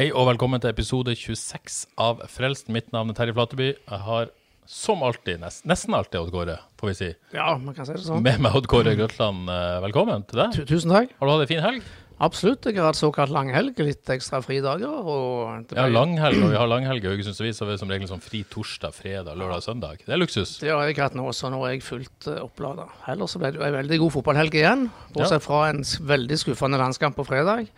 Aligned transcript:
Hei 0.00 0.06
og 0.16 0.30
velkommen 0.30 0.56
til 0.62 0.70
episode 0.72 1.12
26 1.12 1.74
av 2.00 2.22
Frelst. 2.32 2.70
Mitt 2.72 2.86
navn 2.88 3.12
er 3.12 3.16
Terje 3.18 3.34
Flateby. 3.36 3.66
Jeg 3.76 3.98
har 4.06 4.30
som 4.64 5.02
alltid, 5.04 5.42
nest, 5.42 5.66
nesten 5.68 5.92
alltid 5.92 6.22
Odd 6.22 6.30
Kåre, 6.32 6.54
får 6.80 6.88
vi 6.88 6.94
si. 6.96 7.08
Ja, 7.36 7.50
man 7.60 7.76
kan 7.76 7.84
si 7.84 7.92
det 7.98 8.06
sånn. 8.06 8.22
Med 8.24 8.40
meg 8.40 8.56
Odd 8.56 8.64
Kåre 8.72 8.94
Grøtland. 8.96 9.50
Eh, 9.52 9.74
Velkommen 9.84 10.24
til 10.30 10.40
deg. 10.40 10.56
Tusen 10.72 10.96
takk. 10.96 11.12
Har 11.20 11.28
du 11.28 11.34
hatt 11.34 11.44
ei 11.44 11.44
en 11.44 11.52
fin 11.52 11.60
helg? 11.66 11.92
Absolutt. 12.16 12.64
Jeg 12.64 12.80
har 12.80 12.88
hatt 12.88 12.96
såkalt 13.02 13.36
langhelg, 13.36 13.84
litt 13.84 14.14
ekstra 14.16 14.40
fridager. 14.40 14.88
Og 14.88 15.76
Ja, 15.76 15.84
langhelg. 15.92 16.46
og 16.46 16.56
vi 16.56 16.60
har 16.62 16.72
langhelg 16.72 17.04
i 17.04 17.12
Haugesunds 17.12 17.44
Avis, 17.44 17.60
så 17.60 17.68
vi 17.68 17.76
som 17.84 17.92
regel 17.92 18.08
sånn 18.08 18.24
fri 18.24 18.40
torsdag, 18.48 18.96
fredag, 18.96 19.36
lørdag 19.36 19.60
søndag. 19.68 20.00
Det 20.08 20.16
er 20.16 20.24
luksus. 20.24 20.56
Det 20.64 20.72
har 20.72 20.88
jeg 20.88 20.96
hatt 20.96 21.12
nå, 21.12 21.28
så 21.36 21.52
nå 21.52 21.60
er 21.68 21.76
jeg 21.76 21.84
fullt 21.84 22.32
uh, 22.32 22.40
opplada. 22.48 22.88
Ellers 23.04 23.36
så 23.36 23.44
ble 23.44 23.52
det 23.52 23.60
jo 23.60 23.68
ei 23.68 23.76
veldig 23.76 24.00
god 24.08 24.16
fotballhelg 24.16 24.62
igjen. 24.64 24.90
Bortsett 25.12 25.44
fra 25.44 25.66
en 25.68 25.84
veldig 25.84 26.40
skuffende 26.48 26.80
landskamp 26.80 27.20
på 27.20 27.28
fredag. 27.36 27.68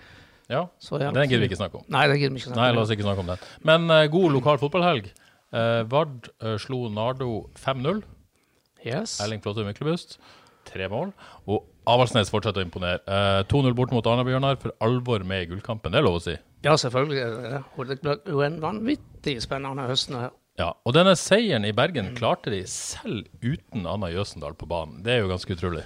Ja, 0.53 0.67
Den 0.85 1.25
gidder 1.25 1.43
vi 1.43 1.49
ikke 1.51 1.61
snakke 1.61 1.81
om. 1.81 1.87
Nei, 1.93 2.07
det 2.11 2.21
gidder 2.21 2.37
vi 2.37 2.43
ikke 2.43 2.51
snakke 2.51 2.59
om. 2.59 2.63
Nei, 2.63 2.71
la 2.77 2.85
oss 2.85 2.93
ikke 2.93 3.07
snakke 3.07 3.25
om 3.25 3.33
den. 3.33 3.45
Men 3.69 3.89
uh, 3.89 4.03
god 4.13 4.35
lokal 4.37 4.61
fotballhelg. 4.61 5.09
Uh, 5.53 5.83
Vard 5.89 6.29
uh, 6.45 6.57
slo 6.61 6.85
Nardo 6.93 7.47
5-0. 7.61 8.03
Yes. 8.85 9.19
Erling 9.23 9.43
Flåtte 9.43 9.65
Myklebust, 9.65 10.19
tre 10.69 10.89
mål. 10.91 11.13
Og 11.47 11.65
Avaldsnes 11.91 12.31
fortsetter 12.31 12.63
å 12.63 12.67
imponere. 12.67 13.01
Eh, 13.07 13.41
2-0 13.51 13.75
bort 13.79 13.93
mot 13.95 14.07
Arna-Bjørnar, 14.07 14.59
for 14.63 14.75
alvor 14.85 15.25
med 15.27 15.45
i 15.45 15.49
gullkampen. 15.51 15.95
Det 15.95 15.99
er 15.99 16.07
lov 16.07 16.21
å 16.21 16.23
si. 16.23 16.37
Ja, 16.63 16.77
selvfølgelig. 16.79 17.25
Det 17.91 17.97
blir 18.03 18.21
jo 18.37 18.45
en 18.47 18.61
vanvittig 18.63 19.37
spennende 19.43 19.89
høsten 19.91 20.19
her. 20.21 20.31
Ja, 20.61 20.75
Og 20.85 20.95
denne 20.95 21.15
seieren 21.17 21.65
i 21.65 21.73
Bergen 21.75 22.13
klarte 22.15 22.53
de 22.53 22.61
selv 22.69 23.25
uten 23.43 23.87
Anna 23.89 24.13
Jøsendal 24.13 24.55
på 24.59 24.69
banen. 24.71 25.01
Det 25.03 25.15
er 25.15 25.23
jo 25.25 25.31
ganske 25.33 25.57
utrolig. 25.57 25.83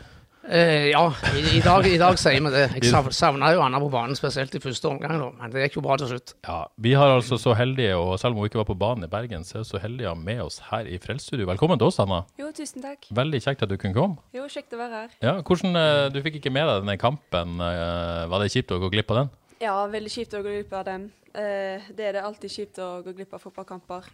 Eh, 0.48 0.90
ja, 0.92 1.02
i, 1.34 1.40
i, 1.56 1.60
dag, 1.64 1.86
i 1.90 1.96
dag 1.98 2.14
sier 2.22 2.38
vi 2.44 2.50
det. 2.54 2.60
Jeg 2.76 2.90
sav- 2.92 3.10
savna 3.10 3.48
jo 3.52 3.62
Anna 3.64 3.80
på 3.82 3.88
banen, 3.90 4.14
spesielt 4.14 4.54
i 4.54 4.60
første 4.62 4.86
omgang, 4.86 5.16
da. 5.18 5.30
men 5.40 5.50
det 5.50 5.64
gikk 5.64 5.78
jo 5.80 5.82
bra 5.82 5.96
til 5.98 6.06
slutt. 6.12 6.34
Ja, 6.46 6.60
Vi 6.78 6.92
har 6.94 7.10
altså 7.16 7.34
så 7.42 7.54
heldige, 7.58 7.96
og 7.98 8.14
selv 8.22 8.36
om 8.36 8.38
hun 8.44 8.46
ikke 8.50 8.60
var 8.60 8.68
på 8.68 8.76
banen 8.78 9.04
i 9.04 9.10
Bergen, 9.10 9.42
så 9.42 9.56
er 9.58 9.64
hun 9.64 9.70
så 9.72 9.80
heldige 9.82 10.06
å 10.06 10.14
ha 10.14 10.20
med 10.20 10.40
oss 10.44 10.60
her 10.70 10.86
i 10.86 11.00
Frelsesstudio. 11.02 11.48
Velkommen 11.50 11.80
til 11.82 11.88
oss, 11.90 11.98
Anna. 11.98 12.20
Jo, 12.38 12.52
tusen 12.54 12.84
takk. 12.84 13.08
Veldig 13.10 13.42
kjekt 13.42 13.66
at 13.66 13.72
du 13.72 13.76
kunne 13.76 13.96
komme. 13.98 14.22
Jo, 14.36 14.46
kjekt 14.46 14.70
å 14.76 14.78
være 14.84 15.02
her. 15.02 15.10
Ja, 15.26 15.34
hvordan, 15.42 15.76
eh, 15.82 16.08
Du 16.14 16.22
fikk 16.22 16.38
ikke 16.38 16.52
med 16.54 16.66
deg 16.70 16.82
denne 16.84 16.96
kampen. 16.98 17.58
eh, 17.60 18.26
Var 18.30 18.38
det 18.46 18.52
kjipt 18.54 18.70
å 18.70 18.78
gå 18.80 18.90
glipp 18.94 19.10
av 19.10 19.16
den? 19.24 19.30
Ja, 19.60 19.86
veldig 19.88 20.10
kjipt 20.14 20.34
å 20.38 20.42
gå 20.46 20.54
glipp 20.60 20.72
av 20.72 20.84
dem. 20.84 21.10
Eh, 21.34 21.80
det 21.90 22.06
er 22.06 22.12
det 22.12 22.22
alltid 22.22 22.50
kjipt 22.50 22.78
å 22.78 23.02
gå 23.02 23.12
glipp 23.16 23.34
av 23.34 23.40
fotballkamper. 23.42 24.04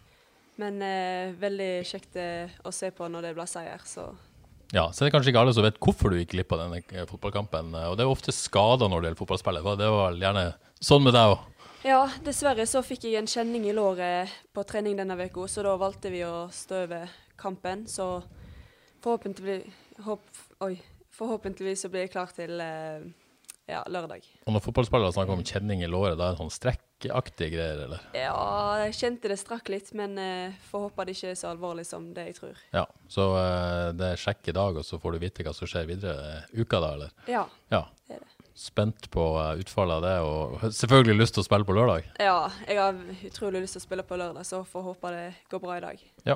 Men 0.57 0.81
eh, 0.81 1.31
veldig 1.37 1.85
kjekt 1.85 2.17
å 2.65 2.71
se 2.73 2.89
på 2.91 3.05
når 3.09 3.21
det 3.21 3.35
blir 3.35 3.45
seier, 3.45 3.79
så 3.85 4.09
Ja, 4.73 4.87
så 4.89 5.03
er 5.03 5.09
det 5.09 5.13
kanskje 5.13 5.29
ikke 5.29 5.41
alle 5.43 5.53
som 5.53 5.65
vet 5.67 5.77
hvorfor 5.77 6.09
du 6.09 6.17
gikk 6.17 6.31
glipp 6.33 6.53
av 6.55 6.63
denne 6.63 6.79
eh, 6.81 7.05
fotballkampen. 7.09 7.73
eh, 7.77 7.89
Og 7.91 7.97
det 7.97 8.05
er 8.07 8.09
ofte 8.09 8.33
skader 8.33 8.89
når 8.89 9.03
det 9.03 9.09
gjelder 9.11 9.21
fotballspillet. 9.21 9.67
Det 9.77 9.89
var 9.93 10.17
gjerne 10.17 10.45
sånn 10.81 11.03
med 11.05 11.13
deg 11.13 11.33
òg. 11.35 11.43
Ja, 11.83 11.99
dessverre 12.23 12.65
så 12.65 12.81
fikk 12.81 13.03
jeg 13.05 13.19
en 13.19 13.27
kjenning 13.27 13.67
i 13.67 13.75
låret 13.75 14.31
på 14.55 14.63
trening 14.65 14.95
denne 14.97 15.17
uka, 15.19 15.45
så 15.51 15.65
da 15.67 15.75
valgte 15.77 16.09
vi 16.09 16.23
å 16.25 16.47
stå 16.49 16.85
over 16.87 17.11
kampen. 17.37 17.83
Så 17.91 18.23
forhåpentligvis 19.03 20.03
håp, 20.07 20.23
Oi. 20.65 20.77
Forhåpentligvis 21.13 21.83
så 21.85 21.89
blir 21.93 22.07
jeg 22.07 22.13
klar 22.15 22.31
til 22.33 22.57
eh, 22.63 23.03
ja, 23.69 23.79
lørdag. 23.87 24.25
Og 24.43 24.55
når 24.55 24.63
fotballspillere 24.65 25.13
snakker 25.15 25.37
om 25.37 25.43
kjenning 25.47 25.83
i 25.85 25.87
låret, 25.87 26.17
da 26.19 26.27
er 26.27 26.35
det 26.35 26.41
sånn 26.41 26.51
strekkaktige 26.51 27.53
greier, 27.53 27.83
eller? 27.85 28.01
Ja, 28.17 28.33
jeg 28.83 28.97
kjente 28.97 29.31
det 29.31 29.37
strakk 29.39 29.71
litt, 29.71 29.93
men 29.95 30.17
uh, 30.19 30.57
får 30.67 30.89
håpe 30.89 31.05
det 31.07 31.15
ikke 31.15 31.31
er 31.31 31.39
så 31.39 31.53
alvorlig 31.53 31.85
som 31.87 32.09
det 32.15 32.27
jeg 32.27 32.37
tror. 32.41 32.59
Ja, 32.75 32.83
så 33.11 33.29
uh, 33.37 33.91
det 33.95 34.09
er 34.11 34.19
sjekk 34.19 34.51
i 34.51 34.57
dag, 34.57 34.79
og 34.81 34.87
så 34.87 34.99
får 34.99 35.15
du 35.15 35.23
vite 35.23 35.47
hva 35.47 35.55
som 35.55 35.69
skjer 35.69 35.87
videre 35.93 36.43
uh, 36.43 36.59
uka 36.59 36.83
da, 36.83 36.93
eller? 36.99 37.15
Ja, 37.31 37.47
Ja. 37.71 37.85
Spent 38.53 39.07
på 39.09 39.23
eh, 39.41 39.61
utfallet 39.63 39.95
av 39.97 40.03
det, 40.05 40.13
og 40.21 40.65
selvfølgelig 40.77 41.15
lyst 41.17 41.33
til 41.33 41.41
å 41.41 41.45
spille 41.47 41.65
på 41.65 41.73
lørdag. 41.73 42.05
Ja, 42.21 42.51
jeg 42.69 42.77
har 42.77 42.99
utrolig 43.25 43.63
lyst 43.63 43.77
til 43.77 43.81
å 43.81 43.85
spille 43.87 44.05
på 44.05 44.19
lørdag, 44.19 44.45
så 44.45 44.59
får 44.69 44.85
håpe 44.91 45.13
det 45.15 45.23
går 45.49 45.63
bra 45.63 45.77
i 45.79 45.81
dag. 45.81 46.03
Ja. 46.29 46.35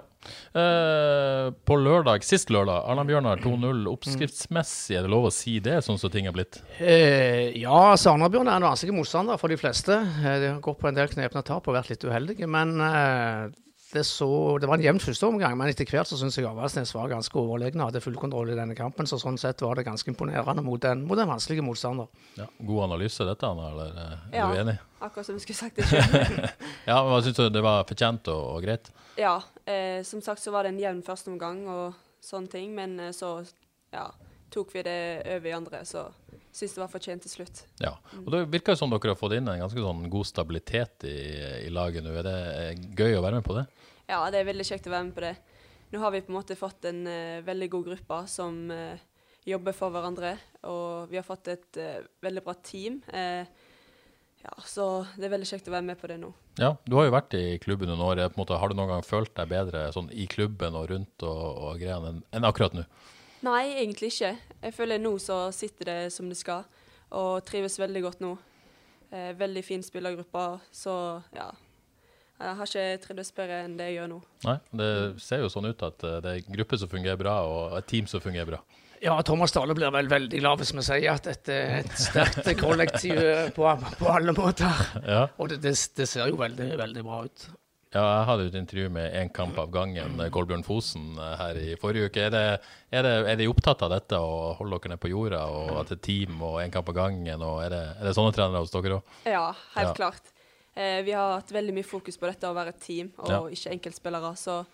Eh, 0.57 1.51
på 1.69 1.78
lørdag, 1.78 2.25
sist 2.25 2.50
lørdag, 2.53 2.88
Arna-Bjørnar 2.89 3.44
2-0. 3.45 3.85
Oppskriftsmessig, 3.94 4.97
er 4.97 5.05
det 5.05 5.13
lov 5.13 5.29
å 5.29 5.33
si 5.33 5.59
det, 5.61 5.78
sånn 5.85 6.01
som 6.01 6.13
ting 6.13 6.25
er 6.25 6.33
blitt? 6.33 6.57
Eh, 6.81 7.53
ja, 7.61 7.94
Bjørnar 7.94 8.55
er 8.55 8.57
en 8.57 8.69
vanskelig 8.72 8.97
motstander 8.97 9.38
for 9.38 9.53
de 9.53 9.61
fleste. 9.61 10.01
Eh, 10.01 10.41
de 10.41 10.51
har 10.55 10.59
gått 10.66 10.81
på 10.81 10.89
en 10.89 10.97
del 10.97 11.13
knepne 11.13 11.45
tap 11.45 11.69
og 11.69 11.78
vært 11.78 11.94
litt 11.94 12.09
uheldige. 12.09 12.49
Men 12.49 12.79
eh, 12.81 13.53
det, 13.94 14.03
så, 14.03 14.28
det 14.59 14.68
var 14.68 14.75
en 14.78 14.84
jevn 14.84 15.00
første 15.00 15.28
omgang, 15.30 15.53
men 15.58 15.70
etter 15.72 15.88
hvert 15.88 16.09
så 16.09 16.18
syns 16.20 16.36
jeg 16.36 16.46
Avaldsnes 16.50 16.90
var 16.96 17.08
ganske 17.12 17.40
overlegne 17.40 17.80
og 17.86 17.90
hadde 17.92 18.02
full 18.03 18.18
kontroll 18.20 18.50
i 18.52 18.58
denne 18.58 18.75
kampen. 18.75 19.08
Så 19.08 19.16
sånn 19.22 19.38
sett 19.40 19.62
var 19.64 19.80
det 19.80 19.86
ganske 19.88 20.12
imponerende 20.12 20.64
mot 20.66 20.84
en, 20.90 21.06
mot 21.08 21.20
en 21.24 21.30
vanskelig 21.31 21.64
motstander. 21.64 22.09
Ja. 22.36 22.50
God 22.59 22.84
analyse 22.90 23.24
dette, 23.30 23.47
Anna, 23.47 23.70
eller 23.72 23.96
eh, 24.03 24.18
er 24.34 24.38
Ja. 24.42 24.50
du 24.52 24.59
enig? 24.66 24.76
Akkurat 25.00 25.26
som 25.30 25.38
du 25.38 25.44
skulle 25.46 25.56
sagt 25.62 25.80
det 25.80 25.88
sjøl. 25.88 26.50
Ja, 26.90 26.97
men 27.03 27.12
hva 27.14 27.22
syns 27.24 27.40
du 27.40 27.47
det 27.53 27.64
var 27.64 27.86
fortjent 27.88 28.28
og, 28.34 28.44
og 28.58 28.64
greit? 28.68 28.92
ja, 29.18 29.38
eh, 29.66 30.03
som 30.06 30.22
sagt 30.22 30.44
så 30.44 30.52
var 30.53 30.64
det 30.68 30.76
en 30.76 30.80
jevn 30.84 31.00
førsteomgang 31.08 31.64
og 31.72 31.96
sånne 32.22 32.52
ting, 32.52 32.76
men 32.76 33.00
eh, 33.00 33.14
så 33.16 33.38
ja, 33.94 34.09
tok 34.53 34.76
vi 34.76 34.84
det 34.86 35.00
over 35.38 35.47
i 35.47 35.56
andre, 35.58 35.86
så 35.88 36.09
syns 36.57 36.73
det 36.75 36.81
var 36.81 36.91
fortjent 36.91 37.25
til 37.25 37.34
slutt. 37.34 37.62
Ja. 37.84 37.94
Og 38.23 38.31
det 38.34 38.45
virker 38.53 38.73
jo 38.73 38.81
som 38.81 38.94
dere 38.94 39.13
har 39.13 39.19
fått 39.19 39.35
inn 39.38 39.50
en 39.51 39.62
ganske 39.62 39.84
sånn 39.84 40.07
god 40.13 40.29
stabilitet 40.29 41.06
i, 41.09 41.18
i 41.68 41.69
laget 41.73 42.06
nå. 42.06 42.16
Er 42.18 42.25
det 42.25 42.38
eh, 42.56 42.81
gøy 42.97 43.19
å 43.19 43.23
være 43.25 43.40
med 43.40 43.47
på 43.47 43.57
det? 43.59 43.68
Ja, 44.07 44.23
det 44.34 44.41
er 44.41 44.50
veldig 44.50 44.66
kjekt 44.67 44.90
å 44.90 44.96
være 44.96 45.07
med 45.09 45.16
på 45.17 45.25
det. 45.25 45.35
Nå 45.94 46.01
har 46.03 46.12
vi 46.12 46.23
på 46.23 46.34
en 46.34 46.40
måte 46.40 46.57
fått 46.59 46.90
en 46.90 47.06
uh, 47.07 47.46
veldig 47.47 47.69
god 47.72 47.85
gruppe 47.91 48.19
som 48.31 48.57
uh, 48.73 49.00
jobber 49.47 49.75
for 49.75 49.94
hverandre, 49.94 50.34
og 50.67 51.07
vi 51.12 51.19
har 51.19 51.23
fått 51.28 51.47
et 51.53 51.79
uh, 51.79 52.01
veldig 52.23 52.44
bra 52.44 52.56
team. 52.59 53.00
Ja, 54.47 54.53
så 54.63 54.84
det 55.17 55.28
er 55.28 55.31
veldig 55.34 55.47
kjekt 55.50 55.67
å 55.67 55.73
være 55.73 55.88
med 55.88 55.97
på 56.00 56.07
det 56.12 56.19
nå. 56.22 56.29
Ja, 56.59 56.75
du 56.85 56.94
har 56.96 57.07
jo 57.07 57.16
vært 57.16 57.34
i 57.35 57.57
klubben 57.59 57.90
noen 57.90 58.03
år. 58.06 58.22
Måte, 58.38 58.56
har 58.59 58.69
du 58.69 58.78
noen 58.78 58.91
gang 58.94 59.03
følt 59.03 59.34
deg 59.35 59.50
bedre 59.51 59.88
sånn 59.96 60.12
i 60.13 60.28
klubben 60.29 60.78
og 60.78 60.91
rundt 60.91 61.25
og, 61.25 61.41
og 61.66 61.81
greiene 61.81 62.22
enn 62.35 62.47
akkurat 62.47 62.75
nå? 62.78 62.85
Nei, 63.46 63.78
egentlig 63.78 64.09
ikke. 64.14 64.34
Jeg 64.64 64.74
føler 64.74 65.02
nå 65.02 65.14
så 65.22 65.48
sitter 65.53 65.92
det 65.92 66.00
som 66.16 66.30
det 66.30 66.40
skal, 66.40 66.66
og 67.14 67.46
trives 67.46 67.78
veldig 67.80 68.02
godt 68.08 68.24
nå. 68.25 68.34
Eh, 69.14 69.31
veldig 69.40 69.64
fin 69.64 69.84
spillergruppe, 69.86 70.48
så 70.74 70.96
ja. 71.36 71.52
Jeg 72.38 72.58
har 72.59 72.70
ikke 72.70 72.97
trivdes 73.02 73.31
bedre 73.34 73.62
enn 73.66 73.78
det 73.80 73.88
jeg 73.90 73.96
gjør 73.97 74.09
nå. 74.12 74.18
Nei, 74.46 74.58
det 74.81 74.90
ser 75.24 75.42
jo 75.42 75.50
sånn 75.50 75.70
ut 75.70 75.86
at 75.86 76.03
eh, 76.06 76.20
det 76.22 76.34
er 76.34 76.42
en 76.42 76.58
gruppe 76.58 76.78
som 76.81 76.92
fungerer 76.92 77.18
bra, 77.22 77.38
og 77.47 77.78
et 77.80 77.88
team 77.90 78.09
som 78.09 78.22
fungerer 78.22 78.50
bra. 78.52 78.59
Ja, 79.02 79.14
Thomas 79.22 79.53
Dale 79.53 79.76
blir 79.78 79.94
vel 79.94 80.09
veldig 80.09 80.40
glad 80.42 80.62
hvis 80.62 80.74
vi 80.74 80.84
sier 80.86 81.12
at 81.14 81.28
dette 81.30 81.53
er 81.53 81.84
et 81.84 82.00
sterkt 82.02 82.50
kollektiv 82.58 83.18
eh, 83.22 83.50
på, 83.53 83.70
på 84.00 84.09
alle 84.09 84.34
måter. 84.38 84.84
Ja. 85.06 85.24
Og 85.38 85.53
det, 85.53 85.62
det, 85.66 85.76
det 85.97 86.09
ser 86.09 86.30
jo 86.31 86.40
veldig, 86.42 86.72
veldig 86.81 87.06
bra 87.06 87.24
ut. 87.30 87.47
Ja, 87.96 88.02
jeg 88.20 88.25
hadde 88.28 88.46
et 88.50 88.56
intervju 88.59 88.90
med 88.92 89.14
En 89.16 89.29
kamp 89.32 89.58
av 89.58 89.70
gangen, 89.72 90.20
eh, 90.20 90.29
Kolbjørn 90.34 90.64
Fosen, 90.67 91.14
eh, 91.17 91.35
her 91.40 91.56
i 91.56 91.76
forrige 91.79 92.09
uke. 92.09 92.20
Er, 92.26 92.29
det, 92.34 92.41
er, 92.91 93.03
det, 93.08 93.14
er 93.32 93.35
de 93.40 93.47
opptatt 93.47 93.82
av 93.85 93.90
dette, 93.94 94.20
å 94.20 94.53
holde 94.59 94.76
dere 94.84 94.91
ned 94.96 95.00
på 95.00 95.11
jorda, 95.14 95.46
og 95.47 95.72
at 95.79 95.88
det 95.94 96.00
er 96.00 96.03
team 96.09 96.41
og 96.44 96.59
En 96.61 96.72
kamp 96.72 96.90
av 96.91 96.96
gangen? 97.00 97.41
og 97.41 97.64
Er 97.64 97.70
det, 97.70 97.84
er 98.02 98.03
det 98.09 98.16
sånne 98.17 98.34
trenere 98.35 98.59
hos 98.59 98.72
dere 98.76 99.00
òg? 99.00 99.14
Ja, 99.26 99.53
helt 99.78 99.88
Ja. 99.88 99.94
klart. 99.94 100.34
Eh, 100.76 101.02
vi 101.02 101.11
har 101.16 101.40
hatt 101.40 101.50
veldig 101.50 101.73
mye 101.73 101.84
fokus 101.88 102.17
på 102.17 102.28
dette 102.28 102.44
å 102.46 102.53
være 102.53 102.70
et 102.76 102.82
team, 102.82 103.14
og 103.20 103.29
Ja. 103.32 103.40
ikke 103.47 103.72
enkeltspillere. 103.79 104.35
Så, 104.38 104.66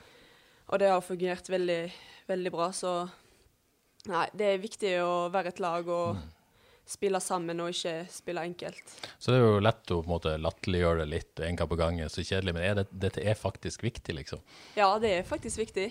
og 0.70 0.80
det 0.80 0.90
har 0.90 1.00
fungert 1.02 1.48
veldig, 1.48 1.92
veldig 2.28 2.52
bra. 2.52 2.70
Så 2.72 3.10
nei, 4.08 4.28
det 4.36 4.42
er 4.56 4.58
viktig 4.58 4.98
å 5.06 5.30
være 5.32 5.48
et 5.54 5.60
lag 5.60 5.88
og 5.88 6.16
Mm. 6.16 6.33
Spille 6.86 7.20
sammen 7.24 7.62
og 7.64 7.72
ikke 7.72 8.08
spille 8.12 8.44
enkelt. 8.44 8.96
Så 9.18 9.32
det 9.32 9.40
er 9.40 9.46
jo 9.46 9.62
lett 9.64 9.92
å 9.94 10.02
på 10.02 10.08
en 10.08 10.14
måte 10.14 10.34
latterliggjøre 10.42 11.04
det 11.04 11.10
litt, 11.12 11.44
en 11.46 11.60
kamp 11.60 11.72
på 11.72 11.80
gangen, 11.80 12.12
så 12.12 12.26
kjedelig. 12.26 12.56
Men 12.58 12.66
er 12.68 12.82
det, 12.82 12.88
dette 12.92 13.24
er 13.24 13.40
faktisk 13.40 13.86
viktig, 13.86 14.16
liksom? 14.20 14.44
Ja, 14.78 14.92
det 15.00 15.14
er 15.20 15.28
faktisk 15.28 15.64
viktig. 15.64 15.88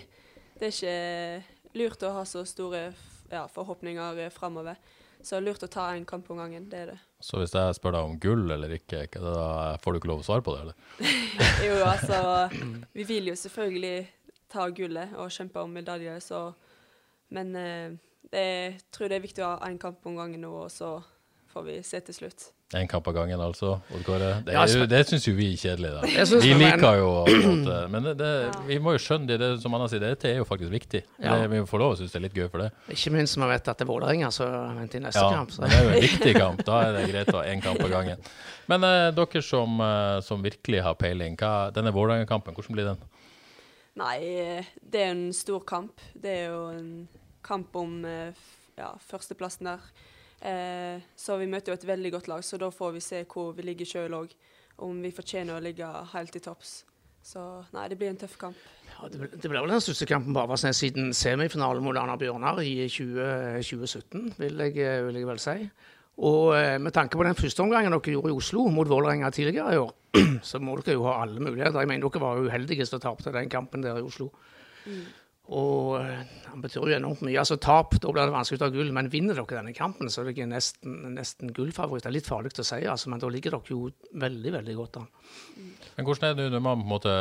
Det 0.59 0.69
er 0.69 0.75
ikke 0.75 1.79
lurt 1.79 2.05
å 2.05 2.13
ha 2.19 2.25
så 2.29 2.45
store 2.45 2.91
ja, 3.31 3.47
forhåpninger 3.51 4.25
eh, 4.25 4.33
framover. 4.33 4.77
Så 5.23 5.37
det 5.37 5.39
er 5.39 5.45
lurt 5.47 5.63
å 5.63 5.71
ta 5.71 5.87
en 5.95 6.05
kamp 6.05 6.29
om 6.33 6.41
gangen. 6.43 6.67
Det 6.69 6.79
er 6.83 6.89
det. 6.93 6.97
Så 7.23 7.39
hvis 7.39 7.53
jeg 7.55 7.77
spør 7.77 7.95
deg 7.95 8.09
om 8.09 8.17
gull 8.21 8.51
eller 8.51 8.75
ikke, 8.75 9.05
da 9.15 9.77
får 9.81 9.95
du 9.95 9.99
ikke 10.01 10.11
lov 10.11 10.23
å 10.23 10.27
svare 10.27 10.43
på 10.45 10.53
det, 10.53 10.65
eller? 10.65 11.13
jo, 11.67 11.77
altså 11.87 12.19
Vi 12.93 13.05
vil 13.07 13.31
jo 13.31 13.37
selvfølgelig 13.39 13.95
ta 14.51 14.67
gullet 14.75 15.15
og 15.17 15.31
kjempe 15.33 15.63
om 15.63 15.71
medalje, 15.73 16.19
så 16.21 16.49
Men 17.33 17.55
eh, 17.57 17.95
jeg 18.31 18.79
tror 18.91 19.09
det 19.09 19.17
er 19.19 19.25
viktig 19.27 19.43
å 19.45 19.53
ha 19.57 19.69
én 19.69 19.77
kamp 19.81 20.05
om 20.09 20.15
gangen 20.17 20.41
nå, 20.41 20.51
og 20.65 20.71
så 20.71 20.95
får 21.53 21.65
vi 21.67 21.79
se 21.85 21.99
til 22.01 22.15
slutt. 22.15 22.51
Én 22.73 22.87
kamp 22.89 23.05
av 23.05 23.13
gangen, 23.13 23.37
altså? 23.37 23.75
Det, 23.91 24.45
Det, 24.47 24.53
jo- 24.73 24.85
det 24.89 25.01
syns 25.05 25.27
jo 25.27 25.33
vi 25.37 25.51
er 25.53 25.57
kjedelig, 25.61 25.91
da. 25.93 26.39
Vi 26.41 26.53
liker 26.57 26.95
jo 26.97 27.09
måte, 27.21 27.75
Men 27.93 28.07
det, 28.07 28.13
det, 28.17 28.29
vi 28.65 28.79
må 28.81 28.95
jo 28.95 29.01
skjønne 29.03 29.27
det, 29.29 29.37
det 29.43 29.49
som 29.61 29.75
Anna 29.77 29.85
sier, 29.91 30.01
dette 30.01 30.31
er 30.31 30.39
jo 30.39 30.47
faktisk 30.49 30.71
viktig. 30.73 31.03
Ja. 31.21 31.35
Det, 31.37 31.51
vi 31.51 31.59
får 31.69 31.83
lov 31.83 31.93
å 31.93 31.99
synes 31.99 32.15
det 32.15 32.17
er 32.17 32.25
litt 32.25 32.39
gøy 32.41 32.49
for 32.49 32.63
det. 32.63 32.71
Ikke 32.95 33.13
minst 33.13 33.37
når 33.37 33.51
vi 33.51 33.53
vet 33.59 33.69
at 33.75 33.77
det 33.77 33.85
er 33.85 33.91
Vålerenga 33.91 34.31
som 34.33 34.57
venter 34.79 34.97
i 34.97 35.05
neste 35.05 35.21
Ja, 35.21 35.29
kamp. 35.37 35.53
Så. 35.53 35.61
det 35.61 35.77
er 35.77 35.85
jo 35.85 35.93
en 35.93 36.05
viktig 36.07 36.33
kamp. 36.39 36.65
Da 36.65 36.81
er 36.87 36.97
det 36.97 37.05
greit 37.13 37.29
å 37.29 37.37
ha 37.37 37.45
én 37.53 37.61
kamp 37.61 37.85
av 37.85 37.93
gangen. 37.93 38.25
Men 38.73 38.89
eh, 38.89 39.11
dere 39.21 39.45
som, 39.45 39.77
eh, 39.85 40.17
som 40.25 40.41
virkelig 40.49 40.81
har 40.89 40.97
peiling, 40.97 41.37
hva, 41.37 41.53
denne 41.77 41.93
Vålerenga-kampen, 41.93 42.57
hvordan 42.57 42.79
blir 42.79 42.89
den? 42.89 43.05
Nei, 44.01 44.15
eh, 44.33 44.71
det 44.81 45.05
er 45.05 45.11
en 45.13 45.27
stor 45.37 45.61
kamp. 45.69 46.01
Det 46.17 46.39
er 46.39 46.47
jo 46.49 46.63
en 46.73 46.89
kamp 47.43 47.75
om 47.79 47.99
eh, 48.07 48.45
ja, 48.77 48.93
førsteplassen 49.07 49.69
der. 49.71 49.85
Eh, 50.43 51.03
så 51.15 51.37
vi 51.39 51.47
møter 51.51 51.71
jo 51.71 51.79
et 51.79 51.87
veldig 51.87 52.13
godt 52.17 52.31
lag, 52.31 52.43
så 52.43 52.59
da 52.59 52.71
får 52.73 52.97
vi 52.97 53.03
se 53.03 53.21
hvor 53.29 53.53
vi 53.57 53.67
ligger 53.69 53.89
sjøl 53.89 54.17
òg. 54.23 54.33
Om 54.83 55.03
vi 55.05 55.13
fortjener 55.13 55.59
å 55.59 55.63
ligge 55.63 55.87
helt 56.15 56.35
i 56.35 56.41
topps. 56.41 56.81
Så 57.23 57.39
nei, 57.71 57.85
det 57.87 57.95
blir 57.99 58.09
en 58.11 58.19
tøff 58.19 58.35
kamp. 58.41 58.63
Ja, 58.89 59.07
det, 59.07 59.19
ble, 59.21 59.29
det 59.31 59.49
ble 59.51 59.61
vel 59.61 59.71
den 59.71 59.83
største 59.83 60.07
kampen 60.09 60.35
på 60.35 60.41
Avaldsnes 60.41 60.81
siden 60.81 61.13
semifinalen 61.15 61.85
mot 61.85 61.97
Arna 61.99 62.17
Bjørnar 62.19 62.59
i 62.65 62.87
20, 62.91 63.61
2017, 63.63 64.33
vil 64.41 64.63
jeg, 64.65 65.05
vil 65.07 65.19
jeg 65.21 65.29
vel 65.29 65.41
si. 65.41 65.55
Og 66.23 66.51
eh, 66.57 66.75
med 66.83 66.93
tanke 66.93 67.17
på 67.17 67.25
den 67.25 67.37
første 67.37 67.63
omgangen 67.63 67.95
dere 67.95 68.13
gjorde 68.17 68.33
i 68.33 68.37
Oslo 68.37 68.67
mot 68.69 68.89
Vålerenga 68.89 69.31
tidligere 69.33 69.73
i 69.73 69.81
år, 69.81 69.93
så 70.49 70.59
må 70.61 70.75
dere 70.81 70.97
jo 70.99 71.07
ha 71.07 71.21
alle 71.23 71.41
muligheter. 71.41 71.79
Jeg 71.79 71.89
mener 71.89 72.09
dere 72.09 72.25
var 72.25 72.43
uheldige 72.43 72.85
som 72.89 73.01
tapte 73.01 73.33
den 73.33 73.49
kampen 73.49 73.85
der 73.85 74.01
i 74.01 74.05
Oslo. 74.05 74.29
Og 75.51 75.97
han 75.99 76.61
betyr 76.63 76.85
jo 76.87 76.95
enormt 76.95 77.23
mye. 77.25 77.35
Altså 77.41 77.57
tap, 77.59 77.97
da 77.99 78.11
blir 78.13 78.29
det 78.29 78.35
vanskelig 78.35 78.61
å 78.61 78.63
ta 78.63 78.69
gull. 78.71 78.91
Men 78.95 79.09
vinner 79.11 79.35
dere 79.35 79.59
denne 79.59 79.73
kampen, 79.75 80.11
så 80.11 80.21
er 80.21 80.29
dere 80.31 80.47
nesten, 80.47 81.15
nesten 81.17 81.51
gullfavoritt. 81.55 82.05
Det 82.05 82.11
er 82.11 82.15
litt 82.15 82.29
farlig 82.29 82.53
å 82.55 82.63
si, 82.63 82.79
altså, 82.87 83.09
men 83.11 83.19
da 83.19 83.31
ligger 83.31 83.57
dere 83.57 83.73
jo 83.73 83.89
veldig, 84.23 84.53
veldig 84.55 84.75
godt 84.77 85.01
an. 85.01 85.09
Men 85.97 86.07
hvordan 86.07 86.29
er 86.29 86.37
det 86.37 86.51
når 86.53 86.63
man 86.63 86.79
på 86.79 86.87
en 86.87 86.93
måte 86.93 87.15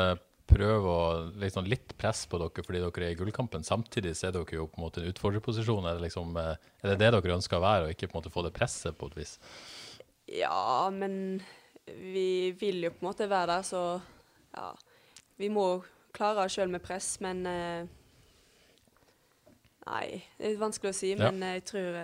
prøver 0.53 0.87
å 0.87 1.49
sånn 1.55 1.71
litt 1.71 1.95
press 1.99 2.25
på 2.29 2.39
dere 2.41 2.65
fordi 2.67 2.83
dere 2.85 3.09
er 3.09 3.15
i 3.15 3.19
gullkampen? 3.19 3.67
Samtidig 3.67 4.15
så 4.19 4.29
er 4.29 4.37
dere 4.37 4.59
jo 4.61 4.69
på 4.71 4.79
en 4.79 4.85
måte 4.85 5.03
en 5.03 5.09
utfordrerposisjon. 5.11 5.89
Er 5.89 5.99
det, 5.99 6.07
liksom, 6.07 6.37
eh, 6.39 6.55
er 6.85 6.93
det 6.93 7.01
det 7.03 7.11
dere 7.17 7.35
ønsker 7.39 7.59
å 7.59 7.65
være, 7.65 7.89
og 7.89 7.97
ikke 7.97 8.11
på 8.13 8.17
en 8.17 8.21
måte 8.21 8.35
få 8.35 8.47
det 8.47 8.55
presset 8.55 8.95
på 8.99 9.11
et 9.11 9.19
vis? 9.19 9.35
Ja, 10.31 10.87
men 10.95 11.43
vi 11.87 12.53
vil 12.61 12.85
jo 12.87 12.93
på 12.95 13.03
en 13.03 13.11
måte 13.11 13.27
være 13.27 13.57
der, 13.57 13.67
så 13.67 13.83
ja. 14.55 14.71
Vi 15.41 15.49
må 15.51 15.83
klare 16.15 16.45
oss 16.45 16.55
sjøl 16.55 16.71
med 16.71 16.85
press, 16.85 17.17
men 17.25 17.43
eh, 17.49 17.91
Nei, 19.87 20.23
det 20.39 20.53
er 20.53 20.61
vanskelig 20.61 20.93
å 20.93 20.95
si, 20.95 21.11
Ja. 21.15 21.31
men 21.31 21.41
jeg 21.43 21.65
tror 21.67 21.97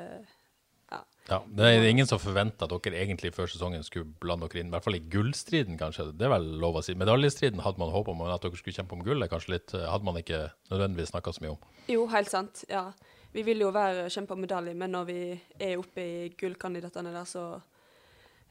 ja. 0.91 0.99
Ja, 1.29 1.43
Det 1.45 1.61
er 1.69 1.85
ingen 1.85 2.07
som 2.09 2.19
forventer 2.19 2.65
at 2.65 2.71
dere 2.83 2.97
egentlig 3.05 3.35
før 3.37 3.47
sesongen 3.47 3.83
skulle 3.85 4.09
blande 4.23 4.49
dere 4.49 4.63
inn, 4.63 4.71
i 4.71 4.71
hvert 4.73 4.85
fall 4.87 4.97
i 4.97 5.03
gullstriden, 5.13 5.77
kanskje. 5.79 6.07
Det 6.17 6.25
er 6.25 6.31
vel 6.33 6.47
lov 6.63 6.79
å 6.81 6.83
si. 6.83 6.95
Medaljestriden 6.95 7.61
hadde 7.61 7.79
man 7.79 7.93
håpa 7.93 8.11
om, 8.15 8.19
men 8.23 8.33
at 8.33 8.41
dere 8.41 8.57
skulle 8.57 8.73
kjempe 8.75 8.97
om 8.97 9.03
gullet, 9.05 9.29
kanskje 9.31 9.53
litt, 9.53 9.75
eh, 9.75 9.85
hadde 9.87 10.05
man 10.09 10.17
ikke 10.17 10.51
nødvendigvis 10.71 11.13
snakka 11.13 11.35
så 11.37 11.43
mye 11.45 11.51
om. 11.51 11.59
Jo, 11.93 12.07
helt 12.09 12.31
sant. 12.33 12.65
Ja. 12.71 12.87
Vi 13.35 13.43
vil 13.45 13.59
jo 13.61 13.71
være 13.71 14.09
kjempe 14.09 14.33
om 14.33 14.41
medalje, 14.41 14.75
men 14.75 14.91
når 14.97 15.05
vi 15.07 15.19
er 15.61 15.77
oppe 15.77 15.99
i 16.01 16.29
gullkandidatene 16.31 17.13
der, 17.13 17.25
så 17.29 17.61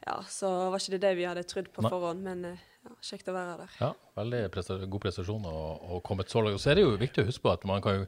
ja, 0.05 0.19
så 0.29 0.69
var 0.69 0.77
ikke 0.77 0.91
det 0.99 1.01
det 1.01 1.15
vi 1.17 1.25
hadde 1.25 1.43
trodd 1.49 1.73
på 1.73 1.81
Nei. 1.81 1.89
forhånd. 1.89 2.21
Men 2.21 2.45
eh, 2.45 2.57
ja, 2.85 2.93
kjekt 3.01 3.27
å 3.27 3.33
være 3.33 3.57
der. 3.63 3.69
Ja, 3.81 3.93
veldig 4.15 4.43
presta 4.53 4.77
god 4.85 5.01
prestasjon 5.01 5.45
og, 5.49 5.89
og 5.89 6.03
kommet 6.05 6.29
så 6.29 6.45
langt. 6.45 6.61
Så 6.61 6.69
er 6.71 6.75
det 6.75 6.85
jo 6.85 6.93
viktig 7.01 7.23
å 7.25 7.29
huske 7.31 7.41
på 7.41 7.51
at 7.57 7.65
man 7.65 7.81
kan 7.81 8.03
jo 8.03 8.05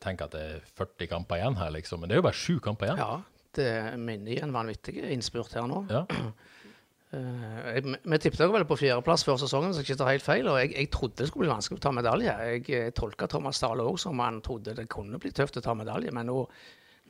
tenke 0.00 0.24
at 0.26 0.32
det 0.34 0.40
er 0.40 0.60
40 0.78 1.08
kamper 1.10 1.36
igjen 1.40 1.56
her, 1.60 1.70
liksom. 1.70 2.00
Men 2.00 2.08
det 2.08 2.16
er 2.16 2.22
jo 2.22 2.26
bare 2.28 2.40
sju 2.40 2.58
kamper 2.64 2.86
igjen. 2.88 2.98
Ja, 2.98 3.20
det 3.54 3.98
minner 4.00 4.32
i 4.34 4.40
en 4.42 4.52
vanvittig 4.54 4.96
innspurt 5.12 5.52
her 5.54 5.68
nå. 5.70 5.84
Ja. 5.92 6.04
Eh, 7.14 7.74
jeg- 7.76 7.98
vi 8.02 8.18
tippet 8.18 8.50
vel 8.50 8.64
på 8.64 8.76
fjerdeplass 8.78 9.22
før 9.24 9.36
sesongen, 9.38 9.70
så 9.72 9.78
jeg 9.82 9.86
ikke 9.90 9.98
tar 9.98 10.10
helt 10.10 10.22
feil. 10.24 10.48
Og 10.48 10.58
jeg, 10.58 10.72
jeg 10.74 10.90
trodde 10.90 11.16
det 11.16 11.28
skulle 11.28 11.46
bli 11.46 11.54
vanskelig 11.54 11.78
å 11.78 11.82
ta 11.84 11.92
medalje. 11.92 12.32
Jeg, 12.50 12.70
eh, 12.70 12.90
tolka 12.90 13.28
Thomas 13.28 13.60
Dahle 13.60 13.84
òg 13.86 13.98
som 14.02 14.18
han 14.18 14.40
trodde 14.42 14.74
det 14.74 14.88
kunne 14.88 15.20
bli 15.22 15.30
tøft 15.30 15.56
å 15.56 15.62
ta 15.62 15.74
medalje. 15.74 16.10
Men 16.12 16.26
nå, 16.26 16.48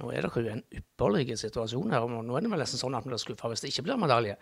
nå 0.03 0.11
er 0.13 0.23
det 0.27 0.35
jo 0.35 0.51
en 0.53 0.63
ypperlig 0.75 1.39
situasjon 1.39 1.91
her. 1.91 2.03
og 2.03 2.11
Nå 2.25 2.37
er 2.37 2.41
det 2.43 2.51
vel 2.51 2.61
nesten 2.61 2.79
sånn 2.83 2.95
at 2.99 3.05
vi 3.05 3.11
blir 3.15 3.23
skuffa 3.23 3.49
hvis 3.49 3.63
det 3.65 3.71
ikke 3.73 3.85
blir 3.89 3.97
medalje. 3.97 4.37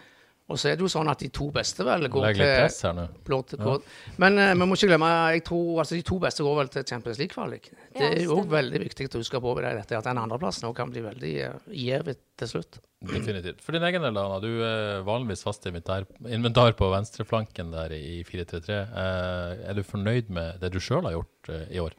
Og 0.53 0.61
så 0.61 0.71
er 0.71 0.77
det 0.79 0.85
jo 0.85 0.93
sånn 0.93 1.09
at 1.11 1.25
de 1.25 1.31
to 1.33 1.49
beste 1.55 1.87
vel 1.89 2.07
går 2.13 2.29
Legg 2.29 2.39
litt 2.39 2.47
til 2.53 2.61
press 2.61 2.79
her 2.87 2.95
nå. 2.99 3.09
blå 3.27 3.41
til 3.49 3.63
kort. 3.63 3.91
Men 4.23 4.39
uh, 4.39 4.53
vi 4.53 4.69
må 4.69 4.79
ikke 4.79 4.93
glemme 4.93 5.11
jeg 5.33 5.45
tror, 5.49 5.67
altså, 5.83 5.99
de 5.99 6.07
to 6.13 6.21
beste 6.23 6.47
går 6.47 6.61
vel 6.61 6.73
til 6.77 6.87
Champions 6.93 7.21
League-kvalik. 7.23 7.73
Det 7.73 8.05
Ja, 8.05 8.13
er 8.13 8.25
jo 8.27 8.39
òg 8.39 8.53
veldig 8.53 8.85
viktig 8.85 9.09
å 9.11 9.21
huske 9.23 9.41
på 9.43 9.57
ved 9.59 9.67
dette, 9.67 9.99
at 9.99 10.09
den 10.09 10.21
andreplassen 10.21 10.69
òg 10.69 10.77
kan 10.79 10.93
bli 10.93 11.05
veldig 11.09 11.35
uh, 11.51 12.15
til 12.39 12.51
slutt. 12.55 12.81
Definitivt. 13.03 13.61
For 13.65 13.75
din 13.75 13.83
egen 13.83 14.05
del, 14.05 14.19
Anna, 14.19 14.39
du 14.43 14.63
er 14.63 15.03
vanligvis 15.07 15.43
fast 15.43 15.67
inventar, 15.67 16.07
inventar 16.23 16.75
på 16.79 16.87
venstreflanken 16.93 17.73
der 17.75 17.95
i 17.97 18.21
4-3-3. 18.29 18.77
Eh, 19.03 19.63
er 19.71 19.75
du 19.75 19.83
fornøyd 19.87 20.31
med 20.31 20.61
det 20.63 20.71
du 20.75 20.79
sjøl 20.83 21.03
har 21.09 21.17
gjort 21.17 21.51
uh, 21.51 21.65
i 21.67 21.81
år? 21.83 21.97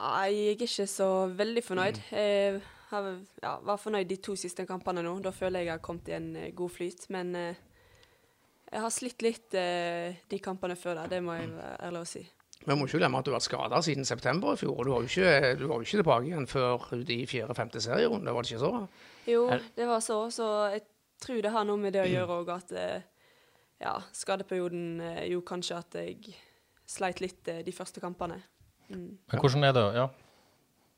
Nei, 0.00 0.28
jeg 0.32 0.54
er 0.54 0.64
ikke 0.68 0.86
så 0.88 1.08
veldig 1.36 1.64
fornøyd. 1.66 2.00
Jeg 2.14 2.62
har, 2.90 3.08
ja, 3.42 3.54
var 3.66 3.80
fornøyd 3.80 4.08
de 4.10 4.18
to 4.22 4.36
siste 4.38 4.66
kampene 4.68 5.04
nå. 5.06 5.14
Da 5.24 5.32
føler 5.34 5.62
jeg 5.62 5.70
jeg 5.70 5.76
har 5.76 5.84
kommet 5.84 6.10
i 6.10 6.16
en 6.16 6.30
eh, 6.36 6.52
god 6.56 6.74
flyt. 6.74 7.06
Men 7.14 7.32
eh, 7.38 7.62
jeg 8.70 8.84
har 8.84 8.92
slitt 8.94 9.24
litt 9.26 9.56
eh, 9.58 10.20
de 10.30 10.42
kampene 10.42 10.76
før 10.78 11.02
der, 11.02 11.16
det 11.16 11.24
må 11.24 11.38
jeg 11.38 11.50
være 11.54 11.80
ærlig 11.88 12.04
å 12.04 12.10
si. 12.10 12.26
Vi 12.60 12.76
må 12.76 12.84
ikke 12.84 13.00
glemme 13.00 13.20
at 13.20 13.24
du 13.24 13.30
har 13.32 13.38
vært 13.38 13.46
skada 13.46 13.78
siden 13.82 14.04
september 14.04 14.52
i 14.52 14.60
fjor. 14.60 14.82
Du 14.84 14.92
var 14.92 15.06
jo 15.06 15.08
ikke, 15.08 15.54
du 15.56 15.64
var 15.70 15.80
jo 15.80 15.86
ikke 15.86 16.02
tilbake 16.02 16.28
igjen 16.28 16.48
før 16.50 16.90
ut 16.92 17.12
i 17.14 17.22
fjerde-femte 17.28 17.80
serierunde, 17.80 18.34
var 18.36 18.44
det 18.44 18.52
ikke 18.52 18.66
så? 18.66 18.72
Jo, 19.30 19.46
det 19.78 19.86
var 19.88 20.02
så, 20.04 20.18
så 20.34 20.48
jeg 20.74 20.84
tror 21.24 21.40
det 21.44 21.54
har 21.54 21.64
noe 21.68 21.80
med 21.80 21.96
det 21.96 22.04
å 22.04 22.10
gjøre 22.10 22.36
òg, 22.42 22.52
at 22.52 22.74
eh, 22.76 23.08
ja, 23.80 23.94
skadeperioden 24.12 25.00
eh, 25.06 25.24
gjorde 25.32 25.48
kanskje 25.54 25.78
at 25.78 25.98
jeg 26.02 26.36
sleit 26.90 27.24
litt 27.24 27.48
de 27.64 27.72
første 27.72 28.02
kampene. 28.02 28.42
Mm. 28.90 29.16
Men 29.30 29.40
hvordan 29.40 29.64
er 29.64 29.74
det 29.76 29.86
Ja, 29.96 30.08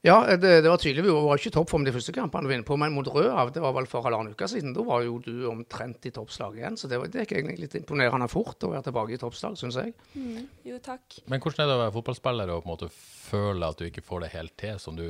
Ja, 0.02 0.16
det, 0.34 0.50
det 0.64 0.70
var 0.70 0.80
tydelig. 0.82 1.04
Vi 1.06 1.12
var 1.14 1.38
ikke 1.38 1.52
i 1.52 1.54
toppform 1.54 1.84
de 1.86 1.92
første 1.94 2.12
kampene 2.14 2.48
vi 2.48 2.56
vinner 2.56 2.66
på, 2.66 2.74
men 2.80 2.90
mot 2.90 3.06
Rødhav, 3.06 3.52
det 3.54 3.60
var 3.62 3.74
vel 3.76 3.86
for 3.86 4.02
halvannen 4.02 4.34
uke 4.34 4.48
siden, 4.50 4.72
da 4.74 4.82
var 4.82 5.04
jo 5.06 5.20
du 5.22 5.44
omtrent 5.46 6.08
i 6.08 6.10
toppslag 6.14 6.56
igjen. 6.58 6.78
Så 6.80 6.90
det, 6.90 6.98
var, 6.98 7.10
det 7.12 7.22
gikk 7.22 7.36
egentlig 7.36 7.60
litt 7.60 7.76
imponerende 7.78 8.26
fort 8.30 8.66
å 8.66 8.72
være 8.72 8.88
tilbake 8.88 9.14
i 9.14 9.20
toppslag, 9.22 9.54
syns 9.60 9.78
jeg. 9.78 9.94
Mm. 10.18 10.48
Jo, 10.66 10.80
takk. 10.82 11.20
Men 11.30 11.44
hvordan 11.44 11.62
er 11.62 11.70
det 11.70 11.76
å 11.76 11.82
være 11.84 11.94
fotballspiller 12.00 12.50
og 12.50 12.64
på 12.64 12.68
en 12.68 12.72
måte 12.72 12.90
føle 12.96 13.68
at 13.70 13.78
du 13.78 13.86
ikke 13.86 14.02
får 14.08 14.24
det 14.24 14.32
helt 14.34 14.56
til, 14.64 14.82
som 14.82 14.98
du 14.98 15.06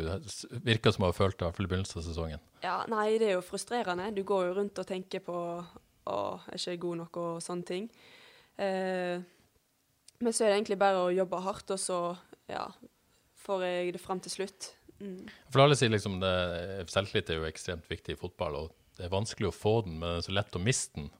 virker 0.69 0.93
som 0.93 1.09
å 1.09 1.13
ha 1.15 1.17
følt 1.17 1.41
det 1.41 1.49
i 1.49 1.65
begynnelsen 1.65 2.03
av 2.03 2.07
sesongen? 2.11 2.45
Ja, 2.61 2.77
nei, 2.93 3.07
det 3.17 3.31
er 3.31 3.39
jo 3.39 3.47
frustrerende. 3.49 4.13
Du 4.13 4.21
går 4.29 4.51
jo 4.51 4.59
rundt 4.61 4.85
og 4.85 4.91
tenker 4.93 5.25
på 5.25 5.39
å, 5.65 6.21
er 6.53 6.61
ikke 6.61 6.77
god 6.85 7.05
nok 7.07 7.23
og 7.25 7.41
sånne 7.41 7.71
ting. 7.73 7.89
Eh, 8.61 9.25
men 10.21 10.37
så 10.37 10.45
er 10.45 10.53
det 10.53 10.61
egentlig 10.61 10.83
bare 10.85 11.01
å 11.01 11.11
jobbe 11.17 11.41
hardt, 11.49 11.73
og 11.73 11.81
så 11.81 11.99
ja, 12.53 12.69
får 13.43 13.69
jeg 13.71 13.97
det 13.97 14.05
fram 14.05 14.21
til 14.23 14.37
slutt. 14.37 14.75
Mm. 15.03 15.27
For 15.51 15.65
alle 15.65 15.79
sier 15.79 15.91
liksom 15.93 16.21
det, 16.23 16.37
selvtillit 16.93 17.33
er 17.33 17.41
jo 17.41 17.49
ekstremt 17.49 17.91
viktig 17.91 18.15
i 18.15 18.21
fotball, 18.21 18.61
og 18.61 18.99
det 18.99 19.09
er 19.09 19.13
vanskelig 19.13 19.51
å 19.51 19.57
få 19.57 19.81
den, 19.87 19.99
men 19.99 20.15
det 20.15 20.23
er 20.23 20.29
så 20.29 20.37
lett 20.39 20.59
å 20.59 20.63
miste 20.63 21.01
den. 21.01 21.11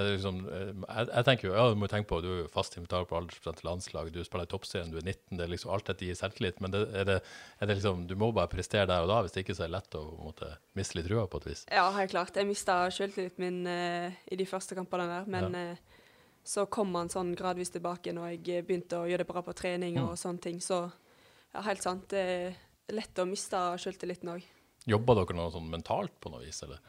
Liksom, 0.00 0.36
eh, 0.54 0.68
jeg, 0.70 1.06
jeg 1.10 1.26
tenker 1.26 1.48
jo, 1.48 1.54
ja, 1.56 1.64
du 1.72 1.78
må 1.80 1.88
tenke 1.90 2.08
på, 2.12 2.20
du 2.22 2.28
er 2.30 2.38
jo 2.44 2.50
fast 2.52 2.76
invitar 2.78 3.08
på 3.10 3.16
aldersbestemt 3.18 3.64
landslag, 3.66 4.12
du 4.14 4.20
spiller 4.24 4.46
i 4.46 4.50
toppserien, 4.50 4.92
du 4.92 5.00
er 5.00 5.06
19, 5.06 5.38
det 5.38 5.44
er 5.44 5.50
liksom 5.50 5.72
alt 5.74 5.88
dette 5.90 6.06
gir 6.06 6.18
selvtillit, 6.18 6.60
men 6.62 6.74
det, 6.74 6.84
er, 6.94 7.08
det, 7.08 7.16
er 7.58 7.70
det 7.70 7.76
liksom, 7.80 8.04
du 8.08 8.14
må 8.20 8.30
bare 8.36 8.50
prestere 8.52 8.86
der 8.88 9.04
og 9.04 9.10
da, 9.10 9.18
hvis 9.24 9.34
det 9.34 9.44
ikke 9.44 9.56
så 9.58 9.66
er 9.66 9.72
det 9.72 9.76
lett 9.78 9.98
å 9.98 10.04
på 10.06 10.28
måte, 10.30 10.52
miste 10.78 10.98
litt 10.98 11.10
trua 11.10 11.26
på 11.30 11.42
et 11.42 11.50
vis. 11.50 11.64
Ja, 11.74 11.88
helt 11.96 12.14
klart. 12.14 12.38
Jeg 12.38 12.48
mista 12.48 12.78
selvtilliten 12.94 13.42
min 13.44 13.60
uh, 13.66 14.22
i 14.30 14.38
de 14.38 14.46
første 14.48 14.78
kampene 14.78 15.08
der, 15.10 15.28
men 15.30 15.58
eh, 15.58 16.00
så 16.46 16.68
kom 16.72 16.94
han 16.96 17.10
sånn 17.12 17.34
gradvis 17.36 17.74
tilbake 17.74 18.14
når 18.14 18.36
jeg 18.36 18.64
begynte 18.68 19.02
å 19.02 19.10
gjøre 19.10 19.24
det 19.24 19.32
bra 19.32 19.42
på 19.44 19.56
trening 19.58 19.98
og 20.04 20.14
sånne 20.18 20.46
ting. 20.46 20.62
Så 20.64 20.84
ja, 20.86 21.64
helt 21.66 21.82
sant. 21.82 22.14
Er 22.14 22.54
lett 22.96 23.22
å 23.22 23.28
miste 23.28 23.60
selvtilliten 23.82 24.32
òg. 24.34 24.46
Jobber 24.88 25.20
dere 25.20 25.36
noe 25.36 25.52
sånn 25.52 25.68
mentalt 25.70 26.14
på 26.22 26.32
noe 26.32 26.44
vis, 26.44 26.62
eller? 26.66 26.80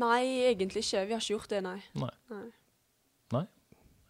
Nei, 0.00 0.22
egentlig 0.50 0.84
ikke. 0.84 1.06
Vi 1.08 1.16
har 1.16 1.22
ikke 1.24 1.34
gjort 1.34 1.52
det, 1.52 1.62
nei. 1.64 1.78
Nei. 1.98 2.12
nei. 2.32 2.46
Nei? 3.34 3.46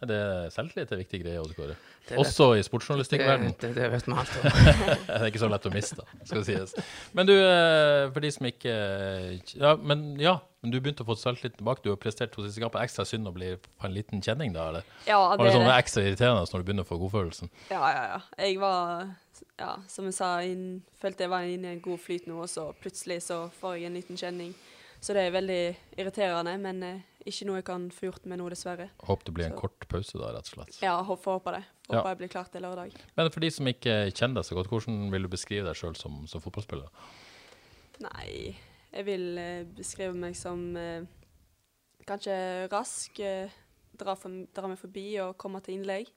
Er 0.05 0.11
det 0.11 0.23
selvtillit 0.53 0.91
er 0.91 0.99
en 0.99 1.01
viktig 1.01 1.21
greie, 1.23 1.41
Odd 1.41 1.55
Kåre? 1.57 1.77
Også 2.21 2.51
i 2.59 2.65
sportsjournalistikkverdenen. 2.67 3.55
det, 3.63 3.71
det 3.79 3.87
vet 3.95 4.09
vi 4.09 4.13
alt 4.13 4.35
om. 4.37 4.45
Det 5.07 5.15
er 5.17 5.31
ikke 5.31 5.41
så 5.41 5.49
lett 5.49 5.69
å 5.69 5.73
miste, 5.73 6.05
skal 6.21 6.43
det 6.43 6.47
sies. 6.51 6.75
Men 7.17 7.31
du, 7.31 7.33
eh, 7.33 8.03
for 8.13 8.27
de 8.27 8.33
som 8.35 8.49
ikke 8.51 8.75
Ja, 9.57 9.73
men 9.81 10.05
ja, 10.21 10.37
men 10.67 10.73
du 10.75 10.81
begynte 10.83 11.05
å 11.05 11.09
få 11.09 11.15
selvtillit 11.21 11.57
tilbake. 11.61 11.85
Du 11.87 11.93
har 11.93 11.97
prestert 12.03 12.33
to 12.35 12.43
siste 12.45 12.61
kamper. 12.61 12.83
Ekstra 12.83 13.07
synd 13.07 13.31
å 13.31 13.33
bli 13.37 13.53
på 13.57 13.87
en 13.87 13.95
liten 13.95 14.21
kjenning 14.21 14.53
da, 14.57 14.67
eller? 14.73 14.83
Ja, 15.07 15.21
det, 15.31 15.39
Var 15.39 15.39
det 15.39 15.45
det 15.47 15.53
er 15.53 15.59
sånn 15.61 15.69
det. 15.71 15.79
ekstra 15.79 16.03
irriterende 16.03 16.43
når 16.51 16.63
du 16.65 16.67
begynner 16.67 16.87
å 16.87 16.91
få 16.91 16.99
godfølelsen? 17.05 17.51
Ja, 17.71 17.83
ja, 17.95 18.05
ja. 18.17 18.21
Jeg 18.43 18.59
var, 18.59 19.07
ja, 19.63 19.73
som 19.89 20.11
jeg 20.11 20.17
sa, 20.19 20.33
inn, 20.43 20.83
følte 21.01 21.25
jeg 21.29 21.31
var 21.31 21.47
inne 21.47 21.71
i 21.71 21.77
en 21.79 21.85
god 21.87 22.03
flyt 22.03 22.27
nå, 22.27 22.43
og 22.43 22.51
så 22.51 22.73
plutselig 22.83 23.23
så 23.31 23.45
får 23.61 23.79
jeg 23.79 23.87
en 23.93 24.01
liten 24.01 24.19
kjenning. 24.19 24.55
Så 25.01 25.15
det 25.15 25.27
er 25.29 25.35
veldig 25.39 25.61
irriterende, 26.01 26.57
men 26.59 26.83
eh, 26.83 27.01
ikke 27.29 27.47
noe 27.47 27.61
jeg 27.61 27.67
kan 27.69 27.85
få 27.95 28.09
gjort 28.09 28.25
med 28.27 28.41
nå, 28.41 28.47
dessverre. 28.51 28.89
Håper 29.07 29.29
det 29.29 29.35
blir 29.37 29.47
en 29.47 29.53
Så- 29.55 29.61
kort 29.61 29.87
pause 29.93 30.19
da, 30.19 30.33
rett 30.35 30.49
og 30.51 30.55
slett. 30.57 30.79
Ja, 30.83 30.97
får 31.05 31.37
håpe 31.39 31.53
det. 31.59 31.63
Håper 31.87 32.01
Ja. 32.03 32.09
jeg 32.11 32.19
blir 32.25 32.33
klar 32.33 32.49
til 32.51 32.63
lørdag. 32.67 32.97
Men 33.17 33.31
for 33.31 33.41
de 33.45 33.51
som 33.55 33.67
ikke 33.71 34.11
kjenner 34.11 34.41
deg 34.43 34.49
så 34.51 34.57
godt, 34.59 34.69
hvordan 34.73 35.11
vil 35.13 35.23
du 35.23 35.29
beskrive 35.29 35.65
deg 35.69 35.77
sjøl 35.79 35.95
som, 36.01 36.25
som 36.27 36.41
fotballspiller? 36.43 36.89
Nei, 38.01 38.57
jeg 38.97 39.07
vil 39.07 39.27
eh, 39.39 39.65
beskrive 39.77 40.15
meg 40.17 40.37
som 40.39 40.63
eh, 40.81 41.05
kanskje 42.09 42.37
rask, 42.73 43.19
eh, 43.21 43.53
dra, 43.99 44.15
for, 44.19 44.45
dra 44.57 44.71
meg 44.71 44.79
forbi 44.81 45.09
og 45.25 45.37
komme 45.41 45.61
til 45.65 45.79
innlegg. 45.79 46.09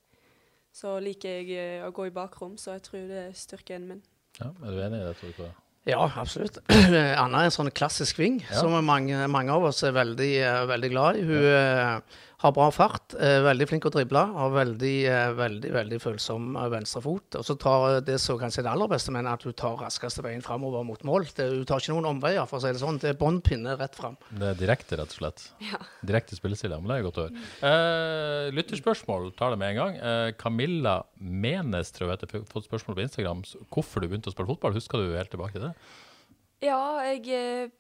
Så 0.75 0.97
liker 1.03 1.39
jeg 1.41 1.55
eh, 1.57 1.87
å 1.87 1.91
gå 1.95 2.07
i 2.09 2.13
bakrom, 2.15 2.55
så 2.61 2.75
jeg 2.77 2.85
tror 2.85 3.07
det 3.09 3.23
er 3.27 3.33
styrken 3.37 3.87
min. 3.89 4.03
Ja, 4.39 4.51
er 4.53 4.71
du 4.75 4.83
enig 4.85 5.01
i 5.01 5.07
det? 5.07 5.15
tror 5.19 5.33
du? 5.39 5.65
Ja, 5.89 6.03
absolutt. 6.21 6.59
Anna 7.23 7.41
er 7.41 7.49
en 7.49 7.55
sånn 7.55 7.71
klassisk 7.73 8.19
ving 8.21 8.41
Ja. 8.43 8.59
som 8.59 8.75
mange, 8.85 9.17
mange 9.31 9.53
av 9.55 9.63
oss 9.71 9.79
er 9.87 9.95
veldig, 9.95 10.31
veldig 10.69 10.89
glad 10.93 11.17
i. 11.17 11.23
Hun 11.25 11.47
eh, 11.49 12.19
har 12.39 12.53
bra 12.55 12.69
fart, 12.71 13.15
er 13.19 13.41
veldig 13.43 13.65
flink 13.67 13.85
å 13.89 13.91
drible, 13.91 14.21
har 14.31 14.51
veldig, 14.53 14.95
eh, 15.11 15.31
veldig 15.35 15.71
veldig 15.75 15.97
følsom 15.99 16.53
eh, 16.55 16.69
venstrefot. 16.71 17.35
Og 17.35 17.43
så 17.43 17.55
tar 17.59 17.99
det 18.07 18.15
som 18.23 18.39
kanskje 18.39 18.61
er 18.61 18.69
det 18.69 18.71
aller 18.71 18.91
beste, 18.91 19.11
men 19.11 19.27
at 19.27 19.43
hun 19.43 19.55
tar 19.59 19.75
raskeste 19.81 20.23
veien 20.23 20.43
framover 20.45 20.85
mot 20.87 21.03
mål. 21.07 21.27
Det, 21.35 21.49
hun 21.51 21.67
tar 21.67 21.83
ikke 21.83 21.97
noen 21.97 22.07
omveier, 22.13 22.47
for 22.47 22.61
å 22.61 22.63
si 22.63 22.71
det 22.71 22.79
sånn. 22.79 23.01
Det 23.03 23.11
er 23.11 23.19
bånn 23.19 23.41
pinne 23.43 23.75
rett 23.79 23.97
fram. 23.99 24.15
Det 24.31 24.53
er 24.53 24.59
direkte, 24.61 24.95
rett 25.01 25.11
og 25.11 25.19
slett. 25.19 25.49
Ja. 25.67 25.81
Direkte 26.07 26.39
spillestil, 26.39 26.77
men 26.77 26.87
det 26.93 26.99
er 27.01 27.07
godt 27.09 27.19
å 27.19 27.27
høre. 27.27 27.43
Eh, 27.69 28.51
lytterspørsmål 28.55 29.33
tar 29.39 29.51
det 29.51 29.59
med 29.59 29.73
en 29.73 29.81
gang. 29.81 29.99
Eh, 29.99 30.31
Camilla 30.39 31.01
Menes 31.19 31.91
tror 31.95 32.13
jeg 32.13 32.23
har 32.23 32.47
fått 32.47 32.69
spørsmål 32.69 33.01
på 33.01 33.07
Instagram. 33.09 33.43
Hvorfor 33.67 33.99
du 33.99 34.07
begynte 34.07 34.31
å 34.31 34.35
spille 34.37 34.53
fotball? 34.53 34.79
Husker 34.79 35.03
du 35.03 35.17
helt 35.17 35.33
tilbake 35.35 35.59
til 35.59 35.67
det? 35.67 35.75
Ja, 36.63 36.79
jeg 37.03 37.27
eh, 37.35 37.75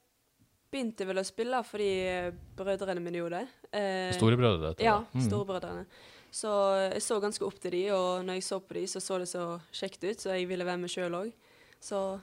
begynte 0.71 1.05
vel 1.07 1.17
å 1.21 1.25
spille 1.25 1.59
fordi 1.65 1.89
eh, 2.07 2.31
brødrene 2.57 3.01
mine 3.01 3.17
gjorde 3.21 3.39
det. 3.43 3.47
Eh, 3.73 4.13
Storebrødre? 4.17 4.69
dette, 4.69 4.83
Ja. 4.85 4.99
Mm. 5.13 5.25
storebrødrene. 5.27 5.85
Så 6.31 6.49
jeg 6.93 7.01
så 7.01 7.19
ganske 7.19 7.41
opp 7.45 7.59
til 7.59 7.71
de, 7.71 7.83
og 7.91 8.23
når 8.25 8.37
jeg 8.37 8.43
så 8.45 8.59
på 8.61 8.73
de, 8.77 8.83
så 8.87 9.01
så 9.01 9.17
det 9.17 9.27
så 9.31 9.45
kjekt 9.73 10.03
ut, 10.05 10.17
så 10.21 10.35
jeg 10.37 10.47
ville 10.47 10.65
være 10.65 10.77
med 10.77 10.89
sjøl 10.93 11.15
òg. 11.17 11.31
Så 11.81 12.19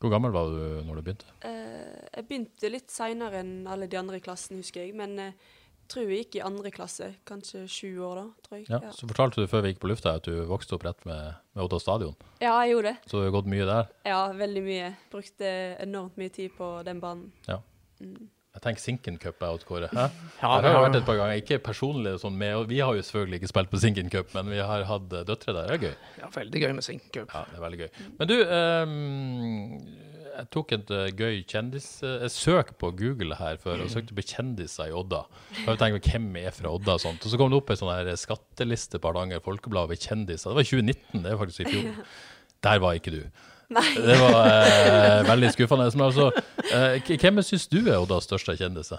Hvor 0.00 0.08
gammel 0.10 0.32
var 0.32 0.46
du 0.48 0.82
når 0.86 0.96
du 0.96 1.02
begynte? 1.02 1.26
eh, 1.44 2.08
jeg 2.16 2.26
begynte 2.28 2.70
litt 2.72 2.88
seinere 2.90 3.40
enn 3.42 3.66
alle 3.68 3.86
de 3.86 3.96
andre 4.00 4.16
i 4.16 4.20
klassen, 4.24 4.56
husker 4.56 4.80
jeg. 4.86 4.94
Men 4.96 5.16
jeg 5.18 5.34
tror 5.88 6.08
jeg 6.08 6.24
gikk 6.24 6.36
i 6.38 6.44
andre 6.46 6.70
klasse, 6.70 7.14
kanskje 7.26 7.66
sju 7.68 7.98
år 8.00 8.14
da, 8.22 8.26
tror 8.46 8.58
jeg. 8.60 8.66
Ja, 8.70 8.78
Ja, 8.82 8.90
Så 8.92 9.06
fortalte 9.10 9.42
du 9.42 9.46
før 9.46 9.60
vi 9.66 9.74
gikk 9.74 9.80
på 9.82 9.88
lufta 9.90 10.14
at 10.14 10.22
du 10.24 10.46
vokste 10.46 10.72
opp 10.78 10.84
rett 10.84 11.04
med, 11.04 11.34
med 11.54 11.64
Odda 11.64 11.80
stadion. 11.80 12.16
ja 12.40 12.54
jeg 12.64 12.72
gjorde 12.76 12.94
det. 12.94 12.98
Så 13.10 13.18
du 13.20 13.24
har 13.28 13.34
gått 13.42 13.46
mye 13.50 13.66
der. 13.66 13.88
Ja, 14.06 14.32
veldig 14.32 14.62
mye. 14.64 14.96
Brukte 15.10 15.76
enormt 15.82 16.16
mye 16.16 16.30
tid 16.32 16.52
på 16.56 16.82
den 16.86 17.00
banen. 17.00 17.32
Jeg 18.50 18.62
tenker 18.64 18.82
Sinken 18.82 19.16
Cup 19.22 19.42
er 19.46 19.60
Kåre. 19.62 19.88
Hæ? 19.94 20.08
Ja, 20.42 20.48
det 20.60 20.70
har 20.74 20.82
vært 20.82 20.96
et 20.98 21.04
par 21.06 21.18
ganger. 21.20 21.38
Ikke 21.38 21.60
personlig 21.62 22.16
sånn 22.18 22.34
med, 22.40 22.64
vi 22.72 22.80
har 22.82 22.96
jo 22.98 23.04
selvfølgelig 23.06 23.38
ikke 23.38 23.50
spilt 23.52 23.70
på 23.70 23.78
Sinken 23.84 24.10
Cup, 24.10 24.32
men 24.34 24.50
vi 24.50 24.58
har 24.58 24.82
hatt 24.88 25.12
eh, 25.14 25.22
døtre 25.28 25.54
der. 25.54 25.68
Det 25.70 25.76
er 25.76 25.84
gøy. 25.86 26.08
Ja, 26.18 26.30
veldig 26.34 26.62
gøy 26.64 26.72
med 26.80 26.86
sinkcup. 26.86 27.30
Ja, 27.30 27.44
det 27.46 27.60
er 27.60 27.62
veldig 27.62 27.78
gøy. 27.84 27.90
Men 28.18 28.30
du, 28.32 28.34
um, 28.90 29.76
jeg 30.30 30.48
tok 30.56 30.74
et 30.74 30.90
eh, 30.96 31.06
gøy 31.20 31.38
kjendis... 31.52 31.86
eh, 32.02 32.16
Jeg 32.24 32.34
søk 32.34 32.72
på 32.82 32.90
Google 32.98 33.38
her 33.38 33.60
før, 33.62 33.84
og 33.84 33.92
søkte 33.94 34.18
på 34.18 34.26
kjendiser 34.32 34.90
i 34.90 34.96
Odda. 34.98 35.22
Jeg 35.60 35.78
tenkte, 35.84 36.02
hvem 36.10 36.28
er 36.42 36.50
fra 36.58 36.74
Odda 36.74 36.96
og 36.98 37.04
sånt. 37.06 37.22
Og 37.22 37.30
så 37.32 37.38
kom 37.40 37.54
det 37.54 37.60
opp 37.62 37.70
en 37.70 37.80
sånn 37.84 37.92
her 37.94 38.10
skatteliste 38.18 38.98
på 38.98 39.12
Hardanger 39.12 39.46
Folkeblad 39.46 39.86
over 39.92 40.00
kjendiser. 40.00 40.50
Det 40.50 40.58
var 40.58 40.70
2019, 40.72 41.22
det 41.22 41.32
er 41.36 41.40
faktisk 41.44 41.64
i 41.68 41.70
fjor. 41.70 42.02
Der 42.66 42.82
var 42.82 42.98
ikke 42.98 43.14
du. 43.14 43.22
Det 43.70 44.16
var 44.18 44.46
eh, 44.50 45.22
veldig 45.28 45.50
skuffende. 45.54 45.88
Men 45.94 46.06
altså, 46.08 46.30
eh, 46.74 47.10
hvem 47.22 47.42
syns 47.46 47.68
du 47.70 47.80
er 47.86 47.98
Oddas 48.00 48.26
største 48.26 48.56
kjendis? 48.58 48.90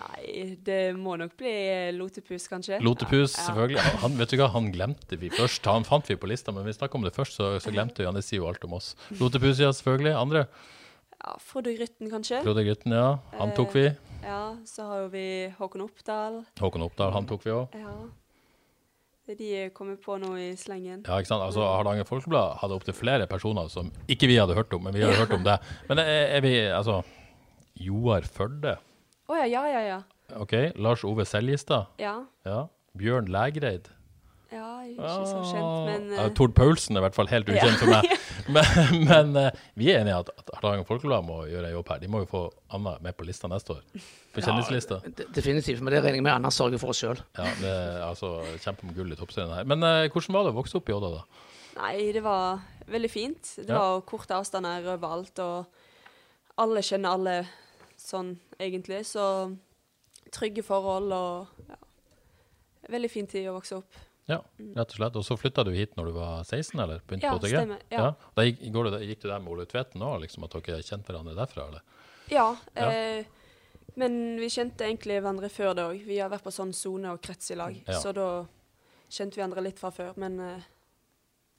Nei, 0.00 0.56
det 0.64 0.80
må 0.96 1.14
nok 1.20 1.34
bli 1.38 1.50
eh, 1.52 1.90
Lotepus, 1.94 2.48
kanskje. 2.50 2.78
Lotepus, 2.82 3.34
Ja. 3.36 3.44
selvfølgelig. 3.50 3.82
Han, 4.02 4.16
vet 4.18 4.32
du 4.32 4.36
hva, 4.40 4.48
han 4.54 4.70
glemte 4.74 5.18
vi 5.20 5.30
først. 5.34 5.66
Han 5.70 5.84
fant 5.86 6.08
vi 6.10 6.16
på 6.18 6.30
lista, 6.30 6.54
men 6.56 6.64
vi 6.66 6.72
snakka 6.74 6.96
om 6.98 7.04
det 7.06 7.12
først, 7.14 7.36
så, 7.38 7.52
så 7.62 7.72
glemte 7.74 8.02
vi 8.02 8.08
han. 8.08 8.16
Det 8.18 8.24
sier 8.26 8.40
jo 8.42 8.48
alt 8.50 8.64
om 8.66 8.78
oss. 8.80 8.94
Lotepus, 9.20 9.60
ja, 9.62 9.70
selvfølgelig. 9.76 10.14
Andre? 10.18 10.46
Ja, 11.20 11.34
Frode 11.44 11.74
Grytten, 11.76 12.08
kanskje. 12.10 12.40
Frode 12.46 12.64
Grytten, 12.64 12.94
ja. 12.96 13.18
Han 13.36 13.52
tok 13.58 13.74
vi. 13.76 13.90
Ja, 14.24 14.40
så 14.68 14.86
har 14.88 15.02
jo 15.04 15.10
vi 15.12 15.26
Håkon 15.58 15.84
Oppdal. 15.84 16.40
Håkon 16.60 16.86
Oppdal, 16.88 17.12
han 17.12 17.28
tok 17.28 17.44
vi 17.44 17.52
òg. 17.54 17.76
Ja. 17.76 17.94
Det 19.30 19.36
de 19.38 19.68
kommer 19.70 19.94
på 20.02 20.16
nå 20.18 20.32
i 20.42 20.48
slengen. 20.58 21.04
Ja, 21.06 21.20
ikke 21.22 21.28
sant? 21.30 21.44
Altså, 21.44 21.62
Hardanger 21.62 22.06
Folkeblad 22.08 22.56
hadde 22.58 22.74
opptil 22.74 22.96
flere 22.98 23.28
personer 23.30 23.68
som 23.70 23.92
ikke 24.10 24.26
vi 24.26 24.38
hadde 24.40 24.56
hørt 24.58 24.74
om, 24.74 24.82
men 24.82 24.96
vi 24.96 25.04
hadde 25.04 25.20
hørt 25.20 25.34
om 25.36 25.44
det. 25.46 25.54
Men 25.88 26.00
er, 26.02 26.24
er 26.34 26.42
vi 26.42 26.50
Altså, 26.66 26.96
Joar 27.78 28.26
Førde. 28.26 28.74
Å 29.30 29.38
ja, 29.38 29.46
ja, 29.46 29.62
ja, 29.70 29.82
ja. 29.86 30.00
OK. 30.40 30.56
Lars 30.82 31.04
Ove 31.06 31.26
Seljestad. 31.28 31.94
Ja, 32.02 32.16
Ja. 32.48 32.64
Bjørn 32.98 33.30
Lægreid. 33.30 33.86
Ja 34.50 34.68
ikke 34.88 35.10
så 35.30 35.40
kjent, 35.46 35.74
men 35.86 36.06
eh, 36.18 36.28
Tord 36.38 36.54
Paulsen 36.56 36.96
er 36.96 37.02
i 37.02 37.04
hvert 37.06 37.14
fall 37.16 37.28
helt 37.30 37.48
ukjent 37.52 37.78
for 37.82 37.92
meg. 37.92 38.08
Men, 38.50 39.04
men 39.06 39.28
uh, 39.36 39.58
vi 39.78 39.90
er 39.92 40.00
enige 40.00 40.10
i 40.16 40.18
at, 40.24 40.30
at 40.40 40.48
Hardanger 40.56 40.86
Folkeblad 40.88 41.22
må 41.22 41.36
gjøre 41.46 41.68
en 41.68 41.74
jobb 41.76 41.90
her. 41.92 41.98
De 42.02 42.08
må 42.10 42.22
jo 42.24 42.26
få 42.32 42.40
Anna 42.74 42.96
med 43.04 43.14
på 43.14 43.22
lista 43.28 43.46
neste 43.52 43.76
år. 43.76 43.84
På 44.34 44.42
kjendislista. 44.42 44.96
Ja, 45.04 45.26
Definitivt, 45.36 45.78
men 45.84 45.92
det 45.94 46.00
regner 46.02 46.18
jeg 46.18 46.24
med 46.26 46.32
Anna 46.32 46.50
sørger 46.50 46.80
for 46.82 46.96
sjøl. 46.96 47.20
Ja, 47.38 47.46
det 47.60 47.70
er 47.70 48.00
altså 48.08 48.32
kjempe 48.64 48.88
om 48.88 48.94
gull 48.96 49.12
i 49.14 49.18
toppserien 49.20 49.52
her. 49.54 49.68
Men 49.70 49.84
uh, 49.86 50.08
hvordan 50.10 50.34
var 50.34 50.48
det 50.48 50.54
å 50.54 50.58
vokse 50.58 50.80
opp 50.80 50.90
i 50.90 50.96
Odda, 50.96 51.12
da? 51.20 51.46
Nei, 51.76 51.94
det 52.16 52.24
var 52.26 52.64
veldig 52.90 53.12
fint. 53.12 53.52
Det 53.60 53.68
Ja. 53.70 53.78
var 53.78 54.02
korte 54.08 54.40
avstander 54.40 54.90
overalt, 54.96 55.44
og 55.44 56.58
alle 56.64 56.82
kjenner 56.82 57.14
alle 57.20 57.36
sånn, 58.00 58.34
egentlig. 58.58 59.04
Så 59.06 59.28
trygge 60.34 60.66
forhold 60.66 61.12
og 61.14 61.66
ja. 61.70 61.78
Veldig 62.90 63.10
fin 63.12 63.26
tid 63.30 63.46
å 63.46 63.54
vokse 63.60 63.76
opp. 63.78 64.06
Ja, 64.30 64.38
rett 64.78 64.92
og 64.94 64.96
slett. 64.96 65.16
Og 65.20 65.24
så 65.26 65.36
flytta 65.40 65.64
du 65.66 65.72
hit 65.74 65.96
når 65.98 66.10
du 66.10 66.12
var 66.16 66.44
16, 66.46 66.78
eller? 66.80 67.02
Begynte 67.06 67.26
Ja, 67.28 67.34
på 67.36 67.50
stemmer, 67.50 67.82
ja. 67.90 68.12
Da 68.36 68.46
gikk, 68.46 68.60
du, 68.62 68.98
gikk 69.04 69.20
du 69.24 69.28
der 69.28 69.42
med 69.42 69.52
Ole 69.54 69.66
Tveten 69.70 70.02
òg, 70.06 70.20
liksom, 70.24 70.46
at 70.46 70.56
dere 70.56 70.80
kjente 70.86 71.10
hverandre 71.12 71.36
derfra, 71.38 71.66
eller? 71.68 71.82
Ja, 72.30 72.48
Ja. 72.78 72.90
Eh, 72.94 73.24
men 73.98 74.38
vi 74.38 74.46
kjente 74.48 74.86
egentlig 74.86 75.16
hverandre 75.18 75.48
før 75.50 75.74
det 75.74 75.82
òg. 75.84 76.04
Vi 76.06 76.18
har 76.22 76.30
vært 76.30 76.44
på 76.46 76.52
sånn 76.54 76.70
sone 76.72 77.10
og 77.12 77.20
krets 77.20 77.50
i 77.50 77.56
lag, 77.58 77.74
Ja. 77.88 77.98
så 77.98 78.12
da 78.14 78.46
kjente 79.10 79.34
vi 79.34 79.42
hverandre 79.42 79.64
litt 79.66 79.80
fra 79.82 79.90
før. 79.90 80.16
Men 80.16 80.38
eh, 80.40 80.62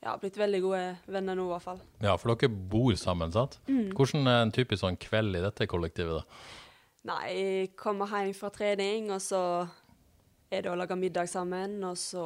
ja, 0.02 0.16
blitt 0.18 0.38
veldig 0.40 0.62
gode 0.64 0.98
venner 1.12 1.36
nå, 1.36 1.44
i 1.50 1.52
hvert 1.52 1.66
fall. 1.68 1.82
Ja, 2.02 2.16
for 2.18 2.34
dere 2.34 2.50
bor 2.50 2.96
sammen, 2.96 3.32
sant? 3.36 3.60
Mm. 3.68 3.92
Hvordan 3.94 4.26
er 4.32 4.42
en 4.46 4.52
typisk 4.56 4.82
sånn 4.86 4.98
kveld 4.98 5.36
i 5.38 5.44
dette 5.44 5.68
kollektivet, 5.70 6.24
da? 6.24 6.48
Nei, 7.12 7.68
kommer 7.76 8.08
hjem 8.08 8.34
fra 8.38 8.50
trening, 8.54 9.10
og 9.12 9.20
så 9.26 9.68
er 10.52 10.66
det 10.66 10.72
å 10.72 10.78
lage 10.78 10.98
middag 11.00 11.30
sammen, 11.32 11.78
og 11.88 11.98
så 12.00 12.26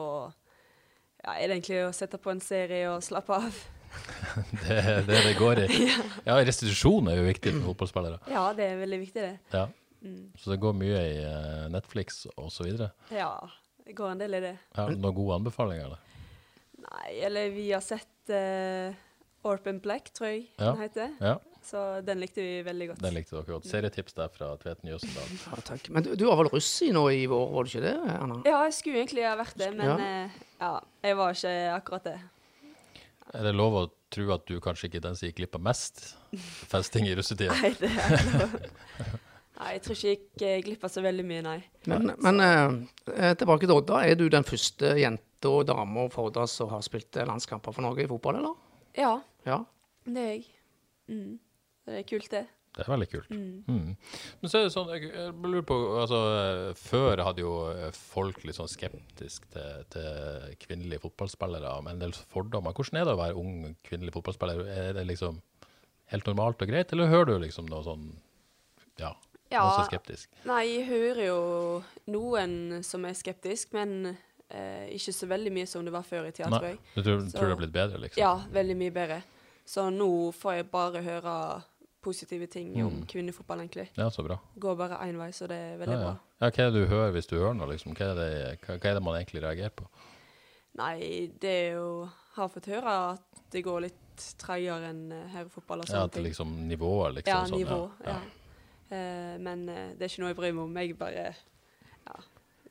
ja, 1.23 1.35
er 1.37 1.47
det 1.47 1.55
egentlig 1.59 1.79
å 1.85 1.93
sette 1.95 2.19
på 2.21 2.33
en 2.33 2.41
serie 2.43 2.89
og 2.91 3.03
slappe 3.05 3.37
av. 3.37 3.63
Det 4.65 4.75
er 4.75 5.05
det 5.07 5.21
det 5.23 5.35
går 5.39 5.61
i. 5.63 5.67
Ja, 6.27 6.35
restitusjon 6.43 7.07
er 7.07 7.21
jo 7.21 7.27
viktig 7.29 7.53
for 7.53 7.69
fotballspillere. 7.69 8.17
Ja, 8.33 8.49
det 8.57 8.65
er 8.73 8.81
veldig 8.81 8.99
viktig, 9.05 9.21
det. 9.23 9.37
Ja. 9.53 9.67
Mm. 10.05 10.25
Så 10.37 10.51
det 10.51 10.57
går 10.61 10.75
mye 10.77 10.99
i 10.99 11.13
eh, 11.23 11.61
Netflix 11.73 12.25
videre. 12.59 12.91
Ja, 13.15 13.31
det 13.85 13.95
går 13.97 14.11
en 14.11 14.19
del 14.21 14.35
i 14.37 14.41
det. 14.43 14.55
Ja, 14.75 14.89
noen 14.91 15.15
gode 15.15 15.39
anbefalinger, 15.39 15.87
eller? 15.87 16.03
Nei, 16.85 17.15
eller 17.25 17.49
vi 17.55 17.69
har 17.71 17.81
sett 17.81 18.33
uh, 18.35 18.93
Orphan 19.47 19.79
Black, 19.81 20.11
tror 20.13 20.29
jeg 20.33 20.43
Ja. 20.59 20.73
den 20.73 20.83
heter. 20.83 21.15
Ja, 21.23 21.37
Så 21.65 21.79
den 22.05 22.19
likte 22.21 22.43
vi 22.45 22.59
veldig 22.61 22.87
godt. 22.91 22.99
den 23.01 23.15
likte 23.17 23.33
dere 23.39 23.47
godt. 23.55 23.65
Serietips 23.65 24.13
der 24.13 24.29
fra 24.29 24.51
Tveten 24.61 24.91
Jøsendal. 24.91 25.31
Ja, 25.47 25.61
takk. 25.65 25.87
Men 25.95 26.05
du, 26.05 26.11
du 26.15 26.25
var 26.29 26.37
vel 26.43 26.51
russ 26.53 26.69
i 26.85 26.91
nå 26.93 27.07
i 27.09 27.23
vår, 27.31 27.47
var 27.55 27.65
du 27.65 27.71
ikke 27.71 27.81
det, 27.87 27.93
Anna? 28.19 28.37
Ja, 28.45 28.59
jeg 28.67 28.75
skulle 28.77 28.99
egentlig 29.01 29.25
ha 29.25 29.31
vært 29.39 29.57
det, 29.57 29.71
men 29.73 29.89
Ja. 29.89 29.95
eh, 29.97 30.39
ja, 30.61 30.71
jeg 31.07 31.17
var 31.17 31.33
ikke 31.33 31.53
akkurat 31.79 32.03
det. 32.11 32.15
Er 33.33 33.47
det 33.49 33.55
lov 33.57 33.73
å 33.79 33.83
tro 34.13 34.27
at 34.35 34.45
du 34.47 34.59
kanskje 34.61 34.87
ikke 34.87 34.99
er 35.01 35.07
den 35.07 35.15
som 35.17 35.25
gikk 35.27 35.39
glipp 35.41 35.55
av 35.57 35.63
mest 35.65 36.03
festing 36.69 37.07
i 37.09 37.15
russetida? 37.17 37.55
Nei, 37.57 37.71
det 37.81 37.89
er 37.89 38.13
ikke 38.19 38.43
lov. 38.43 38.59
Nei, 39.55 39.69
jeg 39.71 39.81
tror 39.85 39.95
ikke 39.95 40.07
jeg 40.11 40.19
gikk 40.19 40.43
eh, 40.45 40.57
glipp 40.67 40.83
av 40.85 40.91
så 40.93 41.01
veldig 41.03 41.25
mye, 41.25 41.41
nei. 41.45 41.57
Men, 41.89 42.11
men 42.21 42.43
eh, 42.45 43.33
tilbake 43.39 43.65
til 43.65 43.73
Odda. 43.79 44.01
Er 44.05 44.17
du 44.19 44.27
den 44.29 44.45
første 44.45 44.93
jenta 44.99 45.49
og 45.49 45.65
dama 45.69 46.05
fra 46.13 46.25
Odda 46.29 46.45
som 46.51 46.69
har 46.75 46.83
spilt 46.85 47.17
landskamper 47.25 47.73
for 47.73 47.81
Norge 47.87 48.05
i 48.05 48.09
fotball, 48.11 48.37
eller? 48.43 48.53
Ja, 48.99 49.15
Ja. 49.49 49.63
det 50.05 50.21
er 50.21 50.31
jeg. 50.35 50.45
Mm. 51.09 51.39
Det 51.85 51.99
er 51.99 52.05
kult, 52.09 52.29
det. 52.31 52.45
Det 52.75 52.83
er 52.83 52.89
veldig 52.91 53.07
kult. 53.07 53.29
Mm. 53.31 53.63
Mm. 53.71 53.91
Men 54.41 54.51
så 54.51 54.57
er 54.59 54.63
det 54.65 54.71
sånn, 54.73 54.89
jeg, 54.91 55.07
jeg 55.13 55.33
lurer 55.45 55.63
på 55.63 55.75
altså, 56.01 56.17
Før 56.75 57.21
hadde 57.23 57.39
jo 57.45 57.51
folk 57.95 58.41
litt 58.43 58.57
sånn 58.57 58.67
skeptisk 58.67 59.45
til, 59.53 59.85
til 59.93 60.57
kvinnelige 60.59 60.99
fotballspillere 61.05 61.71
med 61.85 61.93
en 61.93 62.01
del 62.03 62.15
fordommer. 62.33 62.75
Hvordan 62.75 62.99
er 62.99 63.05
det 63.07 63.13
å 63.15 63.21
være 63.21 63.37
ung 63.39 63.75
kvinnelig 63.87 64.11
fotballspiller? 64.17 64.65
Er 64.67 64.97
det 64.97 65.05
liksom 65.07 65.37
helt 66.11 66.27
normalt 66.27 66.61
og 66.61 66.67
greit, 66.73 66.91
eller 66.93 67.07
hører 67.09 67.31
du 67.31 67.45
liksom 67.45 67.69
noe 67.71 67.85
sånn 67.87 68.09
Ja, 68.99 69.13
Ja, 69.53 69.61
noe 69.63 69.77
så 69.79 69.85
skeptisk? 69.87 70.29
nei, 70.45 70.63
jeg 70.75 70.85
hører 70.89 71.21
jo 71.29 71.39
noen 72.11 72.83
som 72.85 73.05
er 73.07 73.15
skeptisk, 73.17 73.71
men 73.77 74.11
eh, 74.49 74.89
ikke 74.97 75.13
så 75.15 75.29
veldig 75.31 75.53
mye 75.55 75.67
som 75.69 75.85
det 75.87 75.93
var 75.95 76.03
før 76.05 76.27
i 76.27 76.33
tida, 76.35 76.49
tror 76.51 76.67
jeg. 76.73 76.79
du 76.95 77.01
tror, 77.01 77.23
Så- 77.23 77.37
tror 77.37 77.47
det 77.47 77.55
har 77.55 77.61
blitt 77.63 77.73
bedre, 77.79 78.01
liksom? 78.03 78.19
Ja, 78.21 78.35
veldig 78.51 78.75
mye 78.83 78.91
bedre. 78.99 79.21
Så 79.65 79.87
nå 79.89 80.11
får 80.35 80.59
jeg 80.59 80.69
bare 80.75 81.01
høre 81.01 81.63
positive 82.05 82.47
ting 82.53 82.71
om 82.85 83.01
kvinnefotball, 83.09 83.63
egentlig. 83.65 83.87
Ja, 83.97 84.07
så 84.13 84.23
bra. 84.25 84.37
Går 84.61 84.77
bare 84.79 85.01
én 85.07 85.17
vei, 85.19 85.31
så 85.33 85.47
det 85.49 85.57
er 85.57 85.77
veldig 85.81 85.95
Ja, 85.97 86.01
ja. 86.01 86.11
bra. 86.11 86.17
ja, 86.45 86.49
hva 86.51 86.65
er 86.67 86.71
det 86.75 86.83
du 86.85 86.91
hører 86.93 87.11
hvis 87.17 87.29
du 87.31 87.35
hører 87.39 87.57
noe, 87.57 87.71
liksom? 87.73 87.95
Hva 87.97 88.11
er 88.13 88.19
det, 88.21 88.29
hva, 88.65 88.77
hva 88.77 88.91
er 88.91 88.99
det 88.99 89.03
man 89.07 89.17
egentlig 89.19 89.43
reagerer 89.43 89.73
på? 89.81 89.89
Nei, 90.75 90.95
det 91.39 91.51
er 91.69 91.77
jo 91.77 92.09
Har 92.35 92.49
fått 92.51 92.65
høre 92.67 92.93
at 93.13 93.43
det 93.53 93.61
går 93.63 93.85
litt 93.85 94.23
tregere 94.41 94.89
enn 94.91 95.05
eh, 95.15 95.27
herrefotball 95.31 95.83
og 95.83 95.87
Ja, 95.87 95.93
sånne 95.93 96.09
at 96.09 96.11
det 96.11 96.19
ting. 96.19 96.25
liksom 96.29 96.49
nivået, 96.67 97.13
liksom? 97.15 97.31
Ja, 97.31 97.45
sånn, 97.47 97.61
nivå. 97.63 97.77
Ja. 98.03 98.15
Ja. 98.15 98.41
Uh, 98.85 99.35
men 99.41 99.63
uh, 99.69 99.93
det 99.95 100.03
er 100.03 100.11
ikke 100.11 100.21
noe 100.23 100.29
jeg 100.33 100.37
bryr 100.41 100.51
meg 100.57 100.63
om. 100.67 100.75
Jeg 100.81 100.97
bare 100.99 101.13
ja, 101.15 101.31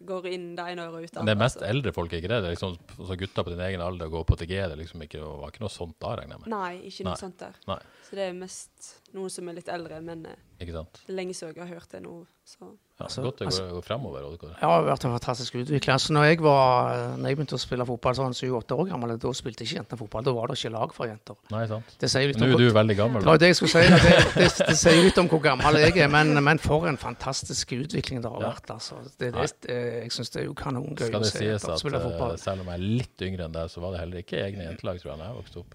går 0.07 0.29
inn 0.31 0.47
det 0.59 0.67
ene 0.73 0.87
øret 0.89 1.09
ut 1.09 1.19
Men 1.21 1.31
det 1.31 1.35
er 1.35 1.41
mest 1.43 1.59
altså. 1.61 1.71
eldre 1.73 1.93
folk, 1.97 2.13
ikke 2.13 2.31
det? 2.31 2.41
det 2.45 2.51
er 2.51 2.57
liksom, 2.57 2.77
så 3.11 3.17
gutter 3.21 3.47
på 3.47 3.53
din 3.55 3.65
egen 3.67 3.85
alder 3.85 4.13
går 4.13 4.25
på 4.29 4.39
TG, 4.41 4.55
det 4.73 4.79
liksom 4.81 5.05
ikke, 5.07 5.23
var 5.25 5.53
ikke 5.53 5.65
noe 5.65 5.73
sånt 5.73 5.97
da, 6.03 6.15
regner 6.21 6.37
jeg 6.37 6.45
med? 6.45 6.51
Nei, 6.55 6.73
ikke 6.91 7.07
noe 7.09 7.15
Nei. 7.15 7.21
sånt 7.25 7.39
der. 7.43 7.61
Nei. 7.71 7.79
Så 8.09 8.19
det 8.21 8.27
er 8.29 8.39
mest 8.39 8.91
noen 9.17 9.33
som 9.33 9.49
er 9.51 9.59
litt 9.61 9.71
eldre, 9.73 10.01
men 10.05 10.27
det 10.29 10.37
er 10.65 11.15
lenge 11.15 11.37
siden 11.37 11.55
jeg 11.57 11.65
har 11.67 11.75
hørt 11.81 11.97
det 11.97 12.03
nå. 12.05 12.17
Så 12.45 12.71
Ja, 12.95 13.07
Altså, 13.09 13.23
godt 13.23 13.39
det 13.41 13.47
altså- 13.49 13.65
går, 13.75 13.81
fremover. 13.83 14.21
fremover. 14.23 14.55
Ja, 14.55 14.55
Det 14.55 14.61
har 14.63 14.83
vært 14.87 15.05
en 15.05 15.13
fantastisk 15.19 15.55
utvikling. 15.59 15.93
Altså, 15.93 16.13
når, 16.15 16.25
jeg 16.29 16.39
var, 16.45 17.17
når 17.19 17.27
jeg 17.29 17.37
begynte 17.37 17.57
å 17.57 17.59
spille 17.59 17.87
fotball 17.89 18.15
sånn 18.15 18.37
7-8 18.39 18.77
år 18.79 18.89
gammel, 18.93 19.19
da 19.19 19.33
spilte 19.35 19.65
ikke 19.67 19.79
jentene 19.81 19.99
fotball. 19.99 20.23
Da 20.23 20.31
var 20.33 20.47
det 20.47 20.59
ikke 20.61 20.71
lag 20.71 20.95
for 20.95 21.07
jenter. 21.11 21.35
Nei, 21.51 21.67
sant? 21.67 21.85
Nå 21.99 22.47
er 22.47 22.57
du 22.57 22.71
veldig 22.71 22.97
gammel. 22.97 23.23
Var 23.27 23.37
det 23.43 23.49
jeg 23.51 23.57
skulle 23.57 23.75
si. 23.75 23.83
det, 23.91 23.99
Det, 23.99 24.47
det, 24.59 24.67
det 24.69 24.77
sier 24.79 25.03
litt 25.03 25.19
om 25.19 25.29
hvor 25.29 25.43
gammel 25.43 25.75
jeg 25.83 25.97
er, 25.99 26.09
men, 26.09 26.33
men 26.45 26.59
for 26.63 26.87
en 26.87 26.97
fantastisk 26.97 27.75
utvikling 27.75 28.23
det 28.23 28.31
har 28.31 28.41
Ja. 28.41 28.53
vært. 28.55 28.71
Altså. 28.71 28.95
Det, 29.19 29.33
det, 29.35 29.51
jeg 29.67 30.13
syns 30.15 30.31
det 30.31 30.43
er 30.43 30.47
jo 30.47 30.55
kanongøy 30.55 31.11
å 31.19 31.25
se 31.27 31.51
at 31.51 31.79
spille 31.83 31.99
eh, 31.99 32.07
fotball. 32.07 32.39
selv 32.39 32.61
om 32.63 32.67
jeg 32.71 32.75
er 32.79 32.87
litt 33.03 33.19
yngre 33.27 33.45
enn 33.51 33.53
deg, 33.59 33.71
så 33.75 33.81
var 33.83 33.91
det 33.91 34.01
heller 34.05 34.23
ikke 34.23 34.39
egne 34.39 34.71
jentelag, 34.71 35.03
tror 35.03 35.17
jeg, 35.17 35.19
da 35.19 35.25
jeg 35.33 35.39
vokste 35.43 35.59
opp. 35.67 35.75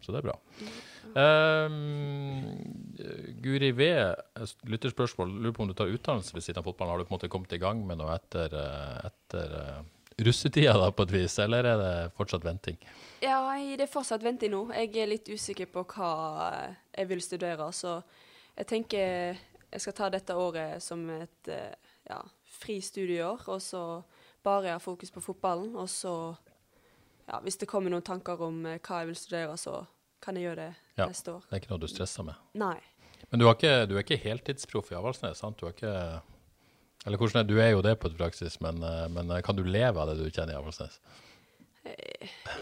Så 0.00 0.12
det 0.14 0.22
er 0.22 0.30
bra. 0.30 0.38
Um, 1.16 2.58
Guri 3.42 3.72
V, 3.76 3.88
lytterspørsmål. 4.70 5.32
Lurer 5.42 5.56
på 5.56 5.64
om 5.64 5.70
du 5.72 5.74
tar 5.76 5.90
utdannelse 5.92 6.34
ved 6.34 6.44
siden 6.44 6.62
av 6.62 6.68
fotballen. 6.68 6.92
Har 6.94 7.02
du 7.02 7.08
på 7.08 7.14
en 7.14 7.18
måte 7.18 7.32
kommet 7.32 7.52
i 7.52 7.60
gang 7.62 7.82
med 7.86 8.00
noe 8.00 8.14
etter, 8.14 8.54
eh, 8.56 9.10
etter 9.10 9.54
eh, 9.58 9.80
russetida, 10.24 10.74
da, 10.78 10.90
på 10.94 11.06
et 11.08 11.14
vis, 11.14 11.38
eller 11.42 11.68
er 11.68 11.80
det 11.80 11.94
fortsatt 12.18 12.44
venting? 12.46 12.78
ja, 13.22 13.38
det 13.76 13.86
er 13.86 13.90
fortsatt 13.90 14.24
venting 14.24 14.52
nå. 14.54 14.64
Jeg 14.74 14.96
er 14.98 15.10
litt 15.10 15.28
usikker 15.28 15.68
på 15.70 15.84
hva 15.94 16.12
jeg 16.90 17.10
vil 17.10 17.22
studere, 17.22 17.68
så 17.72 18.00
jeg 18.56 18.68
tenker 18.68 19.38
jeg 19.72 19.80
skal 19.80 19.94
ta 19.96 20.08
dette 20.12 20.36
året 20.36 20.82
som 20.84 21.04
et 21.14 21.48
eh, 21.48 21.72
ja, 22.08 22.20
fri 22.60 22.80
studieår, 22.84 23.46
og 23.48 23.62
så 23.64 24.02
bare 24.44 24.74
ha 24.74 24.82
fokus 24.82 25.10
på 25.10 25.22
fotballen. 25.24 25.72
Og 25.80 25.88
så, 25.90 26.12
ja, 27.28 27.40
hvis 27.40 27.56
det 27.62 27.70
kommer 27.70 27.92
noen 27.92 28.04
tanker 28.04 28.42
om 28.44 28.66
eh, 28.66 28.80
hva 28.84 29.00
jeg 29.00 29.12
vil 29.12 29.18
studere, 29.18 29.56
så 29.56 29.80
kan 30.22 30.36
jeg 30.38 30.46
gjøre 30.48 30.56
det 30.62 30.70
Ja. 31.00 31.06
neste 31.10 31.32
år. 31.34 31.42
Det 31.48 31.56
er 31.56 31.60
ikke 31.62 31.72
noe 31.74 31.82
du 31.82 31.88
stresser 31.90 32.26
med? 32.26 32.34
Nei. 32.54 32.76
Men 33.30 33.40
du, 33.40 33.46
ikke, 33.50 33.72
du 33.88 33.96
er 33.96 34.02
ikke 34.04 34.18
heltidsproff 34.22 34.90
i 34.92 34.96
Avaldsnes, 34.98 35.38
sant? 35.40 35.58
Du 35.60 35.66
er 35.66 35.72
ikke 35.74 35.92
Eller 37.06 37.18
hvordan 37.18 37.40
er 37.40 37.48
Du 37.48 37.56
er 37.58 37.70
jo 37.72 37.82
det 37.82 37.96
på 37.98 38.06
et 38.10 38.16
praksis, 38.18 38.60
men, 38.62 38.78
eh, 38.86 39.08
men 39.10 39.30
eh, 39.34 39.40
kan 39.42 39.56
du 39.58 39.64
leve 39.66 39.98
av 39.98 40.12
det 40.12 40.18
du 40.22 40.30
kjenner 40.30 40.54
i 40.54 40.58
Avaldsnes? 40.60 40.98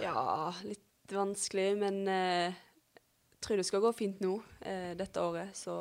Ja, 0.00 0.52
litt 0.64 1.12
vanskelig, 1.12 1.74
men 1.80 2.06
eh, 2.08 2.54
jeg 2.54 3.40
tror 3.44 3.56
det 3.60 3.66
skal 3.68 3.82
gå 3.84 3.90
fint 3.98 4.20
nå 4.24 4.38
eh, 4.64 4.94
dette 4.96 5.20
året. 5.20 5.52
Så 5.58 5.74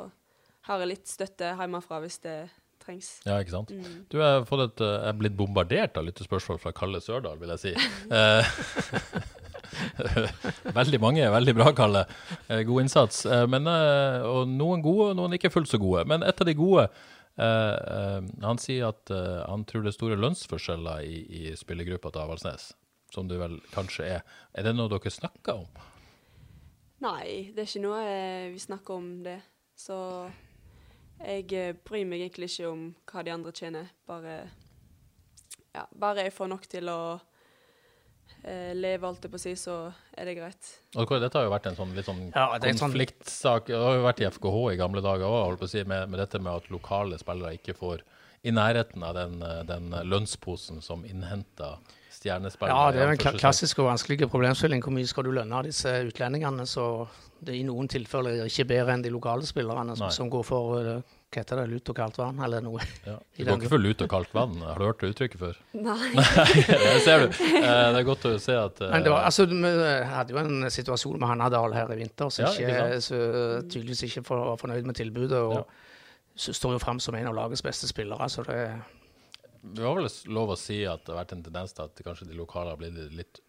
har 0.67 0.81
jeg 0.83 0.91
litt 0.91 1.07
støtte 1.07 1.53
hjemmefra 1.55 2.01
hvis 2.03 2.19
det 2.25 2.37
trengs. 2.83 3.13
Ja, 3.27 3.37
ikke 3.39 3.55
sant? 3.55 3.71
Mm. 3.71 4.03
Du 4.11 4.19
et, 4.19 4.81
eh, 4.83 5.07
er 5.07 5.13
blitt 5.19 5.37
bombardert 5.39 5.95
av 5.99 6.07
lyttespørsmål 6.09 6.59
fra 6.59 6.73
Kalle 6.75 6.99
Sørdal, 7.03 7.39
vil 7.39 7.55
jeg 7.55 7.63
si. 7.63 7.73
Veldig 10.79 10.99
mange, 11.01 11.23
er 11.25 11.33
veldig 11.33 11.55
bra, 11.57 11.69
Kalle. 11.77 12.05
Eh, 12.47 12.63
God 12.67 12.83
innsats. 12.85 13.25
Eh, 13.25 13.45
Men, 13.47 13.67
eh, 13.67 14.25
og 14.25 14.49
noen 14.49 14.83
gode, 14.85 15.11
og 15.11 15.19
noen 15.19 15.35
ikke 15.37 15.51
fullt 15.53 15.71
så 15.71 15.79
gode. 15.81 16.05
Men 16.09 16.23
et 16.23 16.41
av 16.41 16.47
de 16.49 16.57
gode 16.57 16.89
Han 17.39 18.57
sier 18.59 18.89
at 18.89 19.07
han 19.47 19.61
tror 19.63 19.85
det 19.85 19.93
er 19.93 19.95
store 19.95 20.17
lønnsforskjeller 20.19 21.05
i, 21.07 21.21
i 21.39 21.53
spillergruppa 21.55 22.11
til 22.11 22.25
Avaldsnes. 22.25 22.65
Som 23.15 23.29
det 23.29 23.37
vel 23.39 23.55
kanskje 23.71 24.09
er. 24.17 24.25
Er 24.51 24.67
det 24.67 24.73
noe 24.75 24.91
dere 24.91 25.13
snakker 25.13 25.61
om? 25.61 25.79
Nei, 26.99 27.53
det 27.55 27.63
er 27.63 27.69
ikke 27.69 27.83
noe 27.85 28.01
vi 28.51 28.59
snakker 28.59 28.99
om 28.99 29.07
det. 29.23 29.37
Så 29.79 29.95
jeg 31.23 31.77
bryr 31.87 32.03
meg 32.11 32.25
egentlig 32.25 32.51
ikke 32.51 32.73
om 32.73 32.83
hva 33.07 33.23
de 33.23 33.31
andre 33.37 33.55
tjener. 33.55 33.87
Bare, 34.09 34.35
ja, 35.71 35.85
bare 35.95 36.27
jeg 36.27 36.35
får 36.35 36.51
nok 36.57 36.67
til 36.67 36.91
å 36.91 36.99
eh, 38.43 38.73
leve, 38.75 39.07
alt 39.07 39.21
det 39.21 39.31
på 39.31 39.39
si, 39.41 39.53
så 39.59 39.91
er 40.17 40.25
det 40.29 40.37
greit. 40.37 40.71
Og 40.95 41.09
dette 41.21 41.37
har 41.37 41.45
jo 41.47 41.53
vært 41.53 41.67
en 41.71 41.75
sånn 41.79 41.93
litt 41.95 42.05
sånn 42.09 42.23
Ja, 42.35 42.57
det 42.57 42.69
en 42.69 42.77
sånn- 42.77 42.91
konfliktsak. 42.91 43.67
Det 43.67 43.75
har 43.77 43.95
jo 43.99 44.05
vært 44.07 44.21
i 44.21 44.29
FKH 44.29 44.73
i 44.73 44.79
gamle 44.79 45.01
dager 45.05 45.25
òg, 45.27 45.67
si, 45.67 45.83
med, 45.83 46.09
med 46.09 46.19
dette 46.19 46.39
med 46.39 46.53
at 46.53 46.69
lokale 46.69 47.19
spillere 47.19 47.57
ikke 47.59 47.75
får 47.77 48.01
i 48.43 48.51
nærheten 48.55 49.03
av 49.03 49.15
den, 49.15 49.41
eh, 49.43 49.63
den 49.67 49.89
lønnsposen 50.07 50.81
som 50.81 51.03
innhenter 51.05 51.77
stjernespillere. 52.19 52.75
Ja, 52.75 52.91
det 52.91 53.01
er 53.01 53.11
en 53.11 53.39
klassisk 53.39 53.79
og 53.79 53.89
vanskelig 53.91 54.29
problemstilling. 54.29 54.81
Hvor 54.83 54.93
mye 54.95 55.07
skal 55.07 55.23
du 55.23 55.31
lønne 55.31 55.55
av 55.55 55.63
disse 55.67 55.87
utlendingene? 56.07 56.65
Så 56.67 57.07
det 57.43 57.53
er 57.55 57.59
i 57.59 57.63
noen 57.67 57.87
tilfeller 57.87 58.45
ikke 58.45 58.67
bedre 58.67 58.93
enn 58.95 59.03
de 59.05 59.11
lokale 59.13 59.47
spillerne 59.47 59.95
som, 59.97 60.11
som 60.11 60.29
går 60.31 60.43
for 60.47 60.79
eh, 60.81 61.01
hva 61.29 61.43
heter 61.43 61.59
det, 61.61 61.63
lut 61.69 61.89
og 61.91 61.95
kaldt 61.99 62.15
vann, 62.17 62.39
eller 62.41 62.63
noe. 62.65 62.81
Ja. 63.05 63.17
Du 63.37 63.43
går 63.45 63.59
ikke 63.59 63.69
for 63.69 63.81
lut 63.83 64.01
og 64.01 64.09
kaldt 64.09 64.31
vann. 64.33 64.55
Har 64.65 64.79
du 64.81 64.85
hørt 64.87 65.03
det 65.03 65.11
uttrykket 65.13 65.39
før? 65.41 65.59
Nei. 65.77 66.09
det 66.17 66.95
ser 67.05 67.21
du. 67.21 67.27
Eh, 67.29 67.65
Det 67.93 67.99
er 67.99 68.07
godt 68.07 68.25
å 68.25 68.31
se 68.41 68.55
at 68.57 68.81
eh, 68.81 68.89
Men 68.95 69.05
det 69.05 69.13
var, 69.13 69.27
altså, 69.29 69.45
vi 69.45 69.73
hadde 70.09 70.33
jo 70.33 70.39
en 70.41 70.69
situasjon 70.73 71.19
med 71.21 71.29
Hannadal 71.29 71.75
her 71.77 71.93
i 71.93 71.99
vinter, 72.01 72.31
som 72.33 72.47
Ja, 72.47 72.53
tydeligvis 73.61 74.01
ikke 74.09 74.25
for, 74.25 74.41
var 74.51 74.57
fornøyd 74.61 74.89
med 74.89 74.97
tilbudet. 74.97 75.37
og 75.37 75.59
Ja. 75.59 75.63
står 76.39 76.77
jo 76.77 76.81
fram 76.81 76.99
som 77.03 77.15
en 77.19 77.27
av 77.29 77.35
lagets 77.37 77.61
beste 77.65 77.87
spillere. 77.87 78.25
så 78.29 78.43
det 78.47 78.81
Det 79.61 79.83
var 79.83 79.95
vel 80.01 80.09
lov 80.33 80.49
å 80.55 80.57
si 80.57 80.81
at 80.87 81.05
det 81.05 81.13
har 81.13 81.21
vært 81.25 81.33
en 81.37 81.43
tendens 81.43 81.73
til 81.75 81.83
at 81.83 82.01
kanskje 82.05 82.27
de 82.29 82.37
lokale 82.37 82.69
har 82.73 82.77
blitt 82.79 83.11
litt 83.13 83.39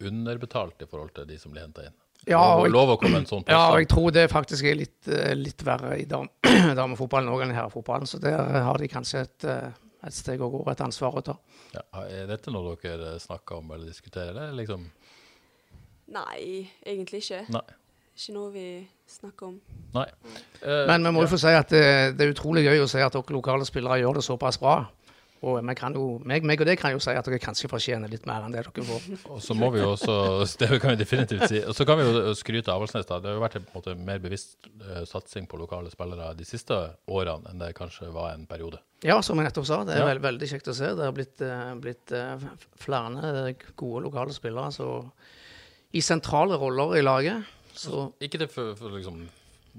underbetalt 0.00 0.80
i 0.82 0.86
forhold 0.88 1.12
til 1.14 1.26
de 1.26 1.36
som 1.38 1.52
blir 1.52 1.66
henta 1.66 1.84
inn. 1.84 1.96
Ja, 2.28 2.40
og 2.56 2.66
jeg- 2.66 2.72
lov 2.74 2.90
å 2.94 2.98
komme 3.00 3.22
en 3.22 3.26
sånn 3.26 3.44
Ja, 3.48 3.70
og 3.72 3.78
jeg 3.80 3.88
tror 3.88 4.10
det 4.12 4.30
faktisk 4.30 4.64
er 4.68 4.74
litt, 4.76 5.08
eh, 5.08 5.34
litt 5.34 5.62
verre 5.64 5.94
i 5.98 6.04
dam 6.04 6.28
damefotballen 6.80 7.30
òg 7.32 7.42
enn 7.46 7.54
i 7.54 7.56
herrefotballen. 7.56 8.06
Så 8.06 8.20
der 8.20 8.36
har 8.36 8.78
de 8.78 8.88
kanskje 8.88 9.22
et, 9.24 9.44
eh, 9.44 9.70
et 10.04 10.12
steg 10.16 10.40
å 10.40 10.50
gå, 10.52 10.60
et 10.70 10.80
ansvar 10.84 11.16
å 11.16 11.24
ta. 11.24 11.36
Ja, 11.72 11.82
er 12.04 12.26
dette 12.26 12.52
noe 12.52 12.76
dere 12.82 13.18
snakker 13.18 13.58
om 13.62 13.70
eller 13.72 13.86
diskuterer? 13.86 14.34
Det, 14.34 14.48
liksom 14.66 14.90
Nei, 16.10 16.68
egentlig 16.84 17.22
ikke. 17.22 17.44
Nei. 17.54 17.62
Ikke 18.18 18.34
noe 18.34 18.50
vi 18.52 18.64
snakker 19.08 19.46
om. 19.46 19.60
Nei. 19.94 20.06
Uh, 20.60 20.86
Men 20.90 21.04
vi 21.06 21.12
må 21.14 21.22
ja. 21.22 21.28
jo 21.28 21.30
få 21.30 21.38
si 21.40 21.52
at 21.54 21.70
det, 21.72 21.84
det 22.18 22.26
er 22.26 22.32
utrolig 22.34 22.64
gøy 22.66 22.82
å 22.82 22.88
se 22.90 23.00
at 23.00 23.14
dere 23.14 23.36
lokale 23.36 23.64
spillere 23.64 24.00
gjør 24.02 24.18
det 24.18 24.24
såpass 24.26 24.58
bra. 24.60 24.74
Og 25.40 25.56
vi 25.64 25.74
kan 25.74 25.94
jo, 25.96 26.18
meg, 26.28 26.44
meg 26.44 26.60
og 26.60 26.66
det 26.68 26.74
kan 26.76 26.92
jo 26.92 26.98
si 27.00 27.14
at 27.16 27.24
dere 27.24 27.38
kanskje 27.40 27.68
fortjener 27.72 28.10
litt 28.12 28.26
mer 28.28 28.44
enn 28.44 28.52
det 28.52 28.60
dere 28.60 28.84
får. 28.84 29.06
Og 29.32 29.38
så 29.40 29.54
må 29.56 29.70
vi 29.72 29.80
jo 29.80 29.94
også 29.94 30.16
Det 30.60 30.68
kan 30.82 30.92
vi 30.92 30.98
definitivt 31.00 31.46
si. 31.48 31.62
Og 31.64 31.72
så 31.76 31.86
kan 31.88 31.96
vi 31.96 32.04
jo 32.04 32.34
skryte 32.36 32.68
av 32.68 32.76
Avaldsnes. 32.76 33.08
da. 33.08 33.16
Det 33.24 33.30
har 33.30 33.38
jo 33.38 33.44
vært 33.46 33.56
en 33.56 33.64
måte, 33.72 33.94
mer 33.96 34.20
bevisst 34.20 34.68
eh, 34.84 35.00
satsing 35.08 35.48
på 35.48 35.56
lokale 35.62 35.88
spillere 35.92 36.34
de 36.36 36.44
siste 36.44 36.76
årene 37.08 37.48
enn 37.54 37.62
det 37.64 37.72
kanskje 37.78 38.10
var 38.12 38.34
en 38.34 38.44
periode. 38.50 38.82
Ja, 39.00 39.16
som 39.24 39.40
jeg 39.40 39.48
nettopp 39.48 39.64
sa, 39.70 39.80
det 39.88 39.96
er 39.96 40.02
Ja. 40.04 40.10
veld, 40.10 40.20
veldig 40.28 40.48
kjekt 40.52 40.68
å 40.68 40.76
se. 40.76 40.92
Det 40.98 41.06
har 41.08 41.16
blitt, 41.16 41.40
eh, 41.40 41.74
blitt 41.80 42.12
eh, 42.12 42.46
flere 42.76 43.54
gode 43.80 44.04
lokale 44.10 44.36
spillere 44.36 44.68
så, 44.76 44.90
i 45.96 46.02
sentrale 46.04 46.60
roller 46.60 46.98
i 46.98 47.02
laget. 47.02 47.48
Så 47.72 48.10
Ikke 48.20 48.38
det 48.44 48.50
for, 48.52 48.74
for 48.76 48.92
liksom 48.92 49.22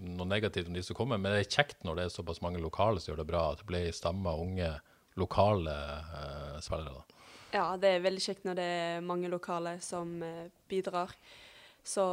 noe 0.01 0.25
negativt 0.25 0.67
om 0.71 0.73
de 0.73 0.81
som 0.81 0.95
kommer, 0.97 1.19
men 1.19 1.35
det 1.35 1.45
er 1.45 1.51
kjekt 1.61 1.83
når 1.85 1.95
det 1.99 2.03
er 2.07 2.13
såpass 2.15 2.41
mange 2.41 2.61
lokale 2.63 2.97
som 2.99 3.11
gjør 3.11 3.21
det 3.21 3.27
bra, 3.29 3.51
at 3.51 3.61
det 3.61 3.67
blir 3.69 3.91
stemmer 3.93 4.39
unge 4.41 4.71
lokale 5.19 5.73
eh, 5.99 6.59
spillere. 6.63 6.93
da. 6.93 7.03
Ja, 7.51 7.65
det 7.77 7.89
er 7.97 8.03
veldig 8.05 8.21
kjekt 8.23 8.45
når 8.47 8.55
det 8.55 8.63
er 8.63 9.01
mange 9.03 9.27
lokale 9.29 9.75
som 9.83 10.21
eh, 10.23 10.47
bidrar. 10.71 11.11
Så 11.83 12.05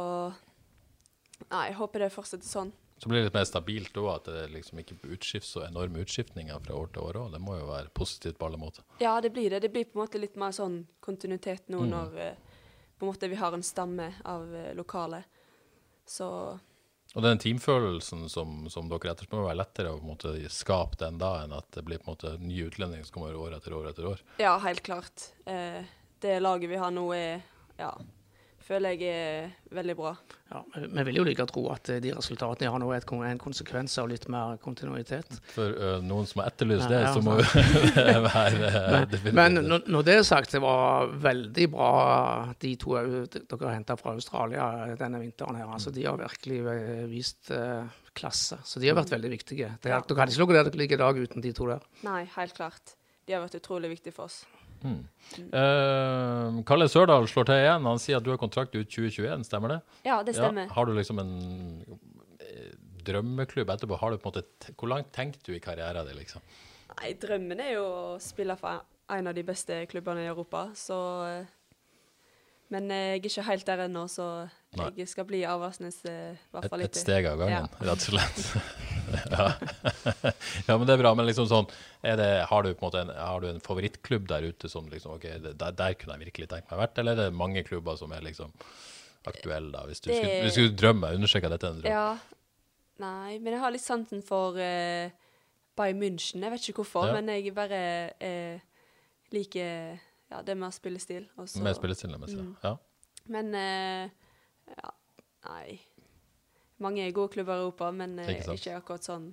Nei, 1.49 1.69
jeg 1.69 1.77
håper 1.79 2.03
det 2.03 2.09
fortsetter 2.11 2.43
sånn. 2.49 2.71
Så 2.99 3.07
blir 3.07 3.21
det 3.21 3.29
litt 3.29 3.35
mer 3.37 3.45
stabilt 3.47 3.95
òg, 3.95 4.09
at 4.11 4.25
det 4.27 4.49
liksom 4.51 4.81
ikke 4.81 4.97
utskift, 5.15 5.47
så 5.47 5.61
enorme 5.63 6.01
utskiftninger 6.03 6.59
fra 6.65 6.75
år 6.75 6.89
til 6.91 7.05
år 7.07 7.19
òg. 7.21 7.29
Det 7.31 7.39
må 7.39 7.55
jo 7.55 7.69
være 7.69 7.93
positivt 7.95 8.35
på 8.37 8.49
alle 8.49 8.59
måter. 8.59 8.83
Ja, 8.99 9.13
det 9.23 9.31
blir 9.31 9.47
det. 9.53 9.61
Det 9.63 9.71
blir 9.71 9.85
på 9.87 9.95
en 9.95 10.03
måte 10.03 10.19
litt 10.19 10.35
mer 10.35 10.51
sånn 10.51 10.81
kontinuitet 10.99 11.69
nå 11.71 11.85
Mm. 11.85 11.89
når 11.93 12.17
eh, 12.19 12.35
på 12.99 13.05
en 13.07 13.11
måte 13.13 13.29
vi 13.31 13.39
har 13.39 13.53
en 13.55 13.63
stamme 13.63 14.09
av 14.25 14.51
eh, 14.53 14.73
lokale. 14.75 15.23
Så 16.05 16.27
Og 17.17 17.25
den 17.25 17.39
teamfølelsen 17.41 18.27
som, 18.29 18.67
som 18.69 18.89
dere 18.91 19.15
etterspør, 19.15 19.41
må 19.41 19.47
være 19.47 19.61
lettere 19.63 19.93
å 19.95 20.01
måte, 20.05 20.35
skape 20.53 20.99
den 21.01 21.17
da, 21.21 21.39
enn 21.43 21.55
at 21.57 21.65
det 21.73 21.83
blir 21.87 22.01
på 22.01 22.09
en 22.09 22.13
måte 22.13 22.35
nye 22.43 22.67
utlendinger 22.69 23.07
som 23.07 23.17
kommer 23.17 23.37
år 23.39 23.55
etter 23.57 23.73
år 23.73 23.89
etter 23.89 24.09
år. 24.11 24.21
ja, 24.41 24.53
helt 24.61 24.83
klart. 24.85 25.31
Eh, 25.49 25.81
det 26.21 26.37
laget 26.43 26.69
vi 26.69 26.77
har 26.77 26.93
nå 26.93 27.07
er 27.15 27.41
ja, 27.79 27.93
føler 28.69 28.95
jeg 29.01 29.09
er 29.09 29.47
veldig 29.73 29.95
bra. 29.97 30.11
Ja, 30.49 30.61
vi 30.75 30.87
vi 30.93 31.03
vil 31.07 31.19
jo 31.19 31.23
like 31.25 31.45
å 31.45 31.49
tro 31.49 31.63
at 31.73 31.89
eh, 31.93 31.99
de 32.03 32.11
resultatene 32.15 32.67
jeg 32.67 32.73
har 32.73 32.81
nå, 32.81 32.89
er 32.93 33.31
en 33.31 33.41
konsekvens 33.41 33.95
av 34.01 34.09
litt 34.11 34.27
mer 34.31 34.57
kontinuitet. 34.61 35.39
For 35.53 35.73
øh, 35.73 35.97
noen 36.05 36.27
som 36.29 36.43
har 36.43 36.51
etterlyst 36.51 36.89
det, 36.91 37.01
ja, 37.05 37.13
så 37.15 37.23
må 37.25 37.37
jo 37.39 37.45
det 37.97 38.17
være 38.25 38.69
øh, 38.69 38.97
definitivt. 39.09 39.37
Men 39.39 39.59
når, 39.65 39.87
når 39.89 40.07
det 40.09 40.17
er 40.19 40.27
sagt, 40.27 40.53
det 40.55 40.61
var 40.63 41.09
veldig 41.25 41.69
bra 41.73 41.89
de 42.61 42.75
to 42.81 42.97
dere 42.99 43.63
har 43.65 43.75
henta 43.77 43.97
fra 43.99 44.13
Australia 44.17 44.69
denne 44.99 45.21
vinteren. 45.23 45.57
her. 45.59 45.69
Altså, 45.69 45.93
de 45.95 46.05
har 46.05 46.19
virkelig 46.21 46.61
eh, 46.75 47.03
vist 47.09 47.51
eh, 47.55 47.89
klasse. 48.13 48.61
Så 48.65 48.81
de 48.81 48.89
har 48.91 48.97
vært 48.99 49.13
veldig 49.15 49.33
viktige. 49.37 49.73
Det, 49.81 49.89
Ja. 49.89 50.01
Dere 50.05 50.23
hadde 50.23 50.33
ikke 50.33 50.45
ligget 50.45 50.59
der 50.59 50.69
dere 50.69 50.81
ligger 50.83 50.99
i 50.99 51.03
dag 51.05 51.25
uten 51.25 51.45
de 51.45 51.53
to 51.55 51.67
der. 51.69 51.85
Nei, 52.05 52.23
helt 52.37 52.57
klart. 52.57 52.95
De 53.25 53.35
har 53.35 53.45
vært 53.45 53.59
utrolig 53.61 53.91
viktige 53.97 54.13
for 54.15 54.29
oss. 54.29 54.43
Eh, 54.83 56.59
Kalle 56.67 56.87
Sørdal 56.89 57.27
slår 57.29 57.45
til 57.49 57.59
igjen. 57.61 57.85
Han 57.89 57.99
sier 58.01 58.17
at 58.19 58.25
du 58.25 58.31
har 58.33 58.39
kontrakt 58.41 58.75
ut 58.77 58.87
2021, 58.89 59.43
stemmer 59.47 59.75
det? 59.75 59.79
Ja, 60.07 60.21
det 60.25 60.35
stemmer. 60.37 60.67
Ja. 60.69 60.73
Har 60.77 60.89
du 60.89 60.93
liksom 60.97 61.19
en 61.21 61.33
eh, 62.39 62.71
drømmeklubb 63.05 63.69
etterpå? 63.75 63.99
Har 64.01 64.11
du 64.11 64.17
på 64.21 64.31
en 64.31 64.39
måte, 64.39 64.73
hvor 64.79 64.89
langt 64.91 65.11
tenkte 65.15 65.51
du 65.51 65.55
i 65.57 65.61
karrieren 65.63 66.07
din, 66.09 66.17
liksom? 66.21 66.41
Nei, 66.99 67.13
drømmen 67.21 67.59
er 67.63 67.75
jo 67.77 67.85
å 67.85 68.17
spille 68.23 68.55
for 68.59 68.81
en 69.09 69.29
av 69.29 69.33
de 69.37 69.43
beste 69.45 69.83
klubbene 69.89 70.25
i 70.25 70.29
Europa, 70.29 70.67
så 70.77 70.97
eh, 71.29 71.55
Men 72.69 72.91
eh, 72.93 73.15
jeg 73.15 73.23
er 73.23 73.29
ikke 73.31 73.43
helt 73.47 73.65
der 73.65 73.79
ennå, 73.87 74.03
så 74.13 74.25
Nei. 74.77 74.91
jeg 74.99 75.07
skal 75.09 75.25
bli 75.25 75.39
Avaldsnes 75.49 76.03
i 76.05 76.17
hvert 76.53 76.65
Et, 76.67 76.75
litt. 76.77 76.91
et 76.91 76.99
steg 77.01 77.25
av 77.25 77.39
gangen, 77.41 77.65
Ja. 77.65 77.85
rett 77.87 78.03
og 78.05 78.11
slett. 78.13 78.41
ja. 79.13 79.47
ja, 80.67 80.75
men 80.77 80.85
det 80.87 80.93
er 80.95 81.01
bra. 81.01 81.13
Men 81.17 81.27
liksom 81.29 81.47
sånn, 81.49 81.67
det, 82.03 82.27
har 82.49 82.63
du 82.65 82.73
på 82.77 82.89
en 82.99 83.09
har 83.15 83.41
du 83.43 83.47
en 83.49 83.59
favorittklubb 83.63 84.27
der 84.29 84.47
ute 84.49 84.69
som 84.71 84.87
liksom, 84.91 85.15
ok, 85.17 85.27
det, 85.45 85.53
der, 85.59 85.71
der 85.77 85.93
kunne 85.99 86.17
jeg 86.17 86.27
virkelig 86.29 86.49
tenkt 86.51 86.71
meg 86.71 86.81
vært, 86.85 86.97
eller 87.01 87.15
er 87.17 87.29
det 87.29 87.37
mange 87.39 87.63
klubber 87.67 87.97
som 87.99 88.11
er 88.15 88.21
liksom 88.25 88.51
aktuelle 89.29 89.71
da, 89.73 89.85
hvis 89.89 89.99
du, 90.01 90.09
Det- 90.11 90.17
skulle, 90.19 90.41
hvis 90.43 90.53
du 90.53 90.59
skulle 90.61 90.77
drømme? 90.79 91.13
Understreke 91.19 91.49
at 91.49 91.55
dette 91.57 91.67
er 91.67 91.73
en 91.75 91.81
drøm. 91.81 91.91
Ja. 91.91 92.35
Nei, 92.99 93.37
men 93.39 93.53
jeg 93.55 93.61
har 93.63 93.71
litt 93.71 93.83
sansen 93.85 94.21
for 94.25 94.57
uh, 94.59 95.09
Bayern 95.79 95.99
München. 96.01 96.43
Jeg 96.43 96.51
vet 96.51 96.69
ikke 96.71 96.81
hvorfor, 96.83 97.07
Ja. 97.07 97.13
men 97.19 97.29
jeg 97.31 97.53
bare 97.55 97.81
uh, 98.19 98.59
liker 99.31 99.99
ja, 100.29 100.41
det 100.45 100.55
med 100.59 100.67
å 100.69 100.75
spille 100.75 100.99
stil. 100.99 101.27
Også. 101.39 101.61
Med 101.63 101.77
spillestilen 101.77 102.19
deres, 102.19 102.35
Mm. 102.35 102.55
ja. 102.63 102.73
Men 103.29 103.53
uh, 103.55 104.09
ja, 104.75 104.91
nei. 105.47 105.79
Mange 106.83 107.11
gode 107.15 107.33
klubber 107.35 107.57
i 107.57 107.63
Europa, 107.63 107.91
men 107.91 108.19
eh, 108.23 108.35
Ikke 108.37 108.55
ikke 108.55 108.77
akkurat 108.79 109.07
sånn 109.07 109.31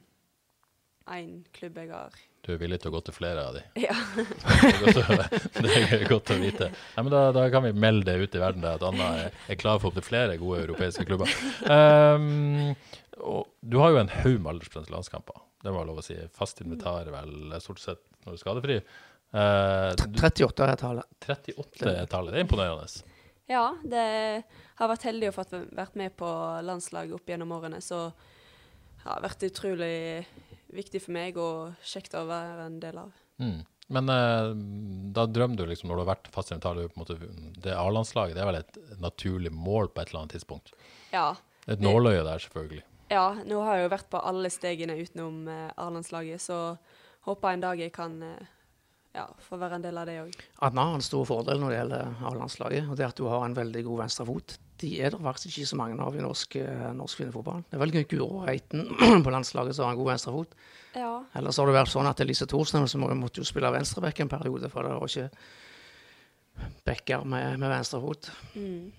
én 1.15 1.45
klubb 1.55 1.77
jeg 1.79 1.93
har 1.93 2.15
Du 2.43 2.53
er 2.55 2.59
villig 2.59 2.81
til 2.83 2.91
å 2.91 2.97
gå 2.97 3.01
til 3.07 3.15
flere 3.15 3.45
av 3.47 3.57
de. 3.57 3.63
Ja. 3.87 3.95
Det 5.63 5.73
er 5.77 6.07
godt 6.11 6.33
å, 6.35 6.37
å 6.37 6.43
vite. 6.43 6.71
Nei, 6.97 7.05
men 7.07 7.13
da, 7.15 7.23
da 7.35 7.47
kan 7.53 7.67
vi 7.67 7.73
melde 7.75 8.11
det 8.11 8.19
ut 8.27 8.37
i 8.39 8.43
verden 8.43 8.67
at 8.67 8.85
Anna 8.87 9.11
er, 9.23 9.41
er 9.51 9.61
klar 9.61 9.81
for 9.83 9.93
opptil 9.93 10.07
flere 10.07 10.39
gode 10.43 10.65
europeiske 10.67 11.07
klubber. 11.09 11.31
Um, 11.67 12.75
og 13.23 13.47
du 13.63 13.79
har 13.83 13.95
jo 13.95 14.03
en 14.03 14.15
haug 14.21 14.39
med 14.39 14.53
aldersbestemte 14.55 14.95
landskamper. 14.95 15.43
Det 15.63 15.73
må 15.75 15.83
jeg 15.83 15.91
lov 15.91 16.03
å 16.03 16.07
si. 16.07 16.17
Fast 16.37 16.63
invitar 16.63 17.11
vel 17.11 17.55
stort 17.63 17.83
sett 17.83 18.03
når 18.25 18.35
du 18.35 18.37
er 18.37 18.43
skadefri. 18.43 18.81
Uh, 19.35 19.91
du, 19.99 20.21
38 20.23 20.67
er 20.71 20.81
tallet. 20.81 21.19
38 21.27 21.93
er 21.93 22.11
tallet. 22.11 22.35
Det 22.35 22.43
er 22.43 22.47
imponerende. 22.47 23.16
Ja, 23.51 23.67
det 23.87 24.07
har 24.79 24.91
vært 24.91 25.07
heldig 25.09 25.31
å 25.31 25.37
få 25.37 25.47
vært 25.77 25.95
med 25.99 26.17
på 26.19 26.31
landslaget 26.67 27.15
opp 27.17 27.31
gjennom 27.31 27.55
årene, 27.57 27.81
så 27.85 28.09
det 28.11 29.07
har 29.07 29.23
vært 29.23 29.47
utrolig 29.47 30.27
viktig 30.75 31.01
for 31.05 31.15
meg 31.15 31.39
og 31.39 31.87
kjekt 31.87 32.17
å 32.19 32.27
være 32.27 32.67
en 32.67 32.81
del 32.83 32.99
av. 33.05 33.13
Mm. 33.39 33.61
Men 33.95 34.11
eh, 34.11 34.49
da 35.15 35.29
drømmer 35.31 35.61
du 35.61 35.69
liksom, 35.71 35.91
når 35.91 35.99
du 35.99 36.03
har 36.03 36.11
vært 36.17 36.31
fast 36.35 36.51
invitar, 36.51 36.79
er 36.81 36.91
på 36.91 36.99
en 36.99 37.05
måte, 37.05 37.53
det 37.63 37.77
A-landslaget 37.79 38.35
det 38.35 38.43
er 38.43 38.51
vel 38.51 38.59
et 38.59 38.81
naturlig 39.03 39.53
mål 39.55 39.93
på 39.93 40.03
et 40.03 40.11
eller 40.11 40.25
annet 40.25 40.35
tidspunkt? 40.35 40.75
Ja. 41.13 41.29
Et 41.71 41.83
nåløye 41.83 42.25
der, 42.27 42.43
selvfølgelig. 42.43 42.83
Ja, 43.13 43.29
nå 43.47 43.61
har 43.63 43.79
jeg 43.79 43.87
jo 43.87 43.95
vært 43.95 44.11
på 44.11 44.23
alle 44.27 44.51
stegene 44.51 44.99
utenom 44.99 45.47
eh, 45.53 45.71
A-landslaget, 45.79 46.43
så 46.43 46.59
håper 47.29 47.53
jeg 47.53 47.59
en 47.59 47.67
dag 47.69 47.83
jeg 47.85 47.95
kan 47.95 48.19
eh, 48.27 48.53
ja, 49.17 49.25
få 49.41 49.57
være 49.61 49.79
en 49.79 49.85
del 49.85 49.97
av 49.97 50.07
det 50.09 50.17
òg. 50.21 50.39
Adnan 50.67 50.93
har 50.93 50.99
en 50.99 51.05
stor 51.05 51.25
fordel 51.29 51.61
når 51.63 51.73
det 51.73 51.81
gjelder 51.81 52.23
A-landslaget, 52.29 52.89
og 52.91 52.99
det 52.99 53.07
er 53.07 53.13
at 53.15 53.21
du 53.21 53.29
har 53.31 53.45
en 53.47 53.57
veldig 53.57 53.83
god 53.87 54.03
venstrefot. 54.05 54.57
De 54.83 54.91
er 55.01 55.15
det 55.15 55.21
faktisk 55.25 55.57
ikke 55.57 55.71
så 55.71 55.79
mange 55.81 55.97
av 56.05 56.17
i 56.17 56.25
norsk, 56.25 56.59
eh, 56.61 56.89
norsk 56.97 57.23
kvinnefotball. 57.23 57.63
Det 57.65 57.79
er 57.79 57.83
vel 57.85 57.95
Guro 57.97 58.43
Reiten 58.45 58.85
på 59.25 59.33
landslaget 59.33 59.79
som 59.79 59.89
har 59.89 59.97
en 59.97 60.03
god 60.03 60.13
venstrefot. 60.13 60.53
Ja. 60.97 61.15
Ellers 61.37 61.57
har 61.61 61.69
det 61.69 61.79
vært 61.79 61.93
sånn 61.93 62.11
at 62.11 62.21
Elise 62.25 62.49
Thorsen 62.51 62.85
så 62.89 63.01
måtte 63.01 63.41
jo 63.41 63.49
spille 63.49 63.73
venstreback 63.73 64.21
en 64.21 64.33
periode, 64.33 64.69
for 64.73 64.85
det 64.85 64.95
var 65.01 65.09
ikke 65.09 66.69
backer 66.85 67.25
med, 67.25 67.59
med 67.61 67.73
venstrefot. 67.73 68.31
Mm. 68.55 68.93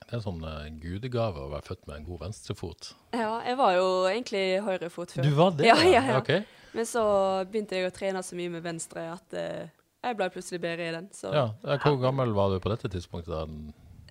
Det 0.00 0.08
er 0.08 0.18
en 0.18 0.24
sånn 0.24 0.78
gudegave 0.82 1.42
å 1.44 1.50
være 1.52 1.68
født 1.70 1.86
med 1.86 2.00
en 2.00 2.06
god 2.08 2.24
venstrefot. 2.24 2.94
ja, 3.14 3.34
jeg 3.46 3.58
var 3.60 3.74
jo 3.76 3.90
egentlig 4.10 4.44
høyrefot 4.66 5.14
før. 5.14 5.26
Du 5.28 5.36
var 5.38 5.54
det? 5.54 5.68
Ja, 5.70 5.76
ja, 5.86 6.02
ja. 6.02 6.18
Ok. 6.18 6.58
Men 6.74 6.86
så 6.86 7.02
begynte 7.50 7.76
jeg 7.76 7.90
å 7.90 7.94
trene 7.94 8.22
så 8.22 8.36
mye 8.38 8.50
med 8.50 8.62
venstre 8.62 9.08
at 9.12 9.34
eh, 9.34 9.68
jeg 10.04 10.16
ble 10.16 10.28
plutselig 10.30 10.60
bedre 10.62 10.88
i 10.88 10.92
den. 10.94 11.08
Så 11.12 11.32
Ja. 11.34 11.48
Hvor 11.82 11.98
gammel 12.00 12.32
var 12.32 12.50
du 12.54 12.60
på 12.62 12.70
dette 12.72 12.88
tidspunktet? 12.88 13.28
da? 13.34 13.42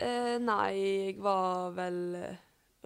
eh, 0.06 0.38
Nei, 0.40 0.74
jeg 0.76 1.18
var 1.24 1.72
vel 1.78 2.16
eh, 2.16 2.36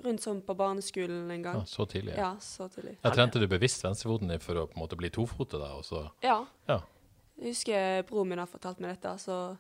rundt 0.03 0.21
sånn 0.21 0.41
på 0.45 0.55
barneskolen 0.57 1.29
en 1.31 1.43
gang. 1.43 1.59
Ja, 1.61 1.65
så 1.65 1.85
tidlig? 1.89 2.15
Ja, 2.17 2.35
så 2.41 2.69
tidlig. 2.69 2.97
Jeg 3.03 3.13
trente 3.17 3.39
du 3.41 3.47
bevisst 3.47 3.83
venstrefoten 3.83 4.27
din 4.29 4.39
for 4.39 4.55
å 4.55 4.67
på 4.69 4.77
en 4.77 4.83
måte 4.85 4.97
bli 4.97 5.09
tofotet, 5.13 5.59
da? 5.59 5.73
Og 5.77 5.83
så 5.85 6.09
Ja. 6.23 6.45
Ja. 6.69 6.79
Jeg 7.41 7.53
husker 7.55 8.03
broren 8.05 8.29
min 8.29 8.39
har 8.39 8.47
fortalt 8.47 8.79
meg 8.79 8.93
dette, 9.01 9.17
så 9.19 9.57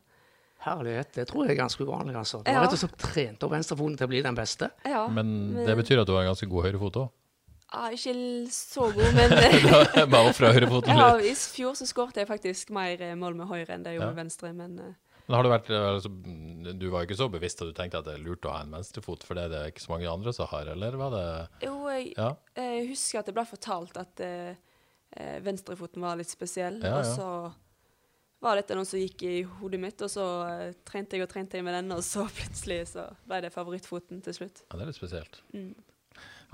Herlighet, 0.63 1.09
det 1.17 1.25
tror 1.27 1.43
jeg 1.47 1.57
er 1.57 1.63
ganske 1.65 1.83
uvanlig. 1.83 2.15
altså. 2.15 2.41
Du 2.43 2.49
Ja. 2.51 2.59
har 2.59 2.63
rett 2.67 2.73
og 2.73 2.79
slett 2.79 2.97
trent 2.97 3.43
opp 3.43 3.51
venstrefoten 3.51 3.97
til 3.97 4.07
å 4.07 4.09
bli 4.09 4.21
den 4.21 4.35
beste. 4.35 4.69
ja. 4.85 5.07
Men 5.09 5.53
det 5.65 5.75
betyr 5.75 5.99
at 6.01 6.07
du 6.07 6.13
har 6.13 6.21
en 6.23 6.29
ganske 6.33 6.47
god 6.47 6.63
høyrefot 6.63 6.93
òg? 7.01 7.09
Ah, 7.73 7.87
ikke 7.95 8.13
så 8.53 8.85
god, 8.93 9.15
men 9.17 9.31
Bare 10.13 10.33
fra 10.37 10.51
høyrefoten 10.53 10.93
ja. 10.99 11.07
I 11.25 11.31
fjor 11.33 11.73
så 11.79 11.87
skåret 11.89 12.19
jeg 12.21 12.27
faktisk 12.29 12.69
mer 12.75 13.01
eh, 13.01 13.15
mål 13.17 13.33
med 13.39 13.49
høyre 13.49 13.73
enn 13.73 13.83
det 13.85 13.95
jeg 13.95 13.99
gjorde 14.01 14.11
Ja. 14.11 14.13
med 14.13 14.21
venstre, 14.23 14.51
men 14.53 14.75
eh, 14.79 14.91
Men 15.25 15.37
har 15.39 15.43
du 15.43 15.49
vært 15.49 15.71
eh, 15.73 15.87
altså, 15.95 16.11
Du 16.77 16.85
var 16.93 17.01
jo 17.01 17.07
ikke 17.09 17.17
så 17.23 17.29
bevisst 17.33 17.63
at 17.65 17.71
du 17.71 17.73
tenkte 17.77 17.97
at 18.03 18.05
det 18.05 18.13
er 18.19 18.21
lurt 18.27 18.45
å 18.45 18.53
ha 18.53 18.61
en 18.65 18.75
venstrefot, 18.77 19.23
for 19.25 19.39
det 19.39 19.47
er 19.47 19.53
det 19.55 19.63
ikke 19.73 19.85
så 19.87 19.93
mange 19.95 20.11
andre 20.11 20.33
som 20.37 20.51
har, 20.51 20.69
eller 20.75 20.99
var 21.01 21.15
det 21.17 21.25
Jo, 21.65 21.73
jeg, 21.89 22.13
Ja. 22.19 22.29
jeg 22.61 22.87
husker 22.91 23.19
at 23.23 23.31
det 23.31 23.35
ble 23.39 23.45
fortalt 23.49 23.97
at 24.03 24.21
eh, 24.27 24.53
venstrefoten 25.45 26.01
var 26.05 26.17
litt 26.21 26.29
spesiell. 26.29 26.77
Ja, 26.83 26.99
Og 27.01 27.05
så 27.05 27.27
var 28.43 28.57
dette 28.59 28.75
noe 28.75 28.83
som 28.85 28.99
gikk 28.99 29.21
i 29.23 29.33
hodet 29.61 29.79
mitt, 29.79 30.01
og 30.03 30.09
så 30.11 30.23
eh, 30.49 30.73
trente 30.85 31.15
jeg 31.17 31.23
og 31.25 31.29
trente 31.31 31.55
jeg 31.57 31.63
med 31.65 31.73
den, 31.77 31.93
og 31.95 32.01
så 32.03 32.25
plutselig 32.27 32.79
så 32.91 33.05
ble 33.29 33.39
det 33.45 33.51
favorittfoten 33.55 34.21
til 34.25 34.33
slutt. 34.35 34.63
Ja, 34.69 34.77
det 34.77 34.85
er 34.85 34.89
litt 34.91 34.99
spesielt. 34.99 35.41
Mm. 35.55 35.73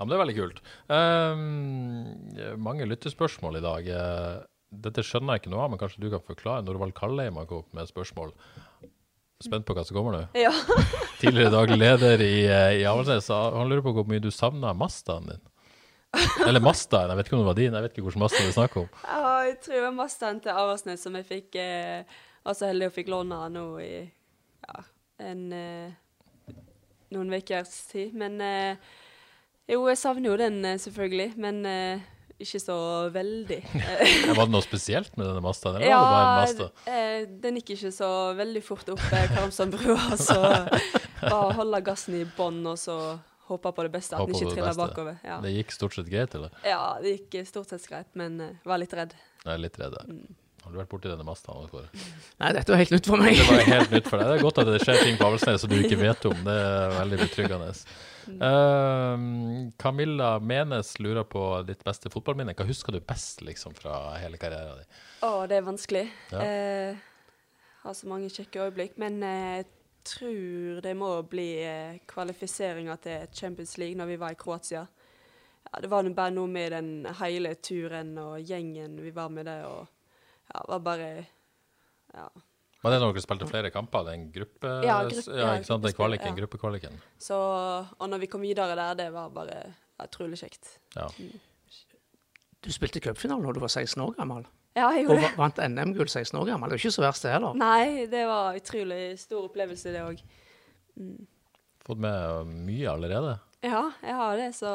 Ja, 0.00 0.06
men 0.06 0.08
det 0.08 0.16
er 0.16 0.22
veldig 0.22 0.36
kult. 0.38 0.60
Ehm, 0.96 2.60
mange 2.64 2.86
lyttespørsmål 2.88 3.58
i 3.58 3.64
dag. 3.66 3.90
Eh, 3.92 4.38
Dette 4.70 5.02
skjønner 5.04 5.34
jeg 5.34 5.42
ikke 5.42 5.50
noe 5.52 5.64
av, 5.66 5.72
men 5.72 5.80
kanskje 5.82 6.00
du 6.00 6.06
kan 6.08 6.22
forklare. 6.24 6.62
Norvald 6.64 6.94
Kallheim 6.96 7.36
har 7.36 7.48
kommet 7.50 7.74
med 7.74 7.82
et 7.84 7.90
spørsmål. 7.90 8.30
Spent 9.44 9.66
på 9.68 9.74
hva 9.76 9.82
som 9.84 9.98
kommer 9.98 10.14
nå. 10.14 10.20
Ja. 10.38 10.52
Tidligere 11.20 11.52
daglig 11.52 11.76
leder 11.82 12.22
i, 12.24 12.46
i 12.80 12.86
Avaldsnes. 12.88 13.28
Han 13.28 13.68
lurer 13.68 13.84
på 13.84 13.92
hvor 13.98 14.08
mye 14.08 14.22
du 14.24 14.30
savna 14.32 14.72
Mastaen 14.72 15.28
din. 15.28 15.42
Eller 16.46 16.62
Mastaen, 16.64 17.10
jeg 17.12 17.18
vet 17.18 17.28
ikke 17.28 17.36
om 17.36 17.42
det 17.44 17.50
var 17.50 17.58
din. 17.58 17.76
Jeg 17.76 17.84
vet 17.84 17.92
ikke 17.92 18.06
hvilken 18.06 18.24
Masta 18.24 18.40
det 18.40 18.54
er 18.54 18.56
snakk 18.56 18.78
om. 18.80 18.88
Ja, 19.04 19.34
jeg 19.50 19.58
tror 19.60 19.76
det 19.76 19.84
var 19.84 19.98
Mastaen 19.98 20.40
til 20.46 20.54
Avaldsnes 20.62 21.04
som 21.04 21.18
jeg 21.18 21.28
fikk 21.28 21.60
eh, 21.60 22.16
var 22.46 22.56
så 22.56 22.70
heldig 22.70 22.88
å 22.88 22.94
fikk 22.94 23.12
låne 23.12 23.42
nå 23.52 23.66
i 23.84 23.92
ja, 24.00 24.82
en 25.28 25.44
eh, 25.54 26.56
noen 27.14 27.36
ukers 27.36 27.74
tid. 27.90 28.16
Men 28.18 28.40
eh, 28.42 28.90
jo, 29.70 29.84
jeg 29.90 30.00
savner 30.00 30.32
jo 30.32 30.38
den 30.40 30.58
eh, 30.66 30.78
selvfølgelig, 30.80 31.28
men 31.40 31.62
uh, 31.66 32.08
ikke 32.40 32.60
så 32.62 32.76
veldig. 33.14 33.60
Var 34.36 34.42
det 34.42 34.52
noe 34.52 34.64
spesielt 34.64 35.16
med 35.18 35.28
denne 35.28 35.42
masta? 35.44 35.74
eller 35.76 35.92
var 35.92 36.04
det 36.04 36.10
bare 36.10 36.26
en 36.26 36.38
Mazda? 36.40 36.68
eh, 36.92 37.24
den 37.42 37.58
gikk 37.60 37.74
ikke 37.76 37.92
så 37.94 38.10
veldig 38.38 38.62
fort 38.64 38.92
opp 38.94 39.02
Karmsandbrua, 39.10 40.16
så 40.28 40.38
bare 41.20 41.56
holde 41.58 41.82
gassen 41.84 42.16
i 42.20 42.24
bånn 42.36 42.62
og 42.70 42.78
så 42.80 42.96
håpe 43.50 43.72
på 43.74 43.84
det 43.86 43.92
beste, 43.92 44.14
at 44.16 44.30
den 44.30 44.38
ikke 44.38 44.54
triller 44.54 44.76
bakover. 44.78 45.18
Ja. 45.26 45.40
Det 45.42 45.50
gikk 45.56 45.74
stort 45.74 45.96
sett 45.98 46.08
greit, 46.10 46.36
eller? 46.38 46.54
ja, 46.64 46.84
det 47.02 47.16
gikk 47.16 47.40
stort 47.48 47.72
sett 47.72 47.88
greit, 47.90 48.08
men 48.18 48.38
uh, 48.40 48.52
var 48.68 48.80
litt 48.80 48.94
redd. 48.96 49.16
Jeg 49.44 49.52
er 49.56 49.64
litt 49.66 49.80
redd. 49.80 49.98
der. 49.98 50.14
Mm. 50.14 50.38
Har 50.60 50.74
du 50.74 50.76
vært 50.76 50.90
borti 50.92 51.08
denne 51.08 51.24
masta? 51.24 51.54
Nei, 51.56 52.50
dette 52.52 52.68
var 52.72 52.80
helt 52.82 52.92
nytt 52.92 53.08
for 53.08 53.22
meg. 53.22 53.38
Det 53.38 53.46
var 53.48 53.62
helt 53.64 53.94
nytt 53.94 54.08
for 54.10 54.20
deg. 54.20 54.28
Det 54.28 54.36
er 54.36 54.44
godt 54.44 54.60
at 54.60 54.68
det 54.68 54.80
skjer 54.84 55.02
ting 55.06 55.18
på 55.20 55.28
Avaldsnes 55.28 55.64
som 55.64 55.72
du 55.72 55.78
ikke 55.80 56.00
vet 56.00 56.26
om. 56.28 56.40
Det 56.46 56.56
er 56.60 56.96
veldig 56.98 57.20
betryggende. 57.24 57.70
Uh, 58.30 59.70
Camilla 59.80 60.34
Menes 60.38 60.92
lurer 61.00 61.24
på 61.24 61.44
ditt 61.68 61.84
beste 61.86 62.12
fotballminne. 62.12 62.54
Hva 62.58 62.68
husker 62.68 62.94
du 62.94 63.00
best 63.00 63.40
liksom, 63.46 63.74
fra 63.78 64.18
hele 64.20 64.40
karrieren 64.40 64.82
din? 64.82 64.98
Å, 65.24 65.32
det 65.48 65.58
er 65.58 65.66
vanskelig. 65.66 66.04
Ja. 66.34 66.44
Eh, 66.44 67.06
har 67.82 67.96
så 67.96 68.08
mange 68.10 68.30
kjekke 68.32 68.66
øyeblikk. 68.66 68.98
Men 69.00 69.22
eh, 69.24 69.60
jeg 69.60 69.68
tror 70.10 70.80
det 70.84 70.94
må 70.96 71.12
bli 71.28 71.50
eh, 71.64 72.00
kvalifiseringa 72.08 72.96
til 73.04 73.30
Champions 73.32 73.76
League 73.80 73.98
når 73.98 74.12
vi 74.12 74.18
var 74.20 74.34
i 74.36 74.40
Kroatia. 74.40 74.84
Ja, 75.70 75.80
det 75.80 75.90
var 75.92 76.08
bare 76.16 76.34
noe 76.34 76.48
med 76.50 76.72
den 76.72 76.92
hele 77.20 77.54
turen 77.60 78.14
og 78.18 78.40
gjengen 78.40 78.96
vi 79.00 79.12
var 79.14 79.28
med 79.32 79.46
der, 79.46 79.66
og 79.68 79.99
ja, 80.50 80.62
var 80.68 80.80
bare 80.84 81.10
Ja. 82.14 82.28
Men 82.80 82.92
det 82.92 82.96
er 82.96 83.02
når 83.04 83.12
dere 83.12 83.22
spilte 83.26 83.46
flere 83.50 83.70
kamper, 83.70 84.06
den 84.08 84.22
gruppe... 84.32 84.70
Ja, 84.86 85.02
gruppe- 85.04 85.34
ja, 85.36 85.50
ikke 85.58 85.68
sant? 85.68 85.82
Den 85.84 85.92
kvaliken, 85.92 86.30
ja. 86.32 86.36
gruppekvaliken. 86.38 86.94
Så, 87.20 87.36
og 87.36 88.06
når 88.08 88.22
vi 88.22 88.28
kom 88.32 88.40
videre 88.40 88.72
der, 88.72 88.94
det 88.96 89.10
var 89.12 89.28
bare 89.34 89.58
utrolig 90.00 90.38
kjekt. 90.40 90.78
Ja. 90.96 91.04
Du 92.64 92.70
spilte 92.72 93.02
cupfinale 93.04 93.44
da 93.44 93.52
du 93.52 93.60
var 93.60 93.68
16 93.72 94.00
år 94.00 94.16
gammel, 94.16 94.48
Ja, 94.78 94.86
jeg 94.94 95.04
gjorde 95.04 95.20
det. 95.24 95.30
Og 95.34 95.42
vant 95.42 95.60
NM-gull 95.66 96.08
16 96.08 96.38
år 96.40 96.46
gammel. 96.46 96.70
Det 96.70 96.76
er 96.76 96.80
jo 96.80 96.88
ikke 96.88 96.94
så 96.96 97.02
verst, 97.04 97.24
det 97.26 97.32
heller. 97.34 97.56
Nei, 97.58 98.06
det 98.08 98.22
var 98.30 98.56
utrolig 98.56 99.02
stor 99.18 99.48
opplevelse, 99.48 99.92
det 99.92 100.02
òg. 100.06 100.20
Fått 101.84 102.00
med 102.00 102.52
mye 102.68 102.86
allerede. 102.92 103.36
Ja, 103.66 103.90
jeg 104.00 104.14
har 104.16 104.36
det, 104.40 104.50
så 104.56 104.72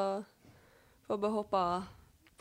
får 1.07 1.21
bare 1.23 1.37
håpe 1.39 1.61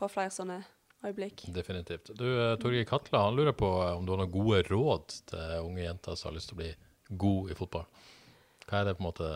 på 0.00 0.08
flere 0.10 0.34
sånne 0.34 0.58
øyeblikk. 1.04 1.44
Definitivt. 1.54 2.12
Du, 2.18 2.26
eh, 2.26 2.56
Torgeir 2.60 2.86
Katla, 2.88 3.24
han 3.26 3.36
lurer 3.38 3.56
på 3.56 3.70
eh, 3.82 3.92
om 3.96 4.06
du 4.06 4.14
har 4.14 4.22
noen 4.22 4.32
gode 4.32 4.62
råd 4.68 5.18
til 5.30 5.56
unge 5.60 5.84
jenter 5.84 6.18
som 6.18 6.30
har 6.30 6.38
lyst 6.38 6.52
til 6.52 6.58
å 6.58 6.62
bli 6.62 6.70
god 7.24 7.52
i 7.52 7.58
fotball. 7.58 7.86
Hva 8.64 8.80
er 8.80 8.88
det 8.88 8.96
på 8.96 9.04
en 9.04 9.10
måte 9.10 9.30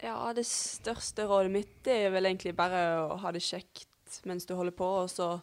Ja, 0.00 0.16
det 0.36 0.46
største 0.48 1.26
rådet 1.28 1.52
mitt 1.52 1.88
er 1.90 2.10
vel 2.14 2.28
egentlig 2.28 2.54
bare 2.56 2.84
å 3.06 3.18
ha 3.20 3.32
det 3.32 3.42
kjekt 3.44 4.20
mens 4.28 4.46
du 4.48 4.54
holder 4.58 4.74
på. 4.76 4.88
Og 5.04 5.10
så 5.12 5.34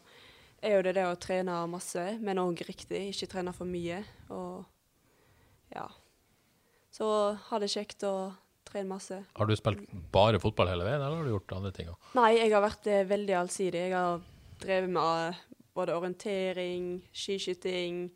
er 0.62 0.78
jo 0.78 0.86
det 0.88 0.96
det 0.98 1.06
å 1.06 1.18
trene 1.22 1.60
masse, 1.70 2.04
men 2.22 2.42
òg 2.42 2.64
riktig. 2.68 3.08
Ikke 3.12 3.30
trene 3.36 3.54
for 3.54 3.70
mye. 3.70 4.02
Og 4.34 4.66
ja. 5.74 5.86
Så 6.94 7.08
ha 7.50 7.60
det 7.62 7.70
kjekt 7.70 8.06
og 8.10 8.34
trene 8.68 8.90
masse. 8.90 9.20
Har 9.38 9.50
du 9.50 9.56
spilt 9.58 9.86
bare 10.14 10.42
fotball 10.42 10.72
hele 10.72 10.88
veien, 10.88 11.02
eller 11.02 11.20
har 11.20 11.28
du 11.28 11.36
gjort 11.36 11.54
andre 11.60 11.74
ting 11.76 11.92
òg? 11.92 12.10
Nei, 12.18 12.32
jeg 12.40 12.54
har 12.56 12.66
vært 12.66 12.90
eh, 12.92 13.06
veldig 13.08 13.38
allsidig. 13.44 13.84
Jeg 13.88 13.96
har 13.96 14.26
drevet 14.64 14.90
med 14.90 15.28
eh, 15.30 15.42
både 15.78 15.96
orientering, 15.96 16.88
skiskyting, 17.14 18.08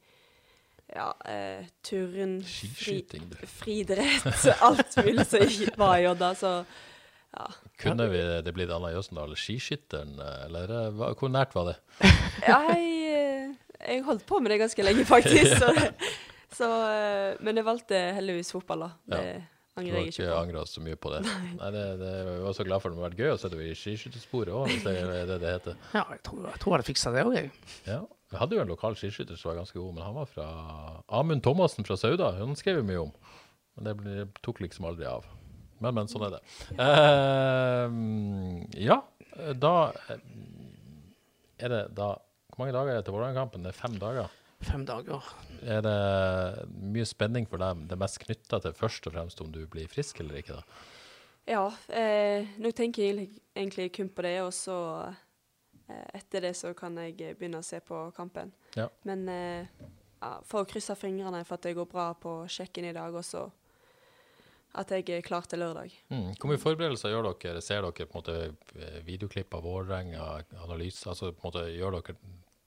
ja, 0.91 1.09
eh, 1.29 1.65
turn, 1.85 2.39
fri, 2.43 2.97
friidrett, 3.47 4.25
alt 4.67 4.97
mulig 5.05 5.25
som 5.29 5.45
var 5.79 5.97
i 6.01 6.07
Odda. 6.09 6.33
Så 6.35 6.53
Kunne 7.79 8.09
vi 8.11 8.19
det 8.43 8.51
blitt 8.53 8.69
Anna 8.75 8.89
Jøsendal, 8.91 9.35
skiskytteren, 9.39 10.17
eh, 10.19 10.41
eller 10.49 10.73
eh, 10.79 10.89
hva- 10.97 11.13
hvor 11.15 11.31
nært 11.31 11.53
var 11.55 11.69
det? 11.71 11.77
ja, 12.49 12.59
jeg, 12.73 13.55
jeg 13.79 14.03
holdt 14.09 14.25
på 14.27 14.41
med 14.43 14.51
det 14.51 14.59
ganske 14.65 14.83
lenge, 14.85 15.05
faktisk. 15.07 15.55
Så, 15.61 15.71
så, 16.51 16.67
men 17.39 17.55
jeg 17.55 17.63
valgte 17.63 17.95
heldigvis 18.17 18.51
fotball, 18.51 18.83
da. 18.89 18.91
Det 19.15 19.21
Ja. 19.31 19.41
Angrer 19.81 19.97
jeg 19.97 20.11
ikke 20.11 20.15
ikke 20.15 20.27
Jeg 20.29 20.37
angra 20.37 20.63
så 20.69 20.83
mye 20.85 20.97
på 21.01 21.11
det? 21.13 21.21
Nei, 21.59 21.69
det, 21.75 21.83
det 22.01 22.13
jeg 22.15 22.39
var 22.45 22.57
så 22.57 22.65
glad 22.67 22.83
for 22.83 22.87
det. 22.87 22.97
Det 22.97 23.01
hadde 23.01 23.09
vært 23.09 23.21
gøy 23.25 23.33
å 23.33 23.41
sette 23.41 23.61
i 23.65 23.75
skiskyttersporet 23.81 24.55
òg, 24.55 24.71
hvis 24.71 24.87
det 24.87 24.95
er 25.01 25.29
det 25.33 25.37
det 25.43 25.53
heter. 25.57 25.77
Ja, 25.97 26.05
jeg 26.13 26.23
tror 26.27 26.47
jeg, 26.47 26.61
tror 26.61 26.71
jeg 26.71 26.77
hadde 26.77 26.89
fiksa 26.93 27.13
det 27.15 27.27
òg, 27.27 27.37
jeg. 27.37 27.53
Ja. 27.89 28.01
Vi 28.31 28.39
hadde 28.39 28.55
jo 28.55 28.63
en 28.63 28.71
lokal 28.71 28.95
skiskytter 28.95 29.35
som 29.35 29.51
var 29.51 29.59
ganske 29.59 29.75
god, 29.75 29.91
men 29.97 30.05
han 30.05 30.15
var 30.15 30.29
fra 30.31 30.47
Amund 31.19 31.43
Thomassen 31.43 31.87
fra 31.87 31.97
Sauda. 31.99 32.31
Han 32.37 32.55
skrev 32.55 32.79
vi 32.79 32.87
mye 32.93 33.01
om, 33.03 33.11
men 33.75 33.89
det 33.89 33.95
ble, 33.99 34.25
tok 34.45 34.61
liksom 34.63 34.87
aldri 34.87 35.09
av. 35.09 35.27
Men, 35.81 35.97
men, 35.97 36.07
sånn 36.07 36.27
er 36.27 36.37
det. 36.37 36.41
Uh, 36.77 37.89
ja, 38.79 39.01
da 39.57 39.73
eh, 40.13 40.21
er 41.61 41.73
det 41.73 41.81
da 41.97 42.13
Hvor 42.51 42.61
mange 42.61 42.75
dager 42.75 42.93
er 42.93 42.99
det 42.99 43.07
til 43.07 43.15
Vålerenga-kampen? 43.15 43.65
Det 43.65 43.71
er 43.71 43.77
fem 43.79 43.97
dager. 43.99 44.29
Fem 44.61 44.83
dager. 44.85 45.25
Er 45.65 45.81
det 45.85 45.97
mye 46.77 47.05
spenning 47.09 47.47
for 47.49 47.61
dem? 47.61 47.87
Det 47.89 47.97
mest 47.99 48.19
knytta 48.21 48.59
til 48.61 48.75
først 48.77 49.07
og 49.09 49.15
fremst 49.15 49.41
om 49.41 49.51
du 49.53 49.63
blir 49.69 49.89
frisk 49.89 50.21
eller 50.21 50.41
ikke? 50.41 50.59
da? 50.59 50.63
Ja, 51.49 51.63
eh, 51.89 52.47
nå 52.61 52.71
tenker 52.71 53.03
jeg 53.03 53.29
egentlig- 53.55 53.91
kun 53.93 54.09
på 54.09 54.21
det, 54.21 54.41
og 54.41 54.51
så 54.53 55.13
eh, 55.89 56.05
etter 56.13 56.41
det 56.41 56.53
så 56.55 56.75
kan 56.77 56.95
jeg 56.97 57.17
begynne 57.37 57.59
å 57.59 57.65
se 57.65 57.79
på 57.79 58.13
kampen. 58.15 58.51
Ja. 58.75 58.87
Men 59.03 59.27
eh, 59.29 59.65
ja, 60.21 60.39
får 60.45 60.65
krysse 60.69 60.95
fingrene 60.95 61.43
for 61.45 61.55
at 61.55 61.61
det 61.65 61.75
går 61.75 61.89
bra 61.89 62.13
på 62.13 62.45
sjekken 62.47 62.85
i 62.85 62.93
dag, 62.93 63.13
og 63.13 63.25
så 63.25 63.49
at 64.73 64.91
jeg 64.93 65.09
er 65.09 65.21
klar 65.25 65.41
til 65.49 65.59
lørdag. 65.59 65.91
Mm. 66.13 66.29
Hvor 66.39 66.47
mye 66.47 66.61
forberedelser 66.61 67.11
gjør 67.11 67.33
dere? 67.33 67.61
Ser 67.61 67.81
dere 67.81 68.05
på 68.07 68.19
en 68.19 68.21
måte 68.21 68.35
eh, 68.79 69.01
videoklipp 69.03 69.53
av 69.57 69.65
Vålerenga, 69.67 70.43
analyser? 70.63 71.09
Altså 71.11 71.33
på 71.33 71.41
en 71.43 71.49
måte 71.49 71.65
gjør 71.75 71.97
dere 71.99 72.15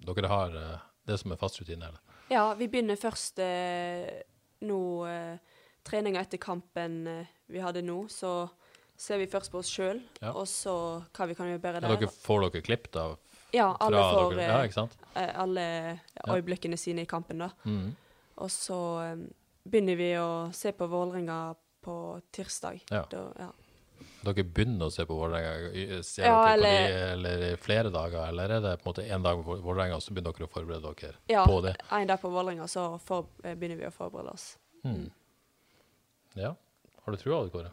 Dere 0.04 0.28
har 0.28 0.57
eh, 0.59 0.83
det 1.06 1.18
som 1.20 1.32
er 1.32 1.36
fast 1.40 1.60
rutine, 1.60 1.88
eller? 1.90 2.00
Ja, 2.30 2.54
vi 2.54 2.68
begynner 2.72 2.96
først 2.96 3.38
eh, 3.44 4.22
nå 4.64 4.78
eh, 5.08 5.36
treninga 5.84 6.20
etter 6.24 6.38
kampen 6.40 7.06
eh, 7.06 7.26
vi 7.52 7.60
hadde 7.60 7.82
nå, 7.84 8.06
så 8.08 8.48
ser 8.96 9.18
vi 9.18 9.26
først 9.26 9.50
på 9.52 9.58
oss 9.60 9.68
sjøl, 9.74 10.00
Ja. 10.22 10.30
og 10.32 10.46
så 10.48 10.72
hva 11.12 11.26
vi 11.28 11.34
kan 11.34 11.46
gjøre 11.50 11.60
bedre 11.60 11.82
Ja, 11.82 11.88
der. 11.94 11.96
dere 12.06 12.14
får 12.24 12.46
dere 12.50 12.62
klipp 12.62 12.90
da? 12.94 13.08
Ja, 13.52 13.68
alle 13.80 14.00
får 14.14 14.34
dere? 14.34 14.44
eh, 14.46 14.64
Ja, 14.64 14.70
sant? 14.72 14.96
eh, 15.16 15.32
alle 15.38 16.00
øyeblikkene 16.28 16.78
sine 16.78 17.02
i 17.02 17.06
kampen, 17.10 17.38
da. 17.38 17.50
Mm. 17.64 17.94
Og 18.38 18.50
så 18.50 18.78
eh, 19.04 19.26
begynner 19.68 19.96
vi 20.00 20.08
å 20.18 20.30
se 20.54 20.72
på 20.72 20.88
Vålerenga 20.88 21.54
på 21.84 22.20
tirsdag. 22.32 22.80
Ja. 22.90 23.04
Da, 23.10 23.26
ja. 23.38 23.50
Dere 24.24 24.44
begynner 24.44 24.88
å 24.88 24.92
se 24.94 25.04
på 25.08 25.16
Vålerenga? 25.18 26.00
Ser 26.06 26.26
Ja, 26.26 26.38
dere 26.48 26.56
på 26.56 26.64
de 26.64 27.04
eller 27.12 27.56
flere 27.62 27.92
dager, 27.94 28.20
eller 28.28 28.56
er 28.56 28.64
det 28.64 28.74
på 28.80 28.88
en 28.88 28.92
måte 28.92 29.06
én 29.06 29.26
dag 29.26 29.42
på 29.44 29.58
Vålerenga, 29.64 29.98
og 29.98 30.04
så 30.04 30.14
begynner 30.14 30.37
dere 30.37 30.48
å 30.48 30.52
forberede 30.54 30.92
dere 31.00 31.18
ja, 31.32 31.44
på 31.48 31.60
det? 31.64 31.74
Ja, 31.82 32.00
en 32.00 32.10
dag 32.10 32.20
på 32.22 32.32
Vålerenga, 32.32 32.68
så 32.70 32.87
for, 33.04 33.28
eh, 33.44 33.56
begynner 33.58 33.82
vi 33.82 33.88
å 33.88 33.94
forberede 33.94 34.34
oss. 34.34 34.46
Mm. 34.84 35.10
Ja. 36.40 36.54
Har 37.04 37.12
du 37.12 37.20
trua, 37.20 37.42
Kåre? 37.52 37.72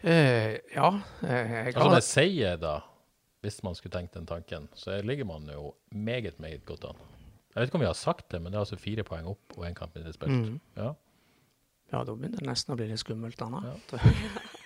Eh, 0.00 0.60
ja, 0.74 0.92
Jeg, 1.22 1.50
jeg 1.50 1.74
Altså 1.74 1.90
med 1.90 2.06
seier, 2.06 2.56
da, 2.62 2.76
hvis 3.42 3.62
man 3.66 3.74
skulle 3.74 3.94
tenkt 3.96 4.14
den 4.14 4.26
tanken, 4.26 4.68
så 4.78 5.00
ligger 5.02 5.26
man 5.26 5.48
jo 5.50 5.72
meget, 5.90 6.38
meget 6.38 6.64
godt 6.66 6.84
an. 6.92 7.04
Jeg 7.54 7.60
vet 7.62 7.70
ikke 7.70 7.78
om 7.80 7.82
vi 7.82 7.90
har 7.90 7.98
sagt 7.98 8.30
det, 8.30 8.38
men 8.42 8.52
det 8.52 8.58
er 8.58 8.66
altså 8.66 8.78
fire 8.78 9.02
poeng 9.02 9.26
opp 9.26 9.56
og 9.56 9.66
én 9.66 9.74
kamp 9.74 9.96
mindre 9.96 10.12
spilt. 10.14 10.46
Mm. 10.46 10.60
Ja. 10.78 10.92
Ja, 11.88 12.04
da 12.04 12.12
begynner 12.12 12.42
det 12.42 12.46
nesten 12.50 12.74
å 12.74 12.76
bli 12.78 12.86
litt 12.90 13.00
skummelt, 13.00 13.40
Anna. 13.42 13.62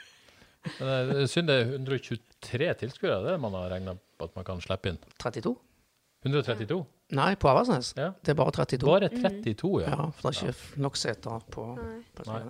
Men 0.79 1.11
det 1.13 1.21
er 1.25 1.31
synd 1.31 1.51
det 1.51 1.59
er 1.59 1.75
123 1.77 2.73
tilskuere, 2.85 3.21
det 3.23 3.33
er 3.33 3.37
det 3.37 3.43
man 3.45 3.57
har 3.59 3.71
regna 3.75 3.97
på 4.19 4.29
at 4.29 4.35
man 4.39 4.47
kan 4.47 4.63
slippe 4.65 4.93
inn. 4.93 4.99
32? 5.23 5.55
132? 6.23 6.81
Nei, 7.19 7.33
på 7.37 7.51
Avaldsnes. 7.51 7.93
Ja. 7.99 8.13
Det 8.23 8.33
er 8.33 8.39
bare 8.39 8.55
32. 8.55 8.87
Bare 8.87 9.09
32, 9.13 9.73
ja. 9.83 9.91
Ja, 9.91 10.09
for 10.17 10.31
det 10.31 10.45
er 10.47 10.55
ikke 10.55 10.85
nok 10.87 10.99
seter 11.01 11.49
på, 11.53 11.67
på 12.17 12.29
Nei. 12.31 12.43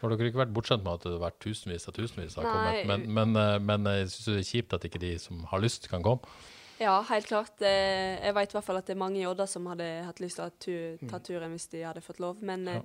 Har 0.00 0.12
dere 0.12 0.28
ikke 0.28 0.42
vært 0.42 0.52
bortskjemt 0.52 0.82
med 0.84 0.98
at 0.98 1.06
det 1.06 1.14
har 1.14 1.22
vært 1.22 1.38
tusenvis 1.40 1.86
av 1.88 1.94
tusenvis 1.96 2.34
har 2.36 2.48
kommet? 2.48 2.74
Nei. 2.74 2.82
Men, 2.90 3.06
men, 3.16 3.38
eh, 3.40 3.60
men 3.62 3.88
jeg 3.88 4.10
syns 4.12 4.26
det 4.26 4.40
er 4.42 4.50
kjipt 4.50 4.76
at 4.76 4.84
ikke 4.88 5.00
de 5.00 5.14
som 5.22 5.46
har 5.48 5.62
lyst, 5.64 5.88
kan 5.92 6.04
komme. 6.04 6.34
Ja, 6.80 6.98
helt 7.08 7.30
klart. 7.30 7.62
Eh, 7.62 8.18
jeg 8.18 8.34
vet 8.36 8.52
i 8.52 8.56
hvert 8.58 8.66
fall 8.66 8.80
at 8.80 8.88
det 8.90 8.96
er 8.96 9.00
mange 9.00 9.22
i 9.22 9.26
Odda 9.28 9.46
som 9.48 9.68
hadde 9.70 9.86
hatt 10.04 10.20
lyst 10.20 10.40
til 10.40 10.50
å 10.50 11.10
ta 11.12 11.20
turen 11.24 11.54
hvis 11.54 11.70
de 11.72 11.84
hadde 11.86 12.02
fått 12.04 12.20
lov. 12.20 12.42
Men 12.44 12.66
eh, 12.68 12.82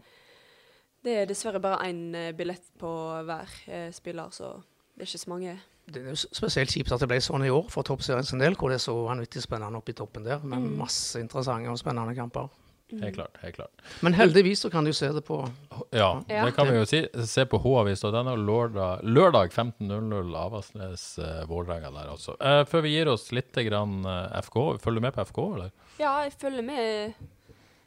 det 1.04 1.18
er 1.22 1.26
dessverre 1.30 1.62
bare 1.64 1.88
én 1.90 2.16
eh, 2.16 2.32
billett 2.36 2.66
på 2.80 2.90
hver 3.26 3.48
eh, 3.68 3.90
spiller, 3.96 4.30
så 4.36 4.56
det 4.96 5.06
er 5.06 5.10
ikke 5.12 5.24
så 5.26 5.30
mange. 5.32 5.58
Det 5.90 6.02
er 6.04 6.10
jo 6.12 6.20
spesielt 6.22 6.70
kjipt 6.70 6.92
at 6.94 7.00
det 7.02 7.08
ble 7.10 7.18
sånn 7.24 7.46
i 7.48 7.50
år 7.50 7.70
for 7.74 7.84
toppserien 7.88 8.24
sin 8.28 8.40
del, 8.44 8.54
hvor 8.60 8.70
det 8.70 8.76
er 8.78 8.84
så 8.84 8.94
vanvittig 9.08 9.42
spennende 9.42 9.80
oppe 9.80 9.94
i 9.96 9.98
toppen 9.98 10.24
der, 10.28 10.40
med 10.44 10.60
Mm. 10.62 10.78
masse 10.78 11.20
interessante 11.20 11.70
og 11.72 11.80
spennende 11.82 12.14
kamper. 12.16 12.50
Helt 12.90 13.14
klart. 13.16 13.36
helt 13.44 13.56
klart. 13.56 13.82
Men 14.02 14.14
heldigvis 14.18 14.64
så 14.66 14.70
kan 14.72 14.84
du 14.84 14.92
se 14.94 15.08
det 15.14 15.22
på 15.24 15.48
Ja, 15.92 16.24
Ja. 16.28 16.46
det 16.46 16.56
kan 16.56 16.66
vi 16.68 16.74
jo 16.80 16.86
si. 16.86 17.08
Se 17.24 17.46
på 17.46 17.60
H-avisa. 17.62 18.10
Lørdag, 18.10 19.04
lørdag 19.04 19.52
15.00 19.52 20.36
Avaldsnes 20.36 21.20
eh, 21.20 21.46
der, 21.48 22.10
altså. 22.10 22.36
Eh, 22.42 22.64
før 22.66 22.82
vi 22.82 22.90
gir 22.96 23.08
oss 23.08 23.32
litt 23.32 23.54
grann, 23.54 24.04
FK, 24.42 24.80
følger 24.82 24.96
du 24.96 25.02
med 25.02 25.14
på 25.14 25.22
FK, 25.22 25.38
eller? 25.56 25.72
Ja, 26.00 26.22
jeg 26.24 26.34
følger 26.34 26.64
med 26.64 27.14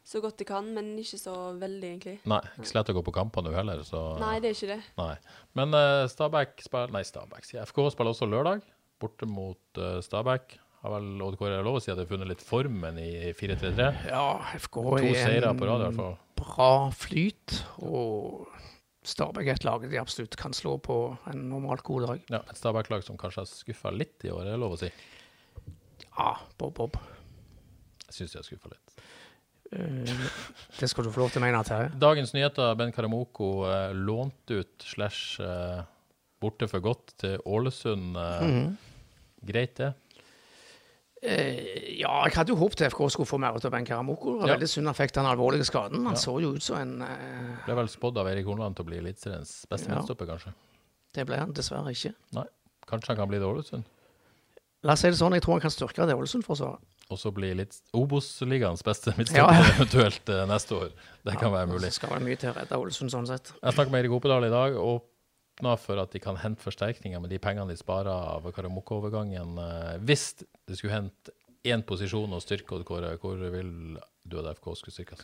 så 0.04 0.20
godt 0.22 0.40
de 0.42 0.46
kan, 0.48 0.66
men 0.74 0.90
ikke 0.98 1.18
så 1.20 1.34
veldig, 1.60 1.88
egentlig. 1.88 2.16
Nei, 2.30 2.40
ikke 2.56 2.70
så 2.72 2.78
lett 2.78 2.90
å 2.90 2.96
gå 2.96 3.04
på 3.06 3.14
kamper 3.14 3.44
nå 3.46 3.52
heller, 3.54 3.84
så 3.86 4.02
Nei, 4.18 4.34
det 4.42 4.50
er 4.50 4.56
ikke 4.58 4.72
det. 4.74 4.80
Nei. 4.98 5.14
Men 5.58 5.76
uh, 5.78 6.08
Stabæk 6.10 6.64
spiller 6.64 6.94
Nei, 6.94 7.04
Stabæk, 7.06 7.46
sier. 7.46 7.62
FK 7.70 7.84
spiller 7.94 8.14
også 8.14 8.26
lørdag, 8.30 8.66
borte 9.02 9.28
mot 9.30 9.80
uh, 9.82 10.00
Stabæk. 10.02 10.58
Har 10.82 10.96
vel 10.96 11.22
Odd 11.22 11.36
Kåre 11.38 11.60
lov 11.62 11.78
å 11.78 11.82
si 11.82 11.92
at 11.92 12.00
de 12.00 12.02
har 12.02 12.10
funnet 12.10 12.26
litt 12.32 12.42
formen 12.42 12.98
i 12.98 13.30
4-3-3? 13.38 13.86
Ja, 14.10 14.26
FK 14.58 14.80
er 15.12 15.46
en 15.46 15.60
på 15.60 15.68
rad, 15.70 15.84
i 15.84 15.86
hvert 15.86 16.00
fall. 16.00 16.16
bra 16.40 16.72
flyt, 16.98 17.60
og 17.86 18.50
Stabæk 19.06 19.52
er 19.52 19.60
et 19.60 19.66
lag 19.66 19.86
de 19.86 19.98
absolutt 20.02 20.34
kan 20.38 20.54
slå 20.54 20.76
på 20.82 20.96
en 21.30 21.46
normalt 21.50 21.86
god 21.86 22.08
dag. 22.08 22.26
Ja, 22.34 22.42
et 22.50 22.58
Stabæk-lag 22.58 23.06
som 23.06 23.18
kanskje 23.18 23.44
har 23.44 23.50
skuffa 23.50 23.94
litt 23.94 24.26
i 24.26 24.34
år, 24.34 24.42
er 24.48 24.56
det 24.56 24.62
lov 24.62 24.74
å 24.74 24.82
si? 24.82 24.90
Ja, 26.10 26.32
Bob 26.58 26.74
Bob. 26.78 26.98
Jeg 28.08 28.18
syns 28.18 28.34
de 28.34 28.42
har 28.42 28.50
skuffa 28.50 28.74
litt. 28.74 28.91
Eh, 29.72 30.28
det 30.78 30.88
skal 30.90 31.06
du 31.06 31.12
få 31.14 31.24
lov 31.24 31.32
til 31.32 31.40
å 31.40 31.44
mene, 31.46 31.62
Terje. 31.64 31.90
Dagens 32.00 32.35
nyheter, 32.37 32.74
Ben 32.78 32.92
Karamoko 32.92 33.50
uh, 33.64 33.90
lånt 33.96 34.52
ut 34.52 34.85
slash 34.85 35.40
eh, 35.40 35.82
borte 36.42 36.68
for 36.68 36.85
godt 36.85 37.14
til 37.22 37.38
Ålesund. 37.46 38.12
Mm 38.12 38.50
-hmm. 38.50 38.72
Greit, 39.42 39.76
det? 39.76 39.92
Eh, 41.22 42.00
ja, 42.00 42.24
jeg 42.26 42.35
hadde 42.35 42.50
jo 42.50 42.56
håpet 42.58 42.88
FK 42.90 43.04
skulle 43.11 43.26
få 43.26 43.38
mer 43.38 43.54
ut 43.54 43.64
av 43.64 43.70
Ben 43.70 43.85
Karamoko. 43.87 44.40
Ja. 44.40 44.54
veldig 44.54 44.68
synd 44.68 44.87
han 44.87 44.94
fikk 44.94 45.14
den 45.14 45.26
alvorlige 45.26 45.64
skaden. 45.64 46.04
Han 46.04 46.14
Ja. 46.14 46.18
så 46.18 46.40
jo 46.42 46.54
ut 46.54 46.62
som 46.62 46.76
en 46.76 47.02
uh... 47.02 47.64
Ble 47.64 47.74
vel 47.74 47.88
spådd 47.88 48.18
av 48.18 48.26
Erik 48.26 48.46
Horneland 48.46 48.76
til 48.76 48.85
å 48.85 48.88
bli 48.88 48.98
Eliteseriens 48.98 49.66
beste 49.70 49.88
Ja. 49.88 49.94
midtstopper, 49.94 50.26
kanskje? 50.26 50.52
Det 51.14 51.26
ble 51.26 51.37
han 51.37 51.52
dessverre 51.52 51.90
ikke. 51.90 52.14
Nei. 52.32 52.46
Kanskje 52.88 53.06
han 53.08 53.16
kan 53.16 53.28
bli 53.28 53.38
det 53.38 53.46
Ålesund? 53.46 53.85
La 54.82 54.96
oss 54.96 55.00
si 55.04 55.10
det 55.12 55.18
sånn, 55.18 55.34
jeg 55.36 55.42
tror 55.44 55.54
han 55.58 55.62
kan 55.62 55.70
styrke 55.70 56.06
det 56.08 56.14
Ålesund-forsvaret. 56.18 56.80
Og 57.12 57.18
så 57.20 57.30
bli 57.34 57.52
litt 57.54 57.76
Obos-ligaens 57.94 58.82
beste 58.82 59.12
midtstopper 59.18 59.54
Ja. 59.60 59.68
eventuelt 59.76 60.28
eh, 60.32 60.42
neste 60.50 60.74
år. 60.74 60.90
Det 61.28 61.36
kan 61.38 61.52
være 61.54 61.68
mulig. 61.70 61.84
Det 61.86 61.92
skal 61.94 62.10
være 62.16 62.24
mye 62.26 62.38
til 62.40 62.50
å 62.50 62.54
redde 62.56 62.78
Ålesund 62.82 63.12
sånn 63.14 63.28
sett. 63.30 63.52
Jeg 63.62 63.76
snakket 63.76 63.92
med 63.94 64.02
Eirik 64.02 64.16
Opedal 64.16 64.48
i 64.48 64.50
dag 64.52 64.74
og 64.80 65.04
åpna 65.60 65.76
for 65.78 66.00
at 66.02 66.10
de 66.16 66.22
kan 66.24 66.40
hente 66.40 66.64
forsterkninger 66.64 67.20
med 67.22 67.30
de 67.30 67.38
pengene 67.38 67.68
de 67.70 67.76
sparer 67.78 68.10
av 68.10 68.48
Karamukka-overgangen, 68.56 69.54
Eh, 69.62 69.98
Hvis 70.02 70.32
det 70.66 70.78
skulle 70.80 70.96
hente 70.96 71.30
én 71.68 71.84
posisjon 71.86 72.32
og 72.34 72.42
styrke 72.42 72.74
Odd 72.74 72.84
Kåre, 72.88 73.14
hvor 73.22 73.38
vil 73.38 73.98
du 74.26 74.38
at 74.40 74.56
FK 74.56 74.72
skulle 74.80 74.96
styrkes? 74.96 75.22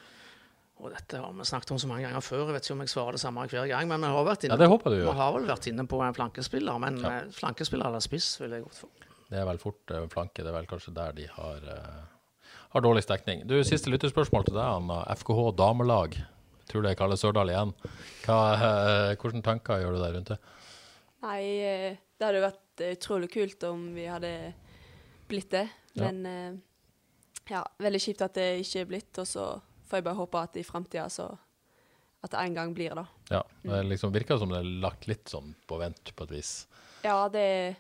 Og 0.79 0.93
dette 0.95 1.19
har 1.19 1.33
vi 1.35 1.43
snakket 1.43 1.73
om 1.75 1.79
så 1.83 1.89
mange 1.91 2.05
ganger 2.07 2.23
før, 2.23 2.45
jeg 2.47 2.55
vet 2.55 2.69
ikke 2.69 2.77
om 2.77 2.83
jeg 2.85 2.93
svarer 2.93 3.17
det 3.17 3.21
samme 3.25 3.43
hver 3.51 3.67
gang. 3.67 3.89
Men 3.91 4.05
vi 4.07 4.13
har 4.15 4.25
vært 4.29 4.45
inne, 4.47 4.55
Ja, 4.55 4.61
det 4.63 4.69
håper 4.71 4.95
du 4.95 5.01
vi 5.03 5.17
har 5.19 5.33
vel 5.35 5.49
vært 5.51 5.67
inne 5.67 5.89
på 5.91 5.99
en 6.07 6.15
flankespiller, 6.15 6.79
men 6.79 7.01
Ja. 7.03 7.09
eh, 7.17 7.33
flankespiller 7.35 7.87
eller 7.91 7.99
spiss 8.05 8.37
vil 8.39 8.51
jeg 8.55 8.63
gått 8.63 8.79
for. 8.85 8.89
Det 9.29 9.41
er 9.41 9.47
vel 9.49 9.61
fort 9.61 9.95
uh, 9.95 10.07
flanke. 10.13 10.43
Det 10.43 10.51
er 10.51 10.57
vel 10.57 10.69
kanskje 10.71 10.95
der 10.97 11.17
de 11.17 11.27
har, 11.33 11.65
uh, 11.69 12.53
har 12.75 12.85
dårligst 12.85 13.13
dekning. 13.13 13.47
Du, 13.49 13.59
Siste 13.67 13.93
lytterspørsmål 13.93 14.49
til 14.49 14.57
deg, 14.57 14.65
Anna. 14.65 15.03
FKH 15.21 15.51
damelag. 15.59 16.17
Tror 16.69 16.85
det 16.85 16.93
er 16.93 17.01
Kalle 17.01 17.17
Sørdal 17.21 17.53
igjen. 17.53 17.75
Hva, 18.25 18.39
uh, 18.57 19.19
hvilke 19.21 19.45
tanker 19.45 19.83
gjør 19.85 19.97
du 19.97 20.03
der 20.05 20.17
rundt 20.17 20.33
det? 20.35 20.41
Nei, 21.25 21.43
eh, 21.67 21.99
det 22.19 22.27
hadde 22.27 22.45
vært 22.45 22.83
eh, 22.85 22.95
utrolig 22.95 23.31
kult 23.33 23.65
om 23.67 23.89
vi 23.97 24.07
hadde 24.07 24.33
blitt 25.31 25.51
det. 25.55 25.67
Ja. 25.99 26.07
Men 26.07 26.21
eh, 26.31 27.43
ja, 27.51 27.65
veldig 27.83 28.01
kjipt 28.05 28.23
at 28.23 28.39
det 28.39 28.49
ikke 28.63 28.85
er 28.85 28.91
blitt. 28.93 29.11
Og 29.19 29.27
så 29.27 29.49
får 29.89 30.01
jeg 30.01 30.07
bare 30.07 30.21
håpe 30.21 30.45
at 30.47 30.59
i 30.61 30.67
framtida 30.67 31.09
så 31.13 31.33
At 32.19 32.33
det 32.33 32.41
en 32.43 32.55
gang 32.55 32.73
blir 32.75 32.95
det. 32.99 33.05
Ja, 33.31 33.45
Det 33.63 33.85
liksom 33.87 34.11
virker 34.13 34.39
som 34.39 34.51
det 34.51 34.59
er 34.59 34.71
lagt 34.83 35.07
litt 35.07 35.29
sånn 35.31 35.53
på 35.71 35.77
vent, 35.79 36.11
på 36.19 36.27
et 36.27 36.33
vis. 36.35 36.67
Ja, 37.05 37.29
det, 37.31 37.77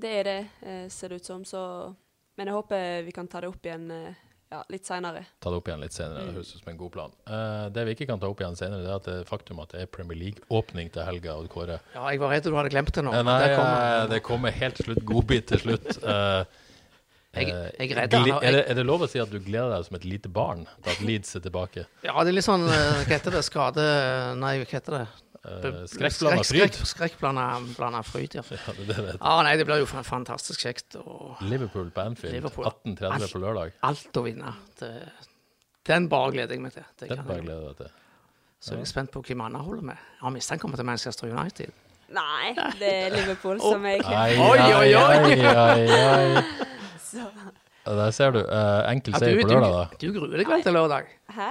det 0.00 0.10
er 0.20 0.24
det, 0.24 0.38
eh, 0.62 0.88
ser 0.88 1.08
det 1.14 1.20
ut 1.22 1.24
som. 1.30 1.44
Så 1.44 1.94
Men 2.38 2.46
jeg 2.48 2.54
håper 2.56 3.04
vi 3.04 3.12
kan 3.12 3.26
ta 3.28 3.40
det 3.44 3.48
opp 3.52 3.62
igjen 3.66 3.90
eh, 3.92 4.14
ja, 4.50 4.62
litt 4.72 4.86
seinere. 4.88 5.20
Ta 5.38 5.50
det 5.52 5.58
opp 5.60 5.68
igjen 5.68 5.80
litt 5.84 5.92
senere. 5.94 6.22
Mm. 6.24 6.26
Det 6.30 6.34
høres 6.40 6.54
ut 6.56 6.62
som 6.64 6.70
en 6.72 6.78
god 6.80 6.90
plan. 6.94 7.12
Uh, 7.28 7.68
det 7.70 7.84
vi 7.86 7.92
ikke 7.94 8.06
kan 8.08 8.18
ta 8.18 8.26
opp 8.32 8.40
igjen 8.42 8.56
senere, 8.58 8.80
det 8.82 8.90
er 8.90 8.96
at 8.96 9.04
det 9.06 9.28
faktum 9.28 9.60
at 9.62 9.70
det 9.76 9.82
er 9.84 9.90
Premier 9.94 10.18
League-åpning 10.18 10.88
til 10.90 11.04
helga. 11.06 11.36
Odd 11.38 11.46
Kåre. 11.52 11.76
Ja, 11.94 12.08
jeg 12.10 12.18
var 12.18 12.32
redd 12.34 12.48
du 12.48 12.56
hadde 12.56 12.72
glemt 12.72 12.90
det 12.96 13.04
nå. 13.06 13.12
Nei, 13.14 13.36
det 13.44 13.52
kommer. 13.60 14.08
det 14.10 14.20
kommer 14.26 14.50
helt 14.56 14.74
til 14.80 14.88
slutt. 14.88 15.04
Godbit 15.06 15.46
til 15.52 15.62
slutt. 15.62 15.86
Uh, 16.02 16.42
Jeg- 17.32 17.46
eh, 17.46 17.70
jeg 17.78 17.92
er 17.92 18.00
redd 18.00 18.12
han 18.16 18.24
gli- 18.26 18.32
har- 18.34 18.42
er, 18.42 18.52
det, 18.56 18.64
er 18.70 18.74
det 18.74 18.86
lov 18.86 19.02
å 19.06 19.08
si 19.08 19.20
at 19.22 19.30
du 19.30 19.38
gleder 19.38 19.70
deg 19.76 19.84
som 19.86 19.94
et 20.00 20.04
lite 20.04 20.28
barn 20.34 20.64
til 20.82 20.90
at 20.96 21.00
Leeds 21.06 21.36
er 21.36 21.40
tilbake? 21.44 21.84
Ja, 22.02 22.16
det 22.24 22.32
er 22.32 22.34
litt 22.40 22.44
sånn 22.48 22.64
Hva 22.66 23.06
heter 23.06 23.30
det? 23.30 23.44
Skade 23.46 23.84
Nei, 24.40 24.56
hva 24.58 24.66
heter 24.66 24.96
det? 24.98 25.06
Uh, 25.40 25.86
Skrekkblanda 25.88 26.42
Skrekk- 26.44 26.74
fryd. 26.76 26.86
Skrekkblanda 26.90 27.44
blanda 27.72 28.02
fryd, 28.04 28.34
ja. 28.36 28.42
Ja, 28.50 28.74
det, 28.76 28.96
det. 28.96 29.14
Ja, 29.16 29.36
nei, 29.46 29.54
det 29.56 29.64
blir 29.68 29.80
jo 29.80 29.86
fantastisk 29.88 30.60
kjekt. 30.66 30.98
Og 31.00 31.40
Liverpool 31.48 31.88
på 31.96 32.00
Anfield, 32.04 32.34
Liverpool. 32.36 32.68
18.30 32.68 33.32
på 33.32 33.40
lørdag. 33.40 33.72
alt 33.88 34.20
å 34.20 34.24
vinne. 34.26 34.52
Det, 34.80 34.90
den 35.88 36.10
bare 36.12 36.34
gleder 36.36 36.52
jeg 36.58 36.64
meg 36.66 36.74
til. 36.76 36.84
Det 37.00 37.08
Den 37.08 37.22
kan 37.22 37.30
bare 37.30 37.44
gleder 37.46 37.62
jeg 37.70 37.78
deg 37.78 37.86
til. 37.86 37.96
Så 38.60 38.74
jeg 38.76 38.84
er 38.84 38.90
spent 38.90 39.10
på 39.14 39.22
hvem 39.24 39.40
andre 39.46 39.62
holder 39.64 39.86
med. 39.94 39.96
Jeg 39.96 40.20
har 40.20 40.34
at 40.36 40.60
det 40.60 40.76
til 40.82 40.88
Manchester 40.90 41.30
United. 41.32 41.72
Nei, 42.10 42.52
det 42.76 42.90
er 42.90 43.14
Liverpool 43.14 43.60
som 43.62 43.84
er 43.88 44.02
klart. 44.04 44.36
Oi, 44.36 44.60
oi, 44.76 44.90
oi. 45.00 46.42
Der 47.90 48.10
ser 48.12 48.30
du. 48.36 48.42
Uh, 48.44 48.84
enkel 48.92 49.16
seier 49.16 49.40
du, 49.40 49.42
på 49.46 49.48
lørdag, 49.54 49.72
da. 49.72 49.84
du, 49.96 50.06
du 50.12 50.18
gruer 50.18 50.36
deg 50.36 50.50
vel 50.52 50.62
til 50.66 50.76
lørdag? 50.76 51.08
Hæ? 51.32 51.48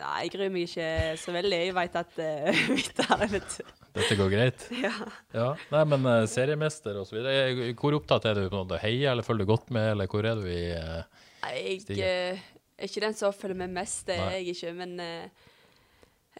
Nei, 0.00 0.22
jeg 0.24 0.30
gruer 0.32 0.48
meg 0.54 0.62
ikke 0.70 0.86
så 1.20 1.34
veldig. 1.34 1.56
Jeg 1.66 1.74
veit 1.76 1.96
at 2.00 2.14
uh, 2.16 2.62
vi 2.78 2.84
tar 2.96 3.18
det, 3.20 3.26
vet 3.34 3.56
du. 3.58 3.72
Dette 3.98 4.16
går 4.16 4.30
greit? 4.32 4.62
Ja. 4.86 4.92
Ja. 5.36 5.48
Nei, 5.74 5.82
men 5.92 6.00
uh, 6.08 6.22
seriemester 6.32 6.96
og 7.02 7.04
så 7.10 7.18
videre. 7.18 7.74
Hvor 7.76 7.92
opptatt 7.98 8.24
er 8.30 8.40
du 8.40 8.46
på 8.48 8.56
noe? 8.62 8.78
Heier, 8.80 9.10
eller 9.12 9.26
følger 9.26 9.44
du 9.44 9.52
godt 9.52 9.68
med, 9.76 9.90
eller 9.92 10.08
hvor 10.08 10.24
er 10.30 10.40
du 10.40 10.48
i 10.48 10.62
uh, 10.72 11.04
Jeg 11.50 11.82
stigen? 11.84 12.08
eh, 12.08 12.40
er 12.78 12.88
ikke 12.88 13.04
den 13.04 13.18
som 13.20 13.36
følger 13.36 13.58
med 13.66 13.70
mest, 13.76 14.06
det 14.08 14.16
er 14.16 14.32
jeg 14.38 14.54
ikke. 14.56 14.72
Men 14.80 14.96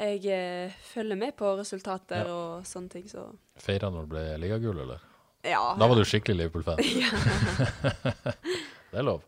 jeg 0.01 0.73
følger 0.95 1.17
med 1.21 1.37
på 1.37 1.53
resultater 1.59 2.25
Ja. 2.25 2.33
og 2.33 2.65
sånne 2.67 2.89
ting, 2.97 3.05
så 3.11 3.27
feira 3.61 3.91
når 3.93 4.07
du 4.09 4.15
ble 4.15 4.25
ligagull, 4.41 4.81
eller? 4.87 5.01
ja. 5.45 5.61
Da 5.79 5.87
var 5.91 5.99
du 6.01 6.05
skikkelig 6.09 6.39
Liverpool-fan. 6.41 6.79
det 8.93 8.99
er 8.99 9.03
lov. 9.07 9.23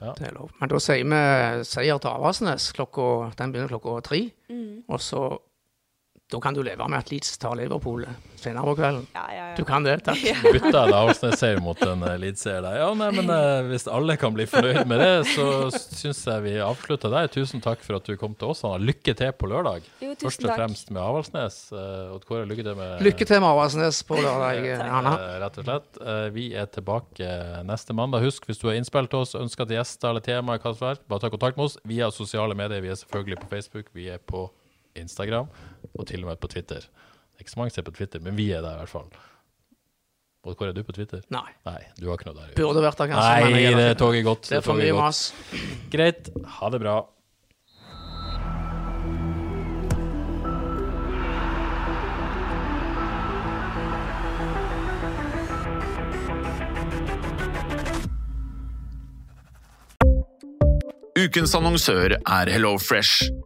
Det 0.00 0.28
er 0.28 0.34
lov. 0.36 0.50
Men 0.60 0.70
da 0.72 0.80
sier 0.82 1.04
vi 1.08 1.20
seier 1.68 2.00
til 2.02 2.12
Avaldsnes. 2.12 2.70
Den 2.76 3.52
begynner 3.52 3.72
klokka 3.72 4.00
tre. 4.10 4.22
Mm. 4.52 4.84
Og 4.88 5.00
så 5.02 5.22
Da 6.26 6.40
kan 6.42 6.54
du 6.56 6.58
leve 6.66 6.82
med 6.90 6.98
at 6.98 7.10
Leeds 7.12 7.36
tar 7.38 7.52
Liverpool 7.54 8.00
senere 8.34 8.64
på 8.66 8.72
kvelden. 8.80 9.04
Ja, 9.14 9.20
ja, 9.30 9.42
ja. 9.52 9.54
Du 9.54 9.62
kan 9.64 9.84
det, 9.86 9.92
takk. 10.08 10.18
Bytta 10.56 10.80
en 10.88 10.94
Arsenal-seier 10.98 11.60
mot 11.62 11.78
en 11.86 12.02
uh, 12.02 12.16
Leeds-seier 12.18 12.64
der. 12.64 12.80
Ja, 12.80 12.88
nei, 12.98 13.12
men 13.14 13.30
eh, 13.30 13.60
hvis 13.70 13.86
alle 13.86 14.16
kan 14.18 14.34
bli 14.34 14.42
fornøyd 14.50 14.88
med 14.90 14.98
det, 15.04 15.12
så 15.30 15.46
syns 15.70 16.24
jeg 16.26 16.42
vi 16.48 16.56
avslutter 16.66 17.14
der. 17.14 17.30
Tusen 17.30 17.62
takk 17.62 17.84
for 17.86 18.00
at 18.00 18.10
du 18.10 18.18
kom 18.18 18.34
til 18.34 18.50
oss. 18.50 18.64
Anna. 18.66 18.82
Lykke 18.90 19.14
til 19.20 19.30
på 19.38 19.52
lørdag. 19.52 19.86
Jo, 20.02 20.16
Først 20.24 20.42
og 20.42 20.50
takk. 20.50 20.58
fremst 20.64 20.90
med 20.90 21.02
Avaldsnes. 21.04 21.60
Uh, 21.70 22.16
Odd 22.18 22.26
Kåre, 22.26 22.42
lykke 22.50 22.66
til 22.72 22.80
med 22.82 23.06
Lykke 23.06 23.30
til 23.30 23.42
med 23.46 23.50
Avaldsnes 23.52 24.02
på 24.10 24.18
lørdag, 24.18 24.66
Anna. 24.82 25.14
Eh, 25.22 25.38
Rett 25.46 25.62
og 25.62 25.70
slett. 25.70 26.02
Eh, 26.02 26.26
Vi 26.34 26.48
er 26.58 26.66
tilbake 26.74 27.30
neste 27.70 27.94
mandag. 27.94 28.26
Husk, 28.26 28.50
hvis 28.50 28.58
du 28.58 28.66
har 28.72 28.74
innspill 28.82 29.06
til 29.14 29.22
oss, 29.22 29.38
ønsker 29.38 29.70
til 29.70 29.78
gjester 29.78 30.10
eller 30.10 30.26
tema, 30.26 30.58
hva 30.58 30.74
som 30.74 30.90
helst, 30.90 31.06
bare 31.06 31.22
ta 31.22 31.30
kontakt 31.38 31.54
med 31.62 31.70
oss 31.70 31.78
via 31.86 32.10
sosiale 32.10 32.58
medier. 32.58 32.82
Vi 32.82 32.90
er 32.90 32.98
selvfølgelig 32.98 33.44
på 33.46 33.52
Facebook, 33.54 33.94
vi 33.94 34.10
er 34.10 34.18
på 34.18 34.48
Instagram, 34.96 35.50
og 35.98 36.06
til 36.08 36.24
og 36.24 36.30
med 36.30 36.40
på 36.42 36.50
Twitter. 36.52 36.86
Det 36.86 37.40
er 37.40 37.46
ikke 37.46 37.54
så 37.56 37.60
mange 37.60 37.74
som 37.74 37.82
er 37.82 37.88
på 37.90 37.96
Twitter, 37.96 38.22
men 38.24 38.36
vi 38.38 38.50
er 38.52 38.62
der 38.64 38.78
i 38.78 38.82
hvert 38.84 38.92
fall. 38.92 39.08
Og 40.46 40.54
hvor 40.54 40.68
er 40.68 40.76
du 40.76 40.84
på 40.86 40.94
Twitter? 40.94 41.24
Nei. 41.34 41.48
Nei, 41.66 41.80
du 41.98 42.06
har 42.06 42.20
ikke 42.20 42.30
noe 42.30 42.38
der. 42.38 42.54
Burde 42.54 42.84
vært 42.84 43.00
der, 43.02 43.10
kanskje. 43.10 43.50
Nei, 43.50 43.74
det 43.74 43.98
toget 43.98 44.20
er 44.22 44.28
godt. 44.28 44.46
Det 44.46 44.60
er 44.60 44.64
for 44.64 44.78
mye 44.78 44.94
mas. 44.94 45.26
Greit. 45.94 46.30
Ha 46.60 46.70
det 46.70 46.82
bra. 46.84 47.00
Ukens 61.16 61.56
annonsør 61.58 62.14
er 62.20 62.50
HelloFresh. 62.52 63.45